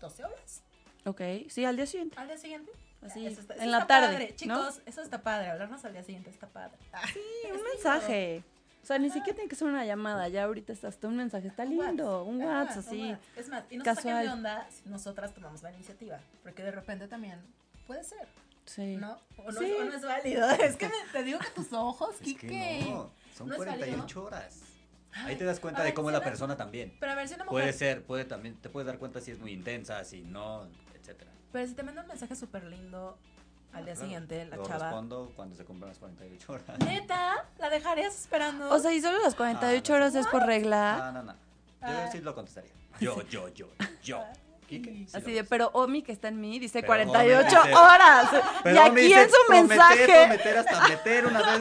¿12 0.00 0.24
horas? 0.24 0.62
ok, 1.04 1.20
sí, 1.50 1.66
al 1.66 1.76
día 1.76 1.86
siguiente. 1.86 2.16
¿Al 2.18 2.28
día 2.28 2.38
siguiente? 2.38 2.72
Así, 3.02 3.26
Eso 3.26 3.40
está- 3.40 3.54
en 3.56 3.70
la 3.70 3.78
está 3.78 3.86
tarde, 3.88 4.12
padre. 4.14 4.28
¿no? 4.30 4.36
Chicos, 4.36 4.82
eso 4.86 5.02
está 5.02 5.22
padre. 5.22 5.48
Hablarnos 5.50 5.84
al 5.84 5.92
día 5.92 6.02
siguiente 6.04 6.30
está 6.30 6.46
padre. 6.48 6.76
Sí, 7.12 7.20
Es 7.48 7.52
un 7.56 7.62
mensaje. 7.74 8.44
O 8.82 8.86
sea, 8.86 8.98
ni 8.98 9.10
siquiera 9.10 9.34
tiene 9.36 9.48
que 9.48 9.54
ser 9.54 9.68
una 9.68 9.84
llamada, 9.84 10.28
ya 10.28 10.44
ahorita 10.44 10.72
está 10.72 10.88
hasta 10.88 11.06
un 11.06 11.16
mensaje, 11.16 11.46
está 11.48 11.64
lindo, 11.64 12.24
un 12.24 12.42
WhatsApp, 12.42 12.76
un 12.78 12.78
así. 12.88 13.16
Es 13.36 13.48
más, 13.48 13.62
y 13.70 13.76
no 13.76 13.84
casual. 13.84 14.24
de 14.26 14.32
onda 14.32 14.66
si 14.70 14.88
nosotras 14.88 15.32
tomamos 15.34 15.62
la 15.62 15.72
iniciativa. 15.72 16.18
Porque 16.42 16.62
de 16.64 16.72
repente 16.72 17.06
también 17.06 17.40
puede 17.86 18.02
ser, 18.02 18.26
Sí. 18.64 18.96
¿no? 18.96 19.18
O 19.38 19.52
no, 19.52 19.60
Sí. 19.60 19.72
o 19.80 19.84
no 19.84 19.94
es 19.94 20.02
válido. 20.02 20.48
Es 20.74 20.76
que 20.76 20.86
me- 20.88 20.94
te 21.12 21.22
digo 21.22 21.38
que 21.38 21.50
tus 21.50 21.72
ojos, 21.72 22.16
Es 22.16 22.22
Kike. 22.22 22.46
que 22.48 22.80
no. 22.88 23.12
Son 23.36 23.46
¿No 23.48 23.54
es 23.54 23.58
48 23.58 24.24
horas. 24.24 24.60
Ahí 25.14 25.36
te 25.36 25.44
das 25.44 25.60
cuenta 25.60 25.82
de 25.84 25.92
cómo 25.94 26.08
si 26.08 26.14
es 26.16 26.20
la 26.20 26.24
persona 26.24 26.56
también. 26.56 26.96
Pero 26.98 27.12
a 27.12 27.14
ver, 27.14 27.28
si 27.28 27.34
una 27.34 27.44
mujer. 27.44 27.62
Puede 27.62 27.72
ser, 27.72 28.02
puede 28.04 28.24
también, 28.24 28.56
te 28.56 28.68
puedes 28.68 28.86
dar 28.86 28.98
cuenta 28.98 29.20
si 29.20 29.30
es 29.30 29.38
muy 29.38 29.52
intensa, 29.52 30.02
si 30.04 30.22
no, 30.22 30.66
etcétera. 30.94 31.30
Pero 31.52 31.66
si 31.66 31.74
te 31.74 31.82
manda 31.82 32.02
un 32.02 32.08
mensaje 32.08 32.34
súper 32.34 32.64
lindo 32.64 33.16
al 33.72 33.84
día 33.84 33.94
Claro, 33.94 34.00
siguiente, 34.06 34.44
la 34.46 34.56
lo 34.56 34.66
chava. 34.66 34.86
respondo 34.86 35.32
cuando 35.36 35.54
se 35.56 35.64
cumplan 35.64 35.88
las 35.90 35.98
48 35.98 36.52
horas. 36.52 36.78
Neta, 36.80 37.44
la 37.58 37.70
dejarías 37.70 38.14
esperando. 38.18 38.70
O 38.70 38.78
sea, 38.78 38.92
y 38.92 39.00
solo 39.00 39.18
las 39.22 39.34
48 39.34 39.92
Ah, 39.94 39.98
no 39.98 40.04
horas 40.04 40.14
es 40.14 40.26
por 40.26 40.44
regla. 40.46 40.96
No, 40.98 41.12
no, 41.12 41.22
no. 41.22 41.32
Yo 41.32 41.38
Ah. 41.82 42.08
sí 42.12 42.20
lo 42.20 42.34
contestaría. 42.34 42.70
Yo, 43.00 43.22
yo, 43.28 43.48
yo, 43.50 43.68
yo. 44.02 44.22
Sí 44.68 45.06
Así 45.12 45.32
de, 45.32 45.44
pero 45.44 45.68
Omi 45.74 46.00
que 46.02 46.12
está 46.12 46.28
en 46.28 46.40
mí 46.40 46.58
dice 46.58 46.80
Pero 46.80 46.86
48 46.86 47.60
Omi 47.62 47.72
horas. 47.74 48.30
Pero 48.62 48.74
y 48.76 48.78
aquí 48.78 48.94
dice 49.02 49.22
en 49.22 49.28
su 49.28 49.36
prometer, 49.46 49.68
mensaje. 49.68 50.06
Prometer 50.06 50.56
hasta 50.58 50.88
meter 50.88 51.26
una 51.26 51.42
vez. 51.42 51.60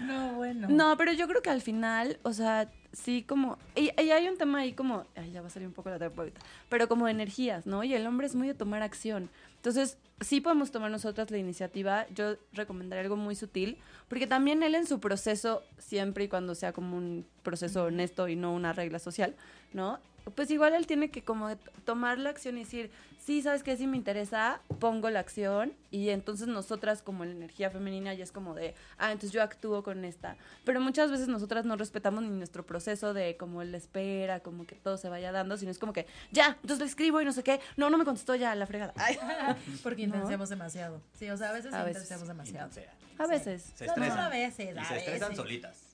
No, 0.00 0.32
bueno. 0.34 0.66
No, 0.68 0.96
pero 0.96 1.12
yo 1.12 1.28
creo 1.28 1.42
que 1.42 1.50
al 1.50 1.60
final, 1.62 2.18
o 2.24 2.32
sea, 2.32 2.68
sí 2.98 3.22
como... 3.22 3.58
Y, 3.74 3.90
y 4.00 4.10
hay 4.10 4.28
un 4.28 4.36
tema 4.36 4.58
ahí 4.58 4.72
como... 4.72 5.04
Ay, 5.16 5.32
ya 5.32 5.40
va 5.40 5.48
a 5.48 5.50
salir 5.50 5.68
un 5.68 5.74
poco 5.74 5.90
la 5.90 5.98
terapeuta. 5.98 6.40
Pero 6.68 6.88
como 6.88 7.06
de 7.06 7.12
energías, 7.12 7.66
¿no? 7.66 7.84
Y 7.84 7.94
el 7.94 8.06
hombre 8.06 8.26
es 8.26 8.34
muy 8.34 8.48
de 8.48 8.54
tomar 8.54 8.82
acción. 8.82 9.30
Entonces, 9.56 9.98
sí 10.20 10.40
podemos 10.40 10.70
tomar 10.70 10.90
nosotras 10.90 11.30
la 11.30 11.38
iniciativa. 11.38 12.06
Yo 12.14 12.36
recomendaría 12.52 13.02
algo 13.02 13.16
muy 13.16 13.34
sutil. 13.34 13.78
Porque 14.08 14.26
también 14.26 14.62
él 14.62 14.74
en 14.74 14.86
su 14.86 15.00
proceso, 15.00 15.62
siempre 15.78 16.24
y 16.24 16.28
cuando 16.28 16.54
sea 16.54 16.72
como 16.72 16.96
un 16.96 17.26
proceso 17.42 17.84
honesto 17.84 18.28
y 18.28 18.36
no 18.36 18.54
una 18.54 18.72
regla 18.72 18.98
social, 18.98 19.34
¿no? 19.72 19.98
Pues 20.30 20.50
igual 20.50 20.74
él 20.74 20.86
tiene 20.86 21.10
que 21.10 21.22
como 21.22 21.56
tomar 21.84 22.18
la 22.18 22.30
acción 22.30 22.56
y 22.58 22.60
decir, 22.64 22.90
sí, 23.18 23.42
¿sabes 23.42 23.62
qué? 23.62 23.76
Si 23.76 23.86
me 23.86 23.96
interesa, 23.96 24.60
pongo 24.78 25.10
la 25.10 25.20
acción 25.20 25.72
y 25.90 26.08
entonces 26.10 26.48
nosotras 26.48 27.02
como 27.02 27.24
la 27.24 27.32
energía 27.32 27.70
femenina 27.70 28.14
ya 28.14 28.24
es 28.24 28.32
como 28.32 28.54
de, 28.54 28.74
ah, 28.98 29.12
entonces 29.12 29.32
yo 29.32 29.42
actúo 29.42 29.82
con 29.82 30.04
esta. 30.04 30.36
Pero 30.64 30.80
muchas 30.80 31.10
veces 31.10 31.28
nosotras 31.28 31.64
no 31.64 31.76
respetamos 31.76 32.22
ni 32.22 32.30
nuestro 32.30 32.64
proceso 32.64 33.12
de 33.14 33.36
como 33.36 33.62
él 33.62 33.74
espera, 33.74 34.40
como 34.40 34.66
que 34.66 34.76
todo 34.76 34.96
se 34.96 35.08
vaya 35.08 35.30
dando, 35.32 35.56
sino 35.56 35.70
es 35.70 35.78
como 35.78 35.92
que, 35.92 36.06
ya, 36.32 36.56
entonces 36.62 36.78
le 36.80 36.86
escribo 36.86 37.20
y 37.20 37.24
no 37.24 37.32
sé 37.32 37.42
qué, 37.42 37.60
no, 37.76 37.90
no 37.90 37.98
me 37.98 38.04
contestó 38.04 38.34
ya, 38.34 38.54
la 38.54 38.66
fregada. 38.66 38.92
Ay. 38.96 39.18
Porque 39.82 40.06
¿No? 40.06 40.14
intensiamos 40.14 40.48
demasiado. 40.48 41.02
Sí, 41.18 41.28
o 41.30 41.36
sea, 41.36 41.50
a 41.50 41.52
veces 41.52 41.72
A 41.74 41.78
veces. 41.84 41.96
intensiamos 42.02 42.28
demasiado. 42.28 42.68
Intensean. 42.68 42.96
A 43.18 43.26
veces. 43.26 43.72
Se 43.74 43.86
No, 43.86 43.96
no, 43.96 44.02
estresan. 44.04 44.24
a 44.24 44.28
veces, 44.28 44.74
Y 44.74 44.78
a 44.78 44.84
se 44.84 44.96
estresan 44.98 45.28
veces. 45.30 45.36
solitas. 45.36 45.87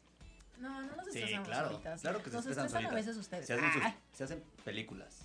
No, 0.58 0.82
no 0.82 0.96
nos 0.96 1.04
Sí, 1.12 1.18
estresamos 1.18 1.48
claro. 1.48 1.68
solitas. 1.70 2.00
Claro 2.00 2.18
que 2.22 2.30
se 2.30 2.36
nos 2.36 2.46
estresan 2.46 2.70
solitas. 2.70 2.92
a 2.92 2.94
veces 2.94 3.16
ustedes. 3.16 3.46
Se 3.46 3.52
hacen, 3.54 3.72
sus- 3.72 3.82
Ah, 3.84 3.94
se 4.16 4.24
hacen 4.24 4.42
películas. 4.64 5.18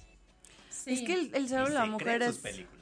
sí. 0.70 0.94
Es 0.94 1.02
que 1.02 1.14
el, 1.14 1.36
el 1.36 1.48
cerebro 1.48 1.70
de 1.70 1.76
la 1.76 1.84
se 1.86 1.90
mujer 1.90 2.08
creen 2.08 2.22
es... 2.24 2.28
sus 2.36 2.40
películas. 2.44 2.80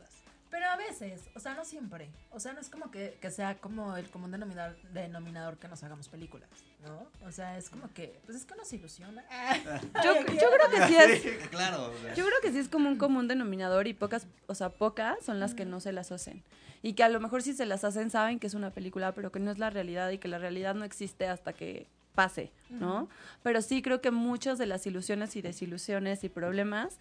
Pero 0.49 0.65
a 0.69 0.77
veces, 0.77 1.23
o 1.35 1.39
sea, 1.41 1.55
no 1.55 1.65
siempre. 1.65 2.09
O 2.31 2.39
sea, 2.39 2.53
no 2.53 2.61
es 2.61 2.69
como 2.69 2.89
que, 2.89 3.17
que 3.21 3.29
sea 3.31 3.57
como 3.57 3.97
el 3.97 4.09
común 4.09 4.31
denominador, 4.31 4.77
denominador 4.93 5.57
que 5.57 5.67
nos 5.67 5.83
hagamos 5.83 6.07
películas, 6.07 6.47
¿no? 6.85 7.05
O 7.27 7.31
sea, 7.33 7.57
es 7.57 7.69
como 7.69 7.93
que, 7.93 8.17
pues 8.25 8.37
es 8.37 8.45
que 8.45 8.55
nos 8.55 8.71
ilusiona. 8.71 9.25
Yo, 10.05 10.13
yo 10.25 10.25
creo 10.25 10.69
que 10.71 10.87
sí 10.87 10.95
es... 10.95 11.21
Sí, 11.21 11.29
claro. 11.49 11.91
o 11.91 11.97
sea, 12.01 12.13
Yo 12.13 12.25
creo 12.25 12.37
que 12.41 12.51
sí 12.53 12.59
es 12.59 12.69
como 12.69 12.87
un 12.87 12.97
común 12.97 13.27
denominador 13.27 13.87
y 13.87 13.93
pocas, 13.93 14.25
o 14.47 14.55
sea, 14.55 14.69
pocas 14.69 15.17
son 15.23 15.41
las 15.41 15.53
que 15.53 15.65
no 15.65 15.81
se 15.81 15.91
las 15.91 16.13
hacen. 16.13 16.41
Y 16.81 16.93
que 16.93 17.03
a 17.03 17.09
lo 17.09 17.19
mejor 17.19 17.43
si 17.43 17.53
se 17.53 17.65
las 17.65 17.83
hacen 17.83 18.09
saben 18.09 18.39
que 18.39 18.47
es 18.47 18.53
una 18.53 18.69
película, 18.71 19.11
pero 19.13 19.33
que 19.33 19.39
no 19.41 19.51
es 19.51 19.57
la 19.59 19.69
realidad 19.69 20.09
y 20.11 20.17
que 20.17 20.29
la 20.29 20.37
realidad 20.37 20.75
no 20.75 20.85
existe 20.85 21.27
hasta 21.27 21.51
que 21.51 21.87
pase, 22.17 22.51
¿no? 22.71 23.07
Pero 23.43 23.61
sí 23.61 23.83
creo 23.83 24.01
que 24.01 24.09
muchas 24.09 24.57
de 24.57 24.65
las 24.65 24.87
ilusiones 24.87 25.35
y 25.35 25.43
desilusiones 25.43 26.23
y 26.23 26.29
problemas 26.29 26.97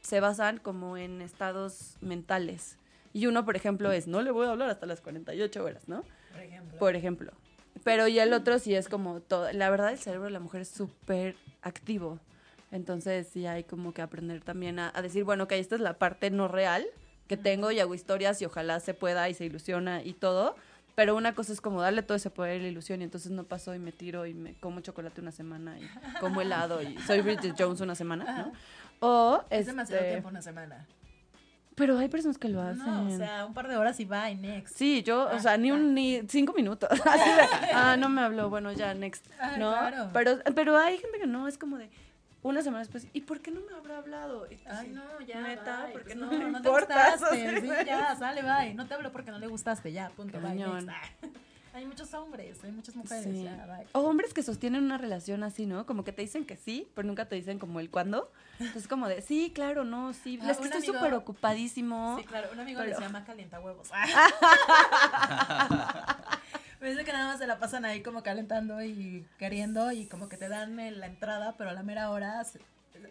se 0.00 0.20
basan 0.20 0.56
como 0.56 0.96
en 0.96 1.20
estados 1.20 1.98
mentales. 2.00 2.78
Y 3.12 3.26
uno, 3.26 3.44
por 3.44 3.56
ejemplo, 3.56 3.92
es, 3.92 4.08
no 4.08 4.22
le 4.22 4.30
voy 4.30 4.46
a 4.46 4.52
hablar 4.52 4.70
hasta 4.70 4.86
las 4.86 5.02
48 5.02 5.62
horas, 5.62 5.86
¿no? 5.86 6.02
Por 6.32 6.40
ejemplo. 6.40 6.78
Por 6.78 6.96
ejemplo. 6.96 7.32
Pero 7.84 8.08
y 8.08 8.18
el 8.18 8.32
otro 8.32 8.58
sí 8.58 8.74
es 8.74 8.88
como 8.88 9.20
todo. 9.20 9.52
La 9.52 9.68
verdad, 9.68 9.92
el 9.92 9.98
cerebro 9.98 10.24
de 10.24 10.30
la 10.30 10.40
mujer 10.40 10.62
es 10.62 10.68
súper 10.68 11.36
activo. 11.60 12.18
Entonces 12.72 13.28
sí 13.28 13.46
hay 13.46 13.64
como 13.64 13.92
que 13.92 14.00
aprender 14.00 14.40
también 14.40 14.78
a, 14.78 14.90
a 14.94 15.02
decir, 15.02 15.24
bueno, 15.24 15.44
ok, 15.44 15.52
esta 15.52 15.74
es 15.74 15.82
la 15.82 15.98
parte 15.98 16.30
no 16.30 16.48
real 16.48 16.86
que 17.26 17.36
tengo 17.36 17.70
y 17.70 17.80
hago 17.80 17.94
historias 17.94 18.40
y 18.40 18.46
ojalá 18.46 18.80
se 18.80 18.94
pueda 18.94 19.28
y 19.28 19.34
se 19.34 19.44
ilusiona 19.44 20.02
y 20.02 20.14
todo. 20.14 20.56
Pero 20.98 21.14
una 21.14 21.32
cosa 21.32 21.52
es 21.52 21.60
como 21.60 21.80
darle 21.80 22.02
todo 22.02 22.16
ese 22.16 22.28
poder 22.28 22.56
y 22.56 22.62
la 22.64 22.68
ilusión 22.70 23.00
y 23.02 23.04
entonces 23.04 23.30
no 23.30 23.44
pasó 23.44 23.72
y 23.72 23.78
me 23.78 23.92
tiro 23.92 24.26
y 24.26 24.34
me 24.34 24.54
como 24.54 24.80
chocolate 24.80 25.20
una 25.20 25.30
semana 25.30 25.78
y 25.78 25.88
como 26.18 26.40
helado 26.40 26.82
y 26.82 26.98
soy 26.98 27.20
Bridget 27.20 27.54
Jones 27.56 27.80
una 27.80 27.94
semana, 27.94 28.24
¿no? 28.36 28.52
O 28.98 29.44
es 29.48 29.66
demasiado 29.66 30.00
este, 30.00 30.14
tiempo 30.14 30.28
una 30.28 30.42
semana. 30.42 30.88
Pero 31.76 31.96
hay 31.98 32.08
personas 32.08 32.36
que 32.36 32.48
lo 32.48 32.60
hacen. 32.60 32.84
No, 32.84 33.06
o 33.06 33.16
sea, 33.16 33.46
un 33.46 33.54
par 33.54 33.68
de 33.68 33.76
horas 33.76 34.00
y 34.00 34.06
bye, 34.06 34.34
next. 34.34 34.76
Sí, 34.76 35.04
yo, 35.04 35.30
o 35.32 35.38
sea, 35.38 35.56
ni 35.56 35.70
un 35.70 35.94
ni 35.94 36.22
cinco 36.26 36.52
minutos. 36.52 36.90
Así 37.06 37.30
de, 37.30 37.72
ah, 37.74 37.96
no 37.96 38.08
me 38.08 38.20
habló, 38.20 38.50
bueno, 38.50 38.72
ya, 38.72 38.92
next. 38.92 39.24
Ah, 39.38 39.56
¿No? 39.56 39.70
claro. 39.70 40.10
Pero, 40.12 40.38
pero 40.56 40.76
hay 40.76 40.98
gente 40.98 41.20
que 41.20 41.28
no, 41.28 41.46
es 41.46 41.58
como 41.58 41.78
de 41.78 41.90
una 42.42 42.62
semana 42.62 42.80
después, 42.80 43.06
¿y 43.12 43.22
por 43.22 43.40
qué 43.40 43.50
no 43.50 43.60
me 43.60 43.74
habrá 43.74 43.98
hablado? 43.98 44.46
Y 44.50 44.56
tú 44.56 44.62
Ay, 44.70 44.88
no, 44.90 45.02
ya. 45.26 45.40
Neta, 45.40 45.84
bye, 45.84 45.92
porque 45.92 46.04
pues 46.14 46.16
no, 46.16 46.26
no, 46.26 46.32
me 46.38 46.50
no 46.50 46.62
te 46.62 46.68
gustaste. 46.68 47.60
Sí, 47.60 47.68
ya, 47.86 48.16
sale, 48.16 48.42
bye. 48.42 48.74
No 48.74 48.86
te 48.86 48.94
hablo 48.94 49.12
porque 49.12 49.30
no 49.30 49.38
le 49.38 49.46
gustaste, 49.48 49.92
ya, 49.92 50.10
punto, 50.10 50.40
bye. 50.40 50.62
Hay 51.74 51.86
muchos 51.86 52.12
hombres, 52.14 52.58
hay 52.64 52.72
muchas 52.72 52.96
mujeres, 52.96 53.22
Sí. 53.24 53.44
ya, 53.44 53.66
bye. 53.66 53.86
O 53.92 54.00
hombres 54.00 54.34
que 54.34 54.42
sostienen 54.42 54.82
una 54.82 54.98
relación 54.98 55.44
así, 55.44 55.64
¿no? 55.64 55.86
Como 55.86 56.02
que 56.02 56.12
te 56.12 56.22
dicen 56.22 56.44
que 56.44 56.56
sí, 56.56 56.90
pero 56.94 57.06
nunca 57.06 57.26
te 57.28 57.36
dicen 57.36 57.60
como 57.60 57.78
el 57.78 57.88
cuándo. 57.88 58.32
Entonces, 58.58 58.88
como 58.88 59.06
de, 59.06 59.22
sí, 59.22 59.52
claro, 59.54 59.84
no, 59.84 60.12
sí. 60.12 60.40
Ah, 60.42 60.50
es 60.50 60.58
que 60.58 60.64
estoy 60.64 60.82
súper 60.82 61.14
ocupadísimo. 61.14 62.16
Sí, 62.18 62.24
claro, 62.24 62.48
un 62.52 62.58
amigo 62.58 62.80
le 62.80 62.86
Pero- 62.86 62.98
se 62.98 63.04
llama 63.04 63.24
calienta 63.24 63.60
huevos. 63.60 63.90
Dice 66.88 67.04
que 67.04 67.12
nada 67.12 67.26
más 67.26 67.38
se 67.38 67.46
la 67.46 67.58
pasan 67.58 67.84
ahí 67.84 68.02
como 68.02 68.22
calentando 68.22 68.82
y 68.82 69.26
queriendo 69.38 69.92
y 69.92 70.06
como 70.06 70.28
que 70.28 70.38
te 70.38 70.48
dan 70.48 70.80
eh, 70.80 70.90
la 70.90 71.06
entrada, 71.06 71.54
pero 71.58 71.68
a 71.70 71.74
la 71.74 71.82
mera 71.82 72.10
hora 72.10 72.42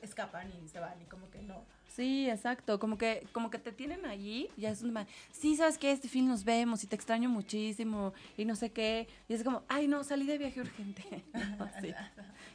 escapan 0.02 0.52
y 0.64 0.68
se 0.68 0.80
van 0.80 1.02
y 1.02 1.06
como 1.06 1.30
que 1.30 1.42
no. 1.42 1.64
Sí, 1.88 2.30
exacto. 2.30 2.80
Como 2.80 2.98
que, 2.98 3.28
como 3.32 3.50
que 3.50 3.58
te 3.58 3.72
tienen 3.72 4.06
allí, 4.06 4.50
ya 4.56 4.70
es 4.70 4.84
un 4.84 4.96
sí, 5.32 5.56
sabes 5.56 5.78
que 5.78 5.92
este 5.92 6.08
fin 6.08 6.28
nos 6.28 6.44
vemos 6.44 6.84
y 6.84 6.88
te 6.88 6.96
extraño 6.96 7.30
muchísimo 7.30 8.14
y 8.38 8.46
no 8.46 8.56
sé 8.56 8.72
qué. 8.72 9.08
Y 9.28 9.34
es 9.34 9.44
como, 9.44 9.64
ay 9.68 9.88
no, 9.88 10.04
salí 10.04 10.26
de 10.26 10.38
viaje 10.38 10.62
urgente. 10.62 11.04
Así. 11.60 11.94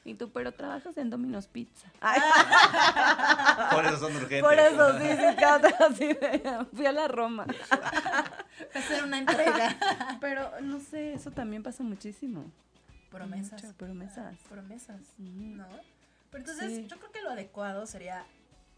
Y 0.04 0.14
tú, 0.14 0.30
pero 0.30 0.52
trabajas 0.52 0.96
en 0.96 1.10
Domino's 1.10 1.46
Pizza. 1.46 1.88
Por 3.72 3.84
eso 3.84 3.98
son 3.98 4.16
urgentes. 4.16 4.42
Por 4.42 4.54
eso, 4.54 4.98
sí, 4.98 5.08
sí, 5.08 5.74
así 5.84 6.06
de, 6.06 6.66
fui 6.72 6.86
a 6.86 6.92
la 6.92 7.08
Roma. 7.08 7.46
Hacer 8.74 9.04
una 9.04 9.18
entrega. 9.18 9.76
Pero 10.20 10.60
no 10.60 10.80
sé, 10.80 11.14
eso 11.14 11.30
también 11.30 11.62
pasa 11.62 11.84
muchísimo. 11.84 12.50
Promesas. 13.10 13.62
Mucho, 13.62 13.76
promesas. 13.76 14.38
Promesas. 14.48 15.00
¿no? 15.18 15.66
Pero 16.32 16.42
entonces 16.44 16.72
Sí. 16.72 16.86
yo 16.88 16.98
creo 16.98 17.12
que 17.12 17.20
lo 17.22 17.30
adecuado 17.30 17.86
sería 17.86 18.24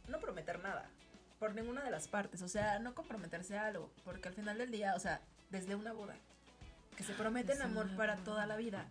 no 0.08 0.18
prometer 0.18 0.58
nada 0.58 0.86
por 1.38 1.54
ninguna 1.54 1.82
de 1.82 1.90
las 1.90 2.08
partes, 2.08 2.42
o 2.42 2.48
sea, 2.48 2.78
no 2.80 2.94
comprometerse 2.94 3.56
a 3.56 3.66
algo, 3.66 3.90
porque 4.04 4.28
al 4.28 4.34
final 4.34 4.58
del 4.58 4.70
día, 4.70 4.94
o 4.94 5.00
sea, 5.00 5.20
desde 5.50 5.74
una 5.74 5.92
boda, 5.92 6.14
que 6.96 7.04
se 7.04 7.12
prometen 7.14 7.62
amor 7.62 7.88
para 7.96 8.16
toda 8.16 8.44
la 8.46 8.56
vida. 8.56 8.86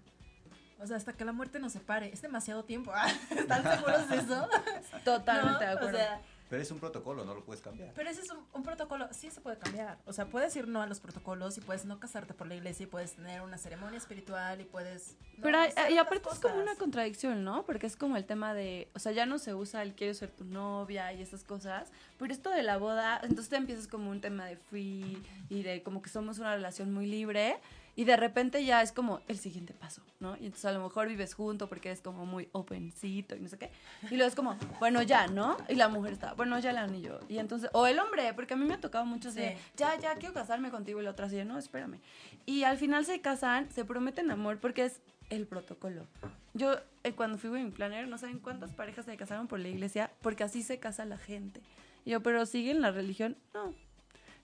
O 0.80 0.88
sea, 0.88 0.97
hasta 0.97 1.13
que 1.13 1.24
la 1.26 1.32
muerte 1.32 1.59
nos 1.59 1.71
separe. 1.74 2.11
Es 2.13 2.21
demasiado 2.21 2.63
tiempo. 2.65 2.91
Ah, 2.93 3.07
¿Están 3.30 3.63
seguros 3.63 4.09
de 4.09 4.17
eso? 4.17 4.47
Totalmente 5.03 5.53
¿No? 5.65 5.71
de 5.71 5.78
acuerdo. 5.78 5.97
O 5.97 5.99
sea, 5.99 6.21
Pero 6.49 6.61
es 6.61 6.71
un 6.71 6.80
protocolo, 6.80 7.24
no 7.26 7.34
lo 7.34 7.43
puedes 7.43 7.61
cambiar. 7.61 7.91
pero 7.95 8.09
ese 8.09 8.21
es 8.21 8.30
un, 8.30 8.39
un 8.53 8.63
protocolo, 8.63 9.07
sí 9.11 9.32
se 9.32 9.41
puede 9.41 9.57
cambiar. 9.57 9.97
O 10.05 10.13
sea, 10.13 10.26
puedes 10.28 10.55
ir 10.55 10.67
no 10.67 10.82
a 10.82 10.88
los 10.88 10.99
protocolos 10.99 11.57
y 11.57 11.61
puedes 11.61 11.86
no 11.86 11.99
casarte 11.99 12.34
por 12.34 12.47
la 12.47 12.55
iglesia 12.55 12.84
y 12.84 12.88
puedes 12.88 13.13
tener 13.15 13.41
una 13.41 13.57
ceremonia 13.57 13.97
espiritual 13.97 14.61
y 14.61 14.65
puedes... 14.65 15.15
¿no? 15.38 15.43
Pero 15.43 15.57
hay- 15.57 15.93
y 15.93 15.97
aparte 15.97 16.28
es 16.32 16.39
como 16.39 16.59
una 16.59 16.76
contradicción, 16.76 17.43
¿no? 17.43 17.65
Porque 17.65 17.88
es 17.88 17.95
como 17.95 18.17
el 18.17 18.26
tema 18.26 18.53
de, 18.53 18.89
o 18.93 18.99
sea, 18.99 19.11
ya 19.13 19.26
no 19.26 19.39
se 19.39 19.55
usa 19.55 19.82
el 19.82 19.93
quiero 19.95 20.13
ser 20.13 20.30
tu 20.32 20.43
novia 20.43 21.11
y 21.13 21.21
esas 21.21 21.43
cosas, 21.43 21.91
pero 22.19 22.32
esto 22.34 22.49
de 22.51 22.61
la 22.61 22.78
boda, 22.78 23.19
entonces 23.24 23.49
te 23.49 23.55
empiezas 23.55 23.88
como 23.88 24.11
un 24.11 24.21
tema 24.21 24.45
de 24.45 24.57
free 24.57 25.24
y 25.49 25.63
de 25.63 25.82
como 25.82 26.01
que 26.03 26.09
somos 26.09 26.38
una 26.39 26.53
relación 26.55 26.93
muy 26.93 27.07
libre 27.07 27.57
y 27.95 28.05
de 28.05 28.17
repente 28.17 28.65
ya 28.65 28.81
es 28.81 28.91
como 28.91 29.21
el 29.27 29.37
siguiente 29.37 29.73
paso, 29.73 30.01
¿no? 30.19 30.35
Y 30.37 30.45
entonces 30.45 30.65
a 30.65 30.71
lo 30.71 30.81
mejor 30.81 31.07
vives 31.07 31.33
junto 31.33 31.67
porque 31.69 31.89
eres 31.89 32.01
como 32.01 32.25
muy 32.25 32.49
opencito 32.51 33.35
y 33.35 33.39
no 33.39 33.47
sé 33.49 33.57
qué. 33.57 33.69
Y 34.09 34.15
luego 34.15 34.27
es 34.27 34.35
como, 34.35 34.57
bueno, 34.79 35.01
ya, 35.03 35.27
¿no? 35.27 35.57
Y 35.69 35.75
la 35.75 35.89
mujer 35.89 36.13
está, 36.13 36.33
bueno, 36.33 36.57
ya 36.59 36.71
el 36.71 36.77
anillo. 36.77 37.19
Y 37.29 37.37
entonces, 37.37 37.69
o 37.73 37.85
el 37.85 37.99
hombre, 37.99 38.33
porque 38.33 38.55
a 38.55 38.57
mí 38.57 38.65
me 38.65 38.73
ha 38.73 38.81
tocado 38.81 39.05
mucho 39.05 39.29
así 39.29 39.39
Sí. 39.41 39.55
ya, 39.77 39.97
ya, 39.99 40.15
quiero 40.15 40.33
casarme 40.33 40.71
contigo 40.71 41.01
y 41.01 41.03
la 41.03 41.11
otra 41.11 41.27
así 41.27 41.43
no, 41.43 41.57
espérame. 41.57 41.99
Y 42.45 42.63
al 42.63 42.77
final 42.77 43.05
se 43.05 43.21
casan, 43.21 43.71
se 43.71 43.85
prometen 43.85 44.31
amor 44.31 44.59
porque 44.59 44.85
es 44.85 45.01
el 45.29 45.45
protocolo. 45.47 46.07
Yo, 46.53 46.75
eh, 47.03 47.13
cuando 47.13 47.37
fui 47.37 47.49
wedding 47.49 47.71
planner, 47.71 48.07
no 48.07 48.17
saben 48.17 48.39
cuántas 48.39 48.71
parejas 48.73 49.05
se 49.05 49.17
casaron 49.17 49.47
por 49.47 49.59
la 49.59 49.67
iglesia, 49.69 50.11
porque 50.21 50.43
así 50.43 50.61
se 50.63 50.79
casa 50.79 51.05
la 51.05 51.17
gente. 51.17 51.61
Y 52.05 52.11
yo, 52.11 52.21
pero 52.21 52.45
siguen 52.45 52.81
la 52.81 52.91
religión, 52.91 53.37
no. 53.53 53.73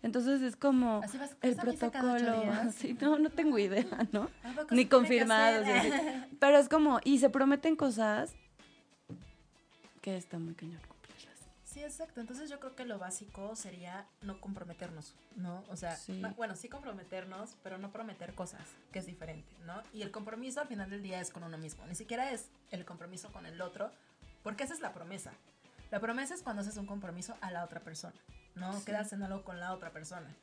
Entonces 0.01 0.41
es 0.41 0.55
como 0.55 1.01
Así 1.03 1.17
vas- 1.17 1.35
el 1.41 1.55
protocolo. 1.55 2.43
no, 3.01 3.19
no 3.19 3.29
tengo 3.29 3.57
idea, 3.59 3.85
¿no? 4.11 4.29
¿A 4.43 4.51
poco 4.55 4.69
se 4.69 4.75
Ni 4.75 4.85
confirmados. 4.85 5.67
así. 5.67 5.91
Pero 6.39 6.57
es 6.57 6.69
como, 6.69 6.99
y 7.03 7.19
se 7.19 7.29
prometen 7.29 7.75
cosas 7.75 8.33
que 10.01 10.15
está 10.17 10.39
muy 10.39 10.53
cañón 10.53 10.79
cumplirlas. 10.87 11.37
Sí, 11.65 11.81
exacto. 11.83 12.21
Entonces 12.21 12.49
yo 12.49 12.59
creo 12.59 12.75
que 12.75 12.85
lo 12.85 12.97
básico 12.97 13.55
sería 13.55 14.07
no 14.21 14.39
comprometernos, 14.39 15.13
¿no? 15.35 15.63
O 15.69 15.75
sea, 15.75 15.95
Sí. 15.97 16.13
no- 16.13 16.33
bueno, 16.35 16.55
sí 16.55 16.69
comprometernos, 16.69 17.55
pero 17.63 17.77
no 17.77 17.91
prometer 17.91 18.33
cosas, 18.33 18.61
que 18.93 18.99
es 18.99 19.05
diferente, 19.05 19.49
¿no? 19.65 19.81
Y 19.93 20.01
el 20.01 20.11
compromiso 20.11 20.61
al 20.61 20.67
final 20.67 20.89
del 20.89 21.01
día 21.03 21.19
es 21.19 21.29
con 21.31 21.43
uno 21.43 21.57
mismo, 21.57 21.85
ni 21.85 21.95
siquiera 21.95 22.31
es 22.31 22.49
el 22.71 22.85
compromiso 22.85 23.31
con 23.33 23.45
el 23.45 23.59
otro, 23.61 23.91
porque 24.43 24.63
esa 24.63 24.73
es 24.73 24.79
la 24.79 24.93
promesa. 24.93 25.33
La 25.91 25.99
promesa 25.99 26.33
es 26.35 26.41
cuando 26.43 26.61
haces 26.61 26.77
un 26.77 26.85
compromiso 26.85 27.35
a 27.41 27.51
la 27.51 27.63
otra 27.65 27.81
persona, 27.81 28.15
¿no? 28.59 28.73
Sí. 28.73 28.85
Quedas 28.85 29.13
en 29.13 29.23
algo 29.23 29.43
con 29.43 29.59
la 29.59 29.73
otra 29.73 29.91
persona. 29.91 30.35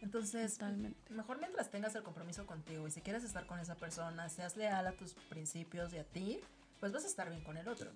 Entonces, 0.00 0.54
Totalmente. 0.54 1.12
mejor 1.12 1.38
mientras 1.38 1.70
tengas 1.70 1.94
el 1.94 2.02
compromiso 2.02 2.46
contigo 2.46 2.86
y 2.86 2.90
si 2.90 3.00
quieres 3.00 3.24
estar 3.24 3.46
con 3.46 3.58
esa 3.58 3.74
persona, 3.76 4.28
seas 4.28 4.56
leal 4.56 4.86
a 4.86 4.92
tus 4.92 5.14
principios 5.14 5.92
y 5.92 5.98
a 5.98 6.04
ti, 6.04 6.40
pues 6.80 6.92
vas 6.92 7.04
a 7.04 7.08
estar 7.08 7.28
bien 7.30 7.42
con 7.42 7.56
el 7.56 7.66
otro. 7.66 7.90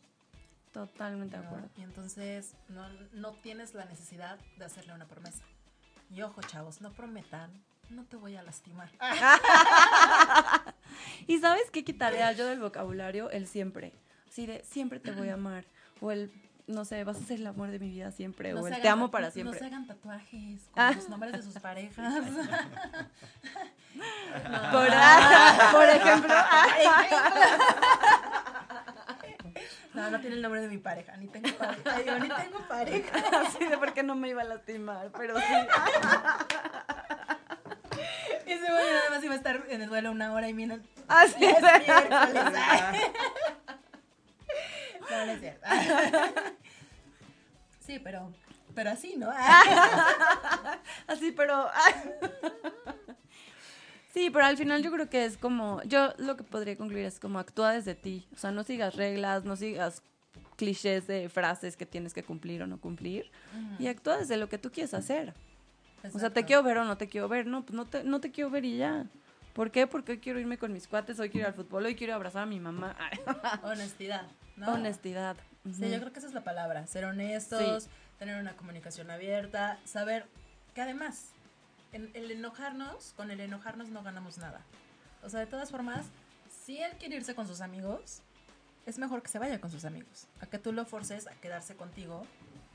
Totalmente 0.73 1.37
de 1.37 1.45
acuerdo. 1.45 1.69
Y 1.77 1.83
entonces 1.83 2.55
no, 2.69 2.89
no 3.13 3.33
tienes 3.35 3.75
la 3.75 3.85
necesidad 3.85 4.39
de 4.57 4.65
hacerle 4.65 4.95
una 4.95 5.07
promesa. 5.07 5.45
Y 6.11 6.23
ojo, 6.23 6.41
chavos, 6.43 6.81
no 6.81 6.93
prometan, 6.93 7.51
no 7.91 8.05
te 8.05 8.17
voy 8.17 8.37
a 8.37 8.43
lastimar. 8.43 8.91
¿Y 11.27 11.39
sabes 11.39 11.71
qué 11.71 11.85
quitaría 11.85 12.33
yo 12.33 12.47
del 12.47 12.61
vocabulario? 12.61 13.31
El 13.31 13.47
siempre. 13.47 13.93
Así 14.29 14.47
de, 14.47 14.65
siempre 14.65 15.01
te 15.01 15.13
voy 15.13 15.29
a 15.29 15.35
amar. 15.35 15.67
O 16.01 16.11
el, 16.11 16.33
no 16.71 16.85
sé, 16.85 17.05
vas 17.05 17.17
a 17.17 17.21
ser 17.25 17.41
el 17.41 17.47
amor 17.47 17.71
de 17.71 17.79
mi 17.79 17.91
vida 17.91 18.11
siempre. 18.13 18.53
No 18.53 18.61
o 18.61 18.63
se 18.63 18.69
el 18.69 18.75
hagan 18.75 18.83
te 18.83 18.89
amo 18.89 19.11
para 19.11 19.31
siempre. 19.31 19.55
No 19.55 19.59
se 19.59 19.67
hagan 19.67 19.87
tatuajes 19.87 20.61
con 20.73 20.83
Ah. 20.83 20.93
los 20.95 21.09
nombres 21.09 21.33
de 21.33 21.43
sus 21.43 21.55
parejas. 21.61 22.15
Por, 24.73 24.89
ah, 24.93 25.69
por 25.73 25.85
ejemplo. 25.89 26.35
No, 29.93 30.11
no 30.11 30.21
tiene 30.21 30.37
el 30.37 30.43
nombre 30.43 30.61
de 30.61 30.69
mi 30.69 30.79
pareja, 30.79 31.17
ni 31.17 31.27
tengo 31.27 31.51
pareja. 31.59 32.03
Yo 32.03 32.19
ni 32.21 32.29
tengo 32.29 32.61
pareja. 32.69 33.19
Así 33.47 33.65
de 33.67 33.77
por 33.77 33.93
qué 33.93 34.03
no 34.05 34.15
me 34.15 34.29
iba 34.29 34.43
a 34.43 34.45
lastimar, 34.45 35.11
pero 35.17 35.37
sí. 35.37 35.43
Y 38.47 38.53
ese 38.53 38.71
güey 38.71 38.85
nada 38.93 39.11
más 39.11 39.25
iba 39.25 39.35
a 39.35 39.37
estar 39.37 39.65
en 39.69 39.83
el 39.83 39.89
duelo 39.89 40.13
una 40.13 40.33
hora 40.33 40.49
y 40.49 40.55
miren. 40.55 40.83
Así 41.09 41.41
Ya 41.41 41.51
es. 41.51 43.03
No, 45.11 45.27
no 45.27 45.33
es 45.33 45.41
cierto. 45.41 45.67
Sí, 47.81 47.99
pero, 47.99 48.33
pero 48.75 48.91
así, 48.91 49.17
¿no? 49.17 49.31
Así, 51.09 51.33
pero. 51.33 51.69
Sí, 54.13 54.29
pero 54.31 54.45
al 54.45 54.57
final 54.57 54.83
yo 54.83 54.91
creo 54.91 55.09
que 55.09 55.25
es 55.25 55.37
como. 55.37 55.83
Yo 55.85 56.13
lo 56.19 56.37
que 56.37 56.45
podría 56.45 56.77
concluir 56.77 57.05
es 57.05 57.19
como 57.21 57.39
actúa 57.39 57.73
desde 57.73 57.95
ti. 57.95 58.29
O 58.35 58.37
sea, 58.37 58.51
no 58.51 58.65
sigas 58.65 58.97
reglas, 58.97 59.45
no 59.45 59.57
sigas 59.57 60.03
clichés 60.57 61.07
de 61.07 61.29
frases 61.29 61.77
que 61.77 61.87
tienes 61.87 62.13
que 62.13 62.23
cumplir 62.25 62.63
o 62.63 62.67
no 62.67 62.81
cumplir. 62.81 63.31
Y 63.79 63.87
actúa 63.87 64.19
desde 64.19 64.37
lo 64.37 64.49
que 64.49 64.59
tú 64.59 64.71
quieres 64.71 64.95
hacer. 64.95 65.33
O 66.13 66.19
sea, 66.19 66.31
te 66.31 66.45
quiero 66.45 66.63
ver 66.63 66.79
o 66.79 66.85
no 66.85 66.97
te 66.97 67.09
quiero 67.09 67.29
ver. 67.29 67.47
No, 67.47 67.65
pues 67.65 67.75
no 67.75 67.87
te, 67.87 68.03
no 68.05 68.21
te 68.21 68.31
quiero 68.31 68.51
ver 68.51 68.65
y 68.65 68.79
ya. 68.79 69.07
¿Por 69.53 69.71
qué? 69.71 69.87
Porque 69.87 70.13
hoy 70.13 70.19
quiero 70.19 70.41
irme 70.41 70.59
con 70.59 70.73
mis 70.73 70.87
cuates, 70.89 71.19
hoy 71.21 71.31
quiero 71.31 71.49
ir 71.49 71.55
al 71.55 71.55
fútbol, 71.55 71.87
hoy 71.87 71.95
quiero 71.95 72.15
abrazar 72.15 72.43
a 72.43 72.47
mi 72.47 72.61
mamá. 72.61 72.97
Honestidad, 73.63 74.27
¿no? 74.61 74.75
Honestidad. 74.75 75.37
Sí, 75.65 75.91
yo 75.91 75.99
creo 76.01 76.13
que 76.13 76.19
esa 76.21 76.29
es 76.29 76.35
la 76.35 76.45
palabra. 76.45 76.87
Ser 76.87 77.05
honestos, 77.05 77.89
tener 78.19 78.41
una 78.41 78.57
comunicación 78.57 79.11
abierta, 79.11 79.79
saber 79.85 80.27
que 80.75 80.83
además, 80.83 81.31
en- 81.93 82.11
el 82.15 82.31
enojarnos, 82.31 83.13
con 83.17 83.31
el 83.31 83.41
enojarnos 83.41 83.89
no 83.89 84.03
ganamos 84.03 84.39
nada. 84.39 84.61
O 85.23 85.29
sea, 85.29 85.41
de 85.41 85.47
todas 85.47 85.71
formas, 85.71 86.07
si 86.65 86.79
él 86.79 86.93
quiere 86.99 87.17
irse 87.17 87.35
con 87.35 87.47
sus 87.47 87.61
amigos, 87.61 88.23
es 88.91 88.99
mejor 88.99 89.23
que 89.23 89.29
se 89.29 89.39
vaya 89.39 89.61
con 89.61 89.71
sus 89.71 89.85
amigos. 89.85 90.27
A 90.41 90.47
que 90.47 90.59
tú 90.59 90.73
lo 90.73 90.85
forces 90.85 91.27
a 91.27 91.33
quedarse 91.33 91.77
contigo, 91.77 92.27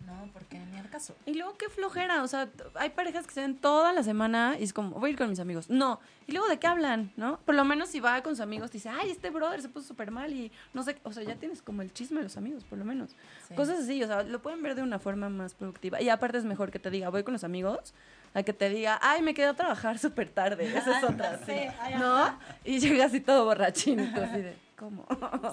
¿no? 0.05 0.29
Porque 0.33 0.59
ni 0.59 0.77
al 0.77 0.89
caso. 0.89 1.15
Y 1.25 1.33
luego 1.33 1.55
qué 1.57 1.69
flojera, 1.69 2.23
o 2.23 2.27
sea, 2.27 2.49
hay 2.75 2.89
parejas 2.89 3.27
que 3.27 3.33
se 3.33 3.41
ven 3.41 3.57
toda 3.57 3.93
la 3.93 4.03
semana 4.03 4.55
y 4.59 4.63
es 4.63 4.73
como, 4.73 4.91
voy 4.99 5.09
a 5.09 5.13
ir 5.13 5.17
con 5.17 5.29
mis 5.29 5.39
amigos. 5.39 5.69
No, 5.69 5.99
y 6.27 6.31
luego 6.31 6.47
de 6.47 6.59
qué 6.59 6.67
hablan, 6.67 7.11
¿no? 7.17 7.39
Por 7.45 7.55
lo 7.55 7.65
menos 7.65 7.89
si 7.89 7.99
va 7.99 8.21
con 8.23 8.33
sus 8.33 8.41
amigos, 8.41 8.71
dice, 8.71 8.89
ay, 8.89 9.11
este 9.11 9.29
brother 9.29 9.61
se 9.61 9.69
puso 9.69 9.87
súper 9.87 10.11
mal 10.11 10.33
y 10.33 10.51
no 10.73 10.83
sé, 10.83 10.97
o 11.03 11.11
sea, 11.11 11.23
ya 11.23 11.35
tienes 11.35 11.61
como 11.61 11.81
el 11.81 11.93
chisme 11.93 12.17
de 12.17 12.23
los 12.23 12.37
amigos, 12.37 12.63
por 12.63 12.77
lo 12.77 12.85
menos. 12.85 13.11
Sí. 13.47 13.55
Cosas 13.55 13.79
así, 13.79 14.03
o 14.03 14.07
sea, 14.07 14.23
lo 14.23 14.41
pueden 14.41 14.61
ver 14.61 14.75
de 14.75 14.83
una 14.83 14.99
forma 14.99 15.29
más 15.29 15.53
productiva. 15.53 16.01
Y 16.01 16.09
aparte 16.09 16.37
es 16.37 16.45
mejor 16.45 16.71
que 16.71 16.79
te 16.79 16.89
diga, 16.89 17.09
voy 17.09 17.23
con 17.23 17.33
los 17.33 17.43
amigos, 17.43 17.93
a 18.33 18.43
que 18.43 18.53
te 18.53 18.69
diga, 18.69 18.99
ay, 19.01 19.21
me 19.21 19.33
quedé 19.33 19.47
a 19.47 19.53
trabajar 19.53 19.97
súper 19.97 20.29
tarde. 20.29 20.67
Esa 20.77 20.99
es 20.99 21.03
otra, 21.03 21.39
Sí, 21.45 21.53
¿No? 21.97 22.37
Y 22.65 22.79
llega 22.79 23.05
así 23.05 23.21
todo 23.21 23.45
borrachín 23.45 23.99
así 24.01 24.41
de, 24.41 24.57
¿cómo? 24.77 25.03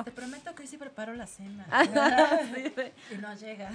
Te 0.05 0.11
prometo 0.11 0.55
que 0.55 0.62
hoy 0.62 0.68
sí 0.68 0.77
preparo 0.77 1.14
la 1.14 1.27
cena. 1.27 1.66
Sí, 2.55 2.62
de- 2.70 2.93
y 3.11 3.14
no 3.18 3.35
llega. 3.35 3.70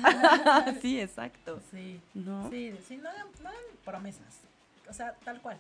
sí, 0.81 0.99
exacto. 0.99 1.61
Sí. 1.71 2.01
¿No? 2.13 2.49
Sí, 2.49 2.77
sí, 2.87 2.97
no 2.97 3.09
hagan, 3.09 3.27
no 3.41 3.49
hagan 3.49 3.61
promesas. 3.85 4.39
O 4.89 4.93
sea, 4.93 5.13
tal 5.23 5.41
cual. 5.41 5.57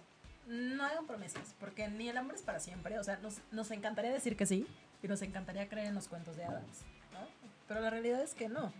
No 0.47 0.83
hagan 0.85 1.05
promesas, 1.05 1.53
porque 1.59 1.87
ni 1.89 2.07
el 2.09 2.17
amor 2.17 2.35
es 2.35 2.41
para 2.41 2.59
siempre. 2.59 2.97
O 2.99 3.03
sea, 3.03 3.17
nos, 3.17 3.35
nos 3.51 3.69
encantaría 3.71 4.11
decir 4.11 4.37
que 4.37 4.45
sí 4.45 4.65
y 5.03 5.07
nos 5.07 5.21
encantaría 5.21 5.67
creer 5.67 5.87
en 5.87 5.95
los 5.95 6.07
cuentos 6.07 6.37
de 6.37 6.45
hadas, 6.45 6.63
¿no? 7.11 7.19
Pero 7.67 7.81
la 7.81 7.89
realidad 7.89 8.21
es 8.21 8.33
que 8.33 8.47
no. 8.47 8.71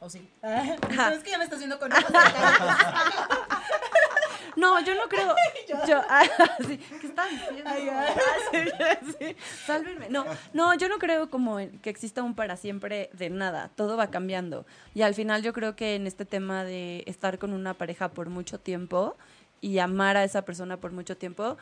¿O 0.00 0.08
sí? 0.10 0.28
Pero 0.40 1.10
es 1.16 1.22
que 1.24 1.30
ya 1.30 1.38
me 1.38 1.44
estás 1.44 1.58
viendo 1.58 1.78
con 1.78 1.92
ojos. 1.92 2.04
No, 4.56 4.80
yo 4.84 4.94
no 4.94 5.08
creo. 5.08 5.34
Yo, 5.88 6.00
ah, 6.08 6.24
sí, 6.66 6.78
¿qué 7.00 7.06
están 7.06 7.30
diciendo? 7.30 7.62
Ay. 7.66 7.88
Ah, 7.90 8.06
sí, 8.50 9.12
sí, 9.18 9.36
sálvenme. 9.66 10.08
No, 10.10 10.24
no, 10.52 10.74
yo 10.74 10.88
no 10.88 10.98
creo 10.98 11.30
como 11.30 11.56
que 11.56 11.90
exista 11.90 12.22
un 12.22 12.34
para 12.34 12.56
siempre 12.56 13.10
de 13.12 13.30
nada. 13.30 13.70
Todo 13.74 13.96
va 13.96 14.10
cambiando. 14.10 14.66
Y 14.94 15.02
al 15.02 15.14
final 15.14 15.42
yo 15.42 15.52
creo 15.52 15.76
que 15.76 15.94
en 15.94 16.06
este 16.06 16.24
tema 16.24 16.64
de 16.64 17.04
estar 17.06 17.38
con 17.38 17.52
una 17.52 17.74
pareja 17.74 18.08
por 18.08 18.28
mucho 18.28 18.60
tiempo 18.60 19.16
y 19.60 19.78
amar 19.78 20.16
a 20.16 20.24
esa 20.24 20.42
persona 20.42 20.76
por 20.76 20.92
mucho 20.92 21.16
tiempo, 21.16 21.56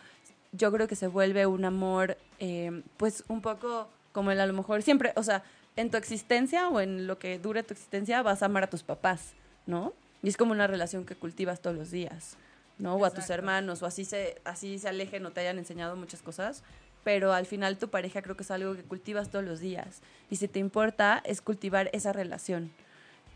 yo 0.53 0.72
creo 0.72 0.89
que 0.89 0.97
se 0.97 1.07
vuelve 1.07 1.47
un 1.47 1.64
amor, 1.64 2.16
eh, 2.39 2.83
pues 2.97 3.24
un 3.28 3.41
poco 3.41 3.89
como 4.12 4.31
el 4.31 4.41
a 4.41 4.47
lo 4.47 4.53
mejor 4.53 4.83
siempre, 4.83 5.12
o 5.16 5.22
sea, 5.22 5.45
en 5.76 5.91
tu 5.91 5.97
existencia 5.97 6.68
o 6.68 6.81
en 6.81 7.07
lo 7.07 7.18
que 7.18 7.39
dure 7.39 7.62
tu 7.62 7.74
existencia 7.74 8.22
vas 8.22 8.43
a 8.43 8.47
amar 8.47 8.64
a 8.64 8.70
tus 8.70 8.83
papás, 8.83 9.33
¿no? 9.66 9.93
Y 10.22 10.28
es 10.28 10.37
como 10.37 10.53
una 10.53 10.66
relación 10.66 11.07
que 11.07 11.14
cultivas 11.14 11.61
todos 11.61 11.76
los 11.76 11.91
días, 11.91 12.37
¿no? 12.81 12.97
O 12.97 13.05
a 13.05 13.11
tus 13.11 13.31
hermanos, 13.31 13.83
o 13.83 13.87
así 13.87 14.05
se, 14.05 14.41
así 14.45 14.78
se 14.78 14.89
alejen 14.89 15.24
o 15.26 15.31
te 15.31 15.41
hayan 15.41 15.59
enseñado 15.59 15.97
muchas 15.97 16.22
cosas, 16.22 16.62
pero 17.05 17.33
al 17.33 17.47
final 17.47 17.78
tu 17.78 17.89
pareja 17.89 18.22
creo 18.22 18.37
que 18.37 18.43
es 18.43 18.51
algo 18.51 18.74
que 18.74 18.83
cultivas 18.83 19.31
todos 19.31 19.45
los 19.45 19.61
días. 19.61 20.01
Y 20.31 20.37
si 20.37 20.49
te 20.49 20.59
importa, 20.59 21.22
es 21.24 21.41
cultivar 21.41 21.91
esa 21.93 22.12
relación. 22.12 22.70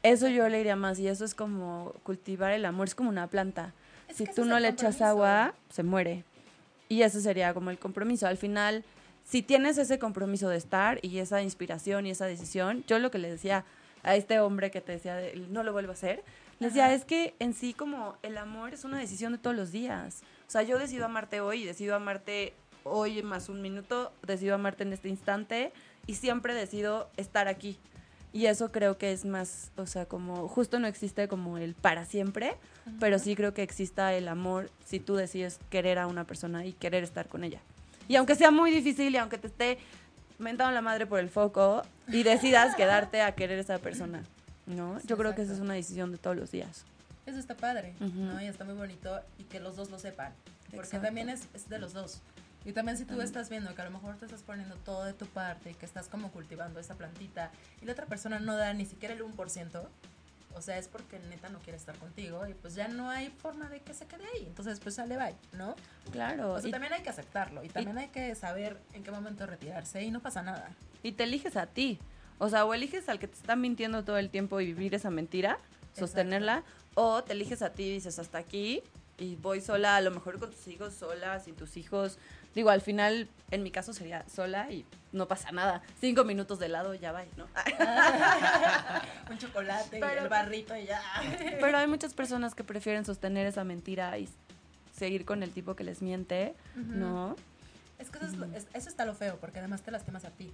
Eso 0.03 0.29
yo 0.29 0.49
le 0.49 0.59
diría 0.59 0.77
más, 0.77 0.99
y 0.99 1.09
eso 1.09 1.25
es 1.25 1.35
como 1.35 1.95
cultivar 2.03 2.53
el 2.53 2.65
amor, 2.65 2.89
es 2.89 2.95
como 2.95 3.09
una 3.09 3.27
planta. 3.27 3.73
Es 4.09 4.17
si 4.17 4.27
tú 4.27 4.45
no 4.45 4.61
le 4.61 4.69
echas 4.69 5.01
agua, 5.01 5.55
se 5.71 5.83
muere. 5.83 6.25
Y 6.89 7.03
eso 7.03 7.21
sería 7.21 7.55
como 7.55 7.71
el 7.71 7.79
compromiso. 7.79 8.27
Al 8.27 8.37
final, 8.37 8.85
si 9.25 9.41
tienes 9.43 9.79
ese 9.79 9.99
compromiso 9.99 10.51
de 10.51 10.59
estar 10.59 10.99
y 11.01 11.19
esa 11.19 11.41
inspiración 11.41 12.07
y 12.07 12.11
esa 12.11 12.27
decisión, 12.27 12.85
yo 12.87 12.99
lo 12.99 13.11
que 13.11 13.19
le 13.19 13.31
decía 13.31 13.65
a 14.03 14.15
este 14.17 14.39
hombre 14.41 14.71
que 14.71 14.83
te 14.83 14.93
decía, 14.93 15.17
de, 15.17 15.35
no 15.49 15.63
lo 15.63 15.73
vuelvo 15.73 15.91
a 15.91 15.95
hacer, 15.95 16.23
decía, 16.61 16.93
es 16.95 17.05
que 17.05 17.35
en 17.39 17.55
sí 17.55 17.75
como 17.75 18.17
el 18.23 18.39
amor 18.39 18.75
es 18.75 18.85
una 18.85 18.99
decisión 18.99 19.33
de 19.33 19.39
todos 19.39 19.57
los 19.57 19.73
días. 19.73 20.23
O 20.47 20.51
sea, 20.51 20.63
yo 20.63 20.79
decido 20.79 21.05
amarte 21.05 21.41
hoy 21.41 21.65
decido 21.65 21.95
amarte 21.95 22.55
hoy 22.85 23.23
más 23.23 23.49
un 23.49 23.63
minuto, 23.63 24.13
decido 24.27 24.55
amarte 24.55 24.83
en 24.83 24.93
este 24.93 25.09
instante 25.09 25.73
y 26.07 26.15
siempre 26.15 26.55
decido 26.55 27.09
estar 27.17 27.49
aquí. 27.49 27.79
Y 28.33 28.47
eso 28.47 28.73
creo 28.73 28.99
que 28.99 29.13
es 29.13 29.25
más, 29.25 29.71
o 29.77 29.87
sea, 29.87 30.07
como 30.07 30.49
justo 30.49 30.81
no 30.81 30.89
existe 30.89 31.29
como 31.29 31.57
el 31.57 31.75
para 31.75 32.05
siempre, 32.05 32.57
pero 32.99 33.21
sí 33.21 33.37
creo 33.37 33.55
que 33.55 33.63
exista 33.63 34.13
el 34.13 34.27
amor 34.27 34.71
si 34.85 34.99
tú 34.99 35.15
decides 35.15 35.61
querer 35.71 36.01
a 36.01 36.09
una 36.09 36.25
persona 36.25 36.67
y 36.67 36.73
querer 36.73 37.05
estar 37.05 37.29
con 37.29 37.45
ella. 37.45 37.61
Y 38.09 38.17
aunque 38.17 38.35
sea 38.35 38.51
muy 38.51 38.73
difícil 38.73 39.15
y 39.15 39.19
aunque 39.19 39.39
te 39.39 39.47
esté 39.47 39.79
mentando 40.39 40.73
la 40.73 40.83
madre 40.83 41.07
por 41.07 41.21
el 41.21 41.31
foco 41.31 41.83
y 42.09 42.25
decidas 42.25 42.75
quedarte 42.75 43.23
a 43.23 43.37
querer 43.37 43.59
a 43.59 43.63
esa 43.63 43.79
persona, 43.79 44.25
¿no? 44.67 45.01
Sí, 45.01 45.07
Yo 45.07 45.17
creo 45.17 45.35
que 45.35 45.43
esa 45.43 45.53
es 45.53 45.61
una 45.61 45.75
decisión 45.75 46.13
de 46.13 46.19
todos 46.19 46.37
los 46.37 46.51
días. 46.51 46.85
Eso 47.27 47.39
está 47.39 47.57
padre. 47.57 47.95
¿no? 48.01 48.41
Y 48.41 48.47
está 48.47 48.65
muy 48.65 48.75
bonito 48.75 49.21
y 49.39 49.45
que 49.45 49.61
los 49.61 49.77
dos 49.77 49.91
lo 49.91 49.99
sepan. 49.99 50.33
Porque 50.65 50.87
Exacto. 50.87 51.07
también 51.07 51.29
es, 51.29 51.49
es 51.55 51.69
de 51.69 51.79
los 51.79 51.93
dos. 51.93 52.21
Y 52.65 52.73
también 52.73 52.97
si 52.97 53.05
tú 53.05 53.21
estás 53.21 53.51
viendo 53.51 53.75
que 53.75 53.83
a 53.83 53.85
lo 53.85 53.91
mejor 53.91 54.17
te 54.17 54.25
estás 54.25 54.43
poniendo 54.43 54.77
todo 54.77 55.05
de 55.05 55.13
tu 55.13 55.27
parte 55.27 55.71
y 55.71 55.75
que 55.75 55.85
estás 55.85 56.09
como 56.09 56.31
cultivando 56.31 56.81
esa 56.81 56.95
plantita 56.95 57.51
y 57.83 57.85
la 57.85 57.93
otra 57.93 58.07
persona 58.07 58.39
no 58.39 58.57
da 58.57 58.73
ni 58.73 58.87
siquiera 58.87 59.15
el 59.15 59.23
1%, 59.23 59.89
o 60.55 60.63
sea, 60.63 60.79
es 60.79 60.89
porque 60.89 61.19
neta 61.19 61.49
no 61.51 61.59
quiere 61.59 61.77
estar 61.77 61.97
contigo 61.99 62.47
y 62.47 62.55
pues 62.55 62.75
ya 62.75 62.89
no 62.89 63.11
hay 63.11 63.29
forma 63.29 63.69
de 63.69 63.81
que 63.81 63.93
se 63.93 64.07
quede 64.07 64.25
ahí. 64.35 64.47
Entonces, 64.47 64.81
pues 64.81 64.95
sale 64.95 65.17
bye, 65.17 65.35
¿no? 65.53 65.75
Claro. 66.11 66.55
O 66.55 66.61
sea, 66.61 66.69
y, 66.69 66.73
también 66.73 66.93
hay 66.93 67.03
que 67.03 67.11
aceptarlo 67.11 67.63
y 67.65 67.69
también 67.69 67.99
hay 67.99 68.09
que 68.09 68.35
saber 68.35 68.79
en 68.95 69.03
qué 69.03 69.11
momento 69.11 69.47
retirarse 69.47 70.03
y 70.03 70.11
no 70.11 70.21
pasa 70.21 70.43
nada. 70.43 70.71
y 71.03 71.13
te 71.13 71.25
eliges 71.25 71.57
a 71.57 71.67
ti. 71.67 71.99
O 72.39 72.49
sea, 72.49 72.65
o 72.65 72.75
eliges 72.75 73.09
al 73.09 73.19
que 73.19 73.29
te 73.29 73.35
está 73.37 73.57
mintiendo 73.57 74.05
todo 74.05 74.19
el 74.19 74.31
tiempo 74.31 74.61
y 74.61 74.67
vivir 74.67 74.95
esa 74.95 75.11
mentira, 75.11 75.59
sostenerla, 75.97 76.63
o 76.95 77.23
te 77.23 77.33
eliges 77.33 77.63
a 77.63 77.71
ti 77.71 77.85
y 77.85 77.93
dices 77.93 78.19
hasta 78.19 78.39
aquí 78.39 78.83
y 79.19 79.37
voy 79.37 79.61
sola, 79.61 79.97
a 79.97 80.01
lo 80.01 80.11
mejor 80.11 80.39
con 80.41 80.51
tus 80.51 80.67
hijos 80.69 80.93
sola, 80.95 81.39
sin 81.41 81.55
tus 81.55 81.77
hijos. 81.77 82.19
Digo, 82.55 82.71
al 82.71 82.81
final, 82.81 83.29
en 83.51 83.63
mi 83.63 83.71
caso 83.71 83.93
sería 83.93 84.25
sola 84.29 84.71
y 84.73 84.85
no 85.13 85.27
pasa 85.29 85.53
nada. 85.53 85.83
Cinco 86.01 86.25
minutos 86.25 86.59
de 86.59 86.69
lado, 86.69 86.95
ya 86.95 87.13
va, 87.13 87.25
¿no? 87.37 87.47
Un 89.31 89.39
chocolate 89.39 89.99
y 89.99 90.01
Pero- 90.01 90.23
el 90.23 90.29
barrito 90.29 90.77
y 90.77 90.87
ya. 90.87 91.01
Pero 91.61 91.79
hay 91.79 91.87
muchas 91.87 92.15
personas 92.15 92.55
que 92.55 92.65
prefieren 92.65 93.05
sostener 93.05 93.47
esa 93.47 93.65
mentira 93.65 94.19
y 94.19 94.29
seguir 94.97 95.25
con 95.25 95.43
el 95.43 95.51
tipo 95.53 95.75
que 95.77 95.85
les 95.85 96.03
miente, 96.03 96.55
¿no? 96.75 97.37
Es 97.99 98.11
que 98.11 98.19
eso, 98.19 98.27
es 98.27 98.35
lo- 98.35 98.47
es- 98.47 98.67
eso 98.75 98.89
está 98.89 99.05
lo 99.05 99.15
feo, 99.15 99.37
porque 99.41 99.59
además 99.61 99.83
te 99.83 99.91
lastimas 99.91 100.25
a 100.25 100.31
ti. 100.31 100.53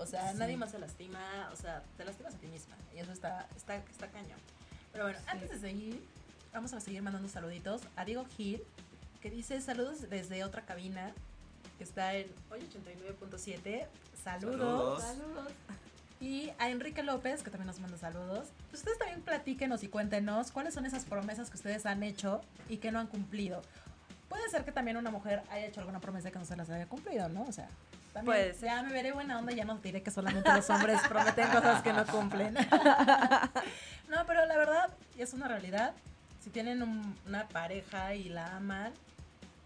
O 0.00 0.06
sea, 0.06 0.32
nadie 0.32 0.56
más 0.56 0.70
se 0.70 0.78
lastima, 0.78 1.50
o 1.52 1.56
sea, 1.56 1.82
te 1.98 2.04
lastimas 2.06 2.34
a 2.34 2.38
ti 2.38 2.46
misma. 2.46 2.74
Y 2.94 2.98
eso 3.00 3.12
está, 3.12 3.46
está, 3.54 3.76
está 3.76 4.08
cañón. 4.08 4.38
Pero 4.92 5.04
bueno, 5.04 5.18
antes 5.26 5.50
de 5.50 5.58
seguir, 5.58 6.02
vamos 6.54 6.72
a 6.72 6.80
seguir 6.80 7.02
mandando 7.02 7.28
saluditos 7.28 7.82
a 7.96 8.06
Diego 8.06 8.24
Gil, 8.36 8.62
que 9.20 9.30
dice 9.30 9.60
saludos 9.60 10.08
desde 10.08 10.42
otra 10.42 10.62
cabina, 10.62 11.12
que 11.76 11.84
está 11.84 12.14
en 12.14 12.28
hoy 12.50 12.60
89.7. 12.60 13.86
Saludos. 14.24 15.02
Saludos. 15.02 15.52
Y 16.22 16.50
a 16.58 16.68
Enrique 16.68 17.02
López, 17.02 17.42
que 17.42 17.48
también 17.48 17.68
nos 17.68 17.80
manda 17.80 17.96
saludos. 17.96 18.48
Ustedes 18.74 18.98
también 18.98 19.22
platíquenos 19.22 19.82
y 19.82 19.88
cuéntenos 19.88 20.52
cuáles 20.52 20.74
son 20.74 20.84
esas 20.84 21.06
promesas 21.06 21.48
que 21.48 21.56
ustedes 21.56 21.86
han 21.86 22.02
hecho 22.02 22.42
y 22.68 22.76
que 22.76 22.92
no 22.92 22.98
han 22.98 23.06
cumplido. 23.06 23.62
Puede 24.28 24.46
ser 24.50 24.66
que 24.66 24.70
también 24.70 24.98
una 24.98 25.10
mujer 25.10 25.42
haya 25.50 25.64
hecho 25.64 25.80
alguna 25.80 25.98
promesa 25.98 26.30
que 26.30 26.38
no 26.38 26.44
se 26.44 26.56
las 26.56 26.68
haya 26.68 26.86
cumplido, 26.86 27.30
¿no? 27.30 27.44
O 27.44 27.52
sea, 27.52 27.70
también 28.12 28.24
Puede 28.26 28.54
ser. 28.54 28.68
ya 28.70 28.82
me 28.82 28.92
veré 28.92 29.12
buena 29.12 29.38
onda 29.38 29.52
y 29.52 29.56
ya 29.56 29.64
no 29.64 29.76
diré 29.78 30.02
que 30.02 30.10
solamente 30.10 30.52
los 30.52 30.68
hombres 30.70 31.00
prometen 31.08 31.48
cosas 31.48 31.82
que 31.82 31.92
no 31.92 32.04
cumplen. 32.06 32.54
no, 34.08 34.26
pero 34.26 34.44
la 34.46 34.56
verdad 34.56 34.90
es 35.18 35.32
una 35.32 35.46
realidad. 35.48 35.92
Si 36.42 36.50
tienen 36.50 36.82
un- 36.82 37.16
una 37.26 37.46
pareja 37.48 38.14
y 38.14 38.28
la 38.28 38.56
aman, 38.56 38.92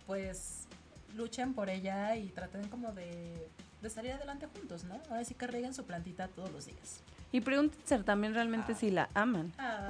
pues 0.07 0.67
luchen 1.15 1.55
por 1.55 1.71
ella 1.71 2.17
y 2.17 2.29
traten 2.31 2.69
como 2.69 2.93
de, 2.93 3.49
de 3.81 3.91
salir 3.91 4.13
adelante 4.13 4.47
juntos, 4.53 4.85
¿no? 4.85 5.01
Ahora 5.09 5.25
sí 5.25 5.35
que 5.35 5.47
rieguen 5.47 5.73
su 5.73 5.85
plantita 5.87 6.29
todos 6.29 6.51
los 6.51 6.67
días. 6.67 7.01
Y 7.33 7.41
pregúntense 7.41 7.99
también 8.05 8.35
realmente 8.35 8.75
si 8.75 8.91
la 8.91 9.09
aman. 9.15 9.53
Ay, 9.59 9.87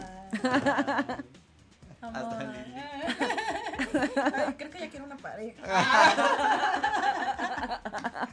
amor. 2.01 2.37
Ay, 4.35 4.55
creo 4.57 4.71
que 4.71 4.79
ya 4.81 4.89
quiero 4.91 5.05
una 5.07 5.17
pareja. 5.17 5.63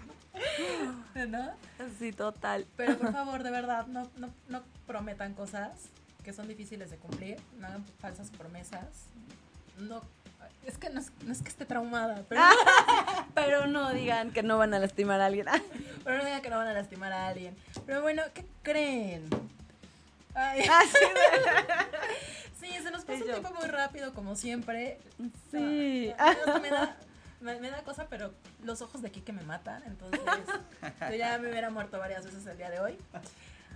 ¿No? 1.28 1.51
Sí, 1.99 2.12
total. 2.12 2.66
Pero 2.78 2.97
por 2.97 3.12
favor, 3.14 3.43
de 3.43 3.51
verdad, 3.51 3.88
no, 3.88 4.09
no, 4.18 4.34
no 4.49 4.64
prometan 4.88 5.34
cosas 5.34 5.89
que 6.24 6.34
son 6.34 6.47
difíciles 6.47 6.89
de 6.91 6.97
cumplir. 6.97 7.38
No 7.57 7.68
hagan 7.68 7.86
falsas 7.99 8.30
promesas. 8.30 9.07
No. 9.78 10.01
Es 10.66 10.78
que 10.78 10.89
no 10.91 10.99
es, 10.99 11.12
no 11.26 11.32
es 11.32 11.41
que 11.41 11.49
esté 11.49 11.66
traumada, 11.66 12.24
pero, 12.30 12.41
Pero 13.34 13.68
no 13.68 13.91
digan 13.93 14.32
que 14.32 14.43
no 14.43 14.59
van 14.59 14.74
a 14.76 14.80
lastimar 14.80 15.20
a 15.20 15.26
alguien. 15.26 15.47
pero 16.03 16.18
no 16.18 16.26
digan 16.26 16.41
que 16.41 16.49
no 16.51 16.57
van 16.57 16.68
a 16.68 16.74
lastimar 16.74 17.12
a 17.12 17.28
alguien. 17.30 17.55
Pero 17.86 18.01
bueno, 18.03 18.22
¿qué 18.34 18.45
creen? 18.62 19.28
Ay. 20.36 20.64
Sí, 22.59 22.70
se 22.84 22.91
nos 22.91 23.03
pasa 23.05 23.20
el 23.20 23.32
tiempo 23.32 23.51
muy 23.59 23.68
rápido, 23.68 24.14
como 24.14 24.36
siempre. 24.36 24.99
Sí. 25.49 26.14
Ah, 26.20 26.30
hasta 26.30 26.59
me, 26.59 26.70
da, 26.70 26.95
me, 27.42 27.60
me 27.60 27.70
da 27.70 27.82
cosa, 27.84 28.08
pero 28.10 28.34
los 28.64 28.82
ojos 28.82 29.02
de 29.02 29.12
que 29.12 29.34
me 29.34 29.42
matan. 29.44 29.84
Entonces, 29.86 30.22
yo 31.10 31.16
ya 31.16 31.38
me 31.38 31.50
hubiera 31.50 31.70
muerto 31.70 32.00
varias 32.00 32.26
veces 32.26 32.46
el 32.46 32.58
día 32.58 32.70
de 32.70 32.80
hoy. 32.80 32.98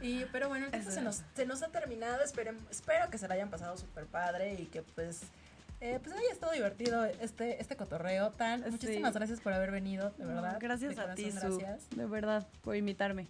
Y, 0.02 0.26
pero 0.26 0.50
bueno, 0.50 0.66
el 0.66 0.72
tiempo 0.72 0.92
se 0.92 1.02
nos, 1.02 1.22
se 1.36 1.46
nos 1.46 1.64
ha 1.64 1.68
terminado. 1.70 2.22
Esperen, 2.24 2.58
espero 2.70 3.10
que 3.10 3.18
se 3.18 3.28
la 3.28 3.36
hayan 3.36 3.50
pasado 3.50 3.78
súper 3.78 4.06
padre 4.06 4.54
y 4.56 4.66
que 4.66 4.82
pues. 4.82 5.22
eh, 5.80 6.00
pues 6.04 6.16
haya 6.16 6.32
estado 6.32 6.52
divertido 6.52 7.06
este, 7.06 7.62
este 7.62 7.76
cotorreo 7.76 8.32
tan. 8.32 8.64
Sí. 8.64 8.72
Muchísimas 8.72 9.14
gracias 9.14 9.40
por 9.40 9.54
haber 9.54 9.72
venido, 9.72 10.12
de 10.18 10.26
verdad. 10.26 10.58
Gracias 10.60 10.96
De 10.96 11.02
a 11.02 11.16
ti, 11.16 11.32
Su. 11.32 11.40
Gracias. 11.58 11.90
De 11.92 12.06
verdad, 12.06 12.46
por 12.62 12.76
invitarme. 12.76 13.28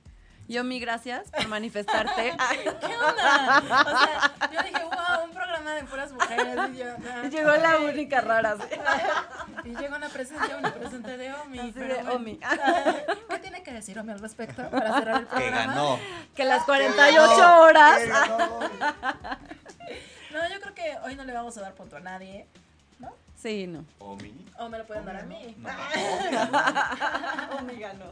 Yo 0.48 0.64
mi 0.64 0.80
gracias 0.80 1.32
por 1.32 1.48
manifestarte. 1.48 2.36
¿Qué 2.82 2.96
onda? 2.96 3.58
O 3.60 3.98
sea, 4.06 4.52
yo 4.52 4.62
dije, 4.62 4.84
wow, 4.84 5.24
un 5.26 5.32
programa 5.32 5.74
de 5.74 5.84
puras 5.86 6.12
mujeres. 6.12 6.58
Y 6.74 6.78
yo, 6.78 6.86
ah, 7.12 7.24
Llegó 7.30 7.56
la 7.56 7.78
única 7.80 8.22
rara. 8.22 8.56
sí. 8.58 8.64
Y 9.64 9.76
llega 9.76 9.95
una 9.97 10.10
presencia 10.10 10.56
omnipresente 10.58 11.18
de 11.18 11.34
Omi. 11.34 11.60
Así 11.60 11.72
pero 11.74 11.88
de 11.88 11.93
bueno. 12.03 12.14
Omi. 12.14 12.39
¿Qué 13.30 13.39
tiene 13.39 13.64
que 13.64 13.72
decir 13.74 13.97
Omi 13.99 14.12
al 14.12 14.20
respecto 14.20 14.70
para 14.70 14.93
cerrar 14.99 15.22
el 15.22 15.28
Que 15.28 15.36
programa? 15.36 15.66
ganó. 15.68 15.99
Que 16.36 16.45
las 16.45 16.64
48 16.64 17.60
horas. 17.62 17.99
Que 17.99 18.08
ganó. 18.08 18.60
No, 20.32 20.49
yo 20.49 20.60
creo 20.60 20.74
que 20.76 20.97
hoy 21.06 21.16
no 21.16 21.24
le 21.24 21.32
vamos 21.32 21.58
a 21.58 21.62
dar 21.62 21.74
punto 21.76 21.95
a 21.95 22.01
nadie, 22.01 22.45
¿no? 22.99 23.14
Sí, 23.41 23.68
no. 23.68 23.86
Omi. 23.99 24.34
O 24.60 24.68
me 24.68 24.78
lo 24.80 24.86
pueden 24.86 25.06
dar 25.06 25.16
a 25.16 25.24
mí. 25.24 25.56
No. 25.60 25.70
Omi 27.58 27.76
ganó. 27.80 28.06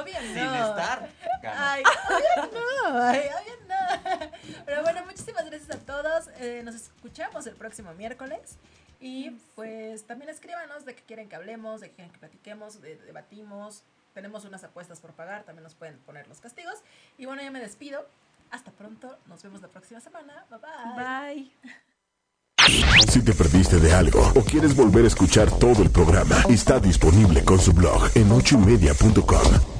Obvio 0.00 0.14
no. 0.20 0.34
Sin 0.34 0.38
estar. 0.38 1.08
Ganó. 1.40 1.56
Ay, 1.60 1.82
obvio 2.08 2.50
no, 2.52 3.02
ay, 3.04 3.20
obvio 3.20 3.54
no. 3.68 4.30
Pero 4.66 4.82
bueno, 4.82 5.04
muchísimas 5.04 5.44
gracias 5.46 5.70
a 5.70 5.78
todos. 5.78 6.28
Eh, 6.38 6.62
nos 6.64 6.74
escuchamos 6.74 7.46
el 7.46 7.54
próximo 7.54 7.92
miércoles. 7.94 8.56
Y 9.00 9.30
pues 9.54 10.04
también 10.04 10.30
escríbanos 10.30 10.84
de 10.84 10.94
qué 10.94 11.02
quieren 11.02 11.28
que 11.28 11.36
hablemos, 11.36 11.80
de 11.80 11.88
qué 11.88 11.94
quieren 11.96 12.12
que 12.12 12.18
platiquemos, 12.18 12.80
de, 12.82 12.96
debatimos. 12.96 13.82
Tenemos 14.12 14.44
unas 14.44 14.62
apuestas 14.64 15.00
por 15.00 15.12
pagar, 15.12 15.44
también 15.44 15.62
nos 15.62 15.74
pueden 15.74 15.98
poner 16.00 16.28
los 16.28 16.40
castigos. 16.40 16.74
Y 17.16 17.26
bueno, 17.26 17.42
yo 17.42 17.50
me 17.50 17.60
despido. 17.60 18.06
Hasta 18.50 18.70
pronto, 18.72 19.18
nos 19.26 19.42
vemos 19.42 19.62
la 19.62 19.68
próxima 19.68 20.00
semana. 20.00 20.44
Bye 20.50 20.58
bye. 20.58 21.32
Bye. 21.34 21.52
Si 23.08 23.22
te 23.22 23.32
perdiste 23.32 23.78
de 23.80 23.92
algo 23.92 24.20
o 24.36 24.44
quieres 24.44 24.76
volver 24.76 25.04
a 25.04 25.08
escuchar 25.08 25.50
todo 25.58 25.82
el 25.82 25.90
programa, 25.90 26.36
está 26.48 26.78
disponible 26.78 27.42
con 27.44 27.58
su 27.58 27.72
blog 27.72 28.10
en 28.14 28.30
ochoymedia.com. 28.30 29.79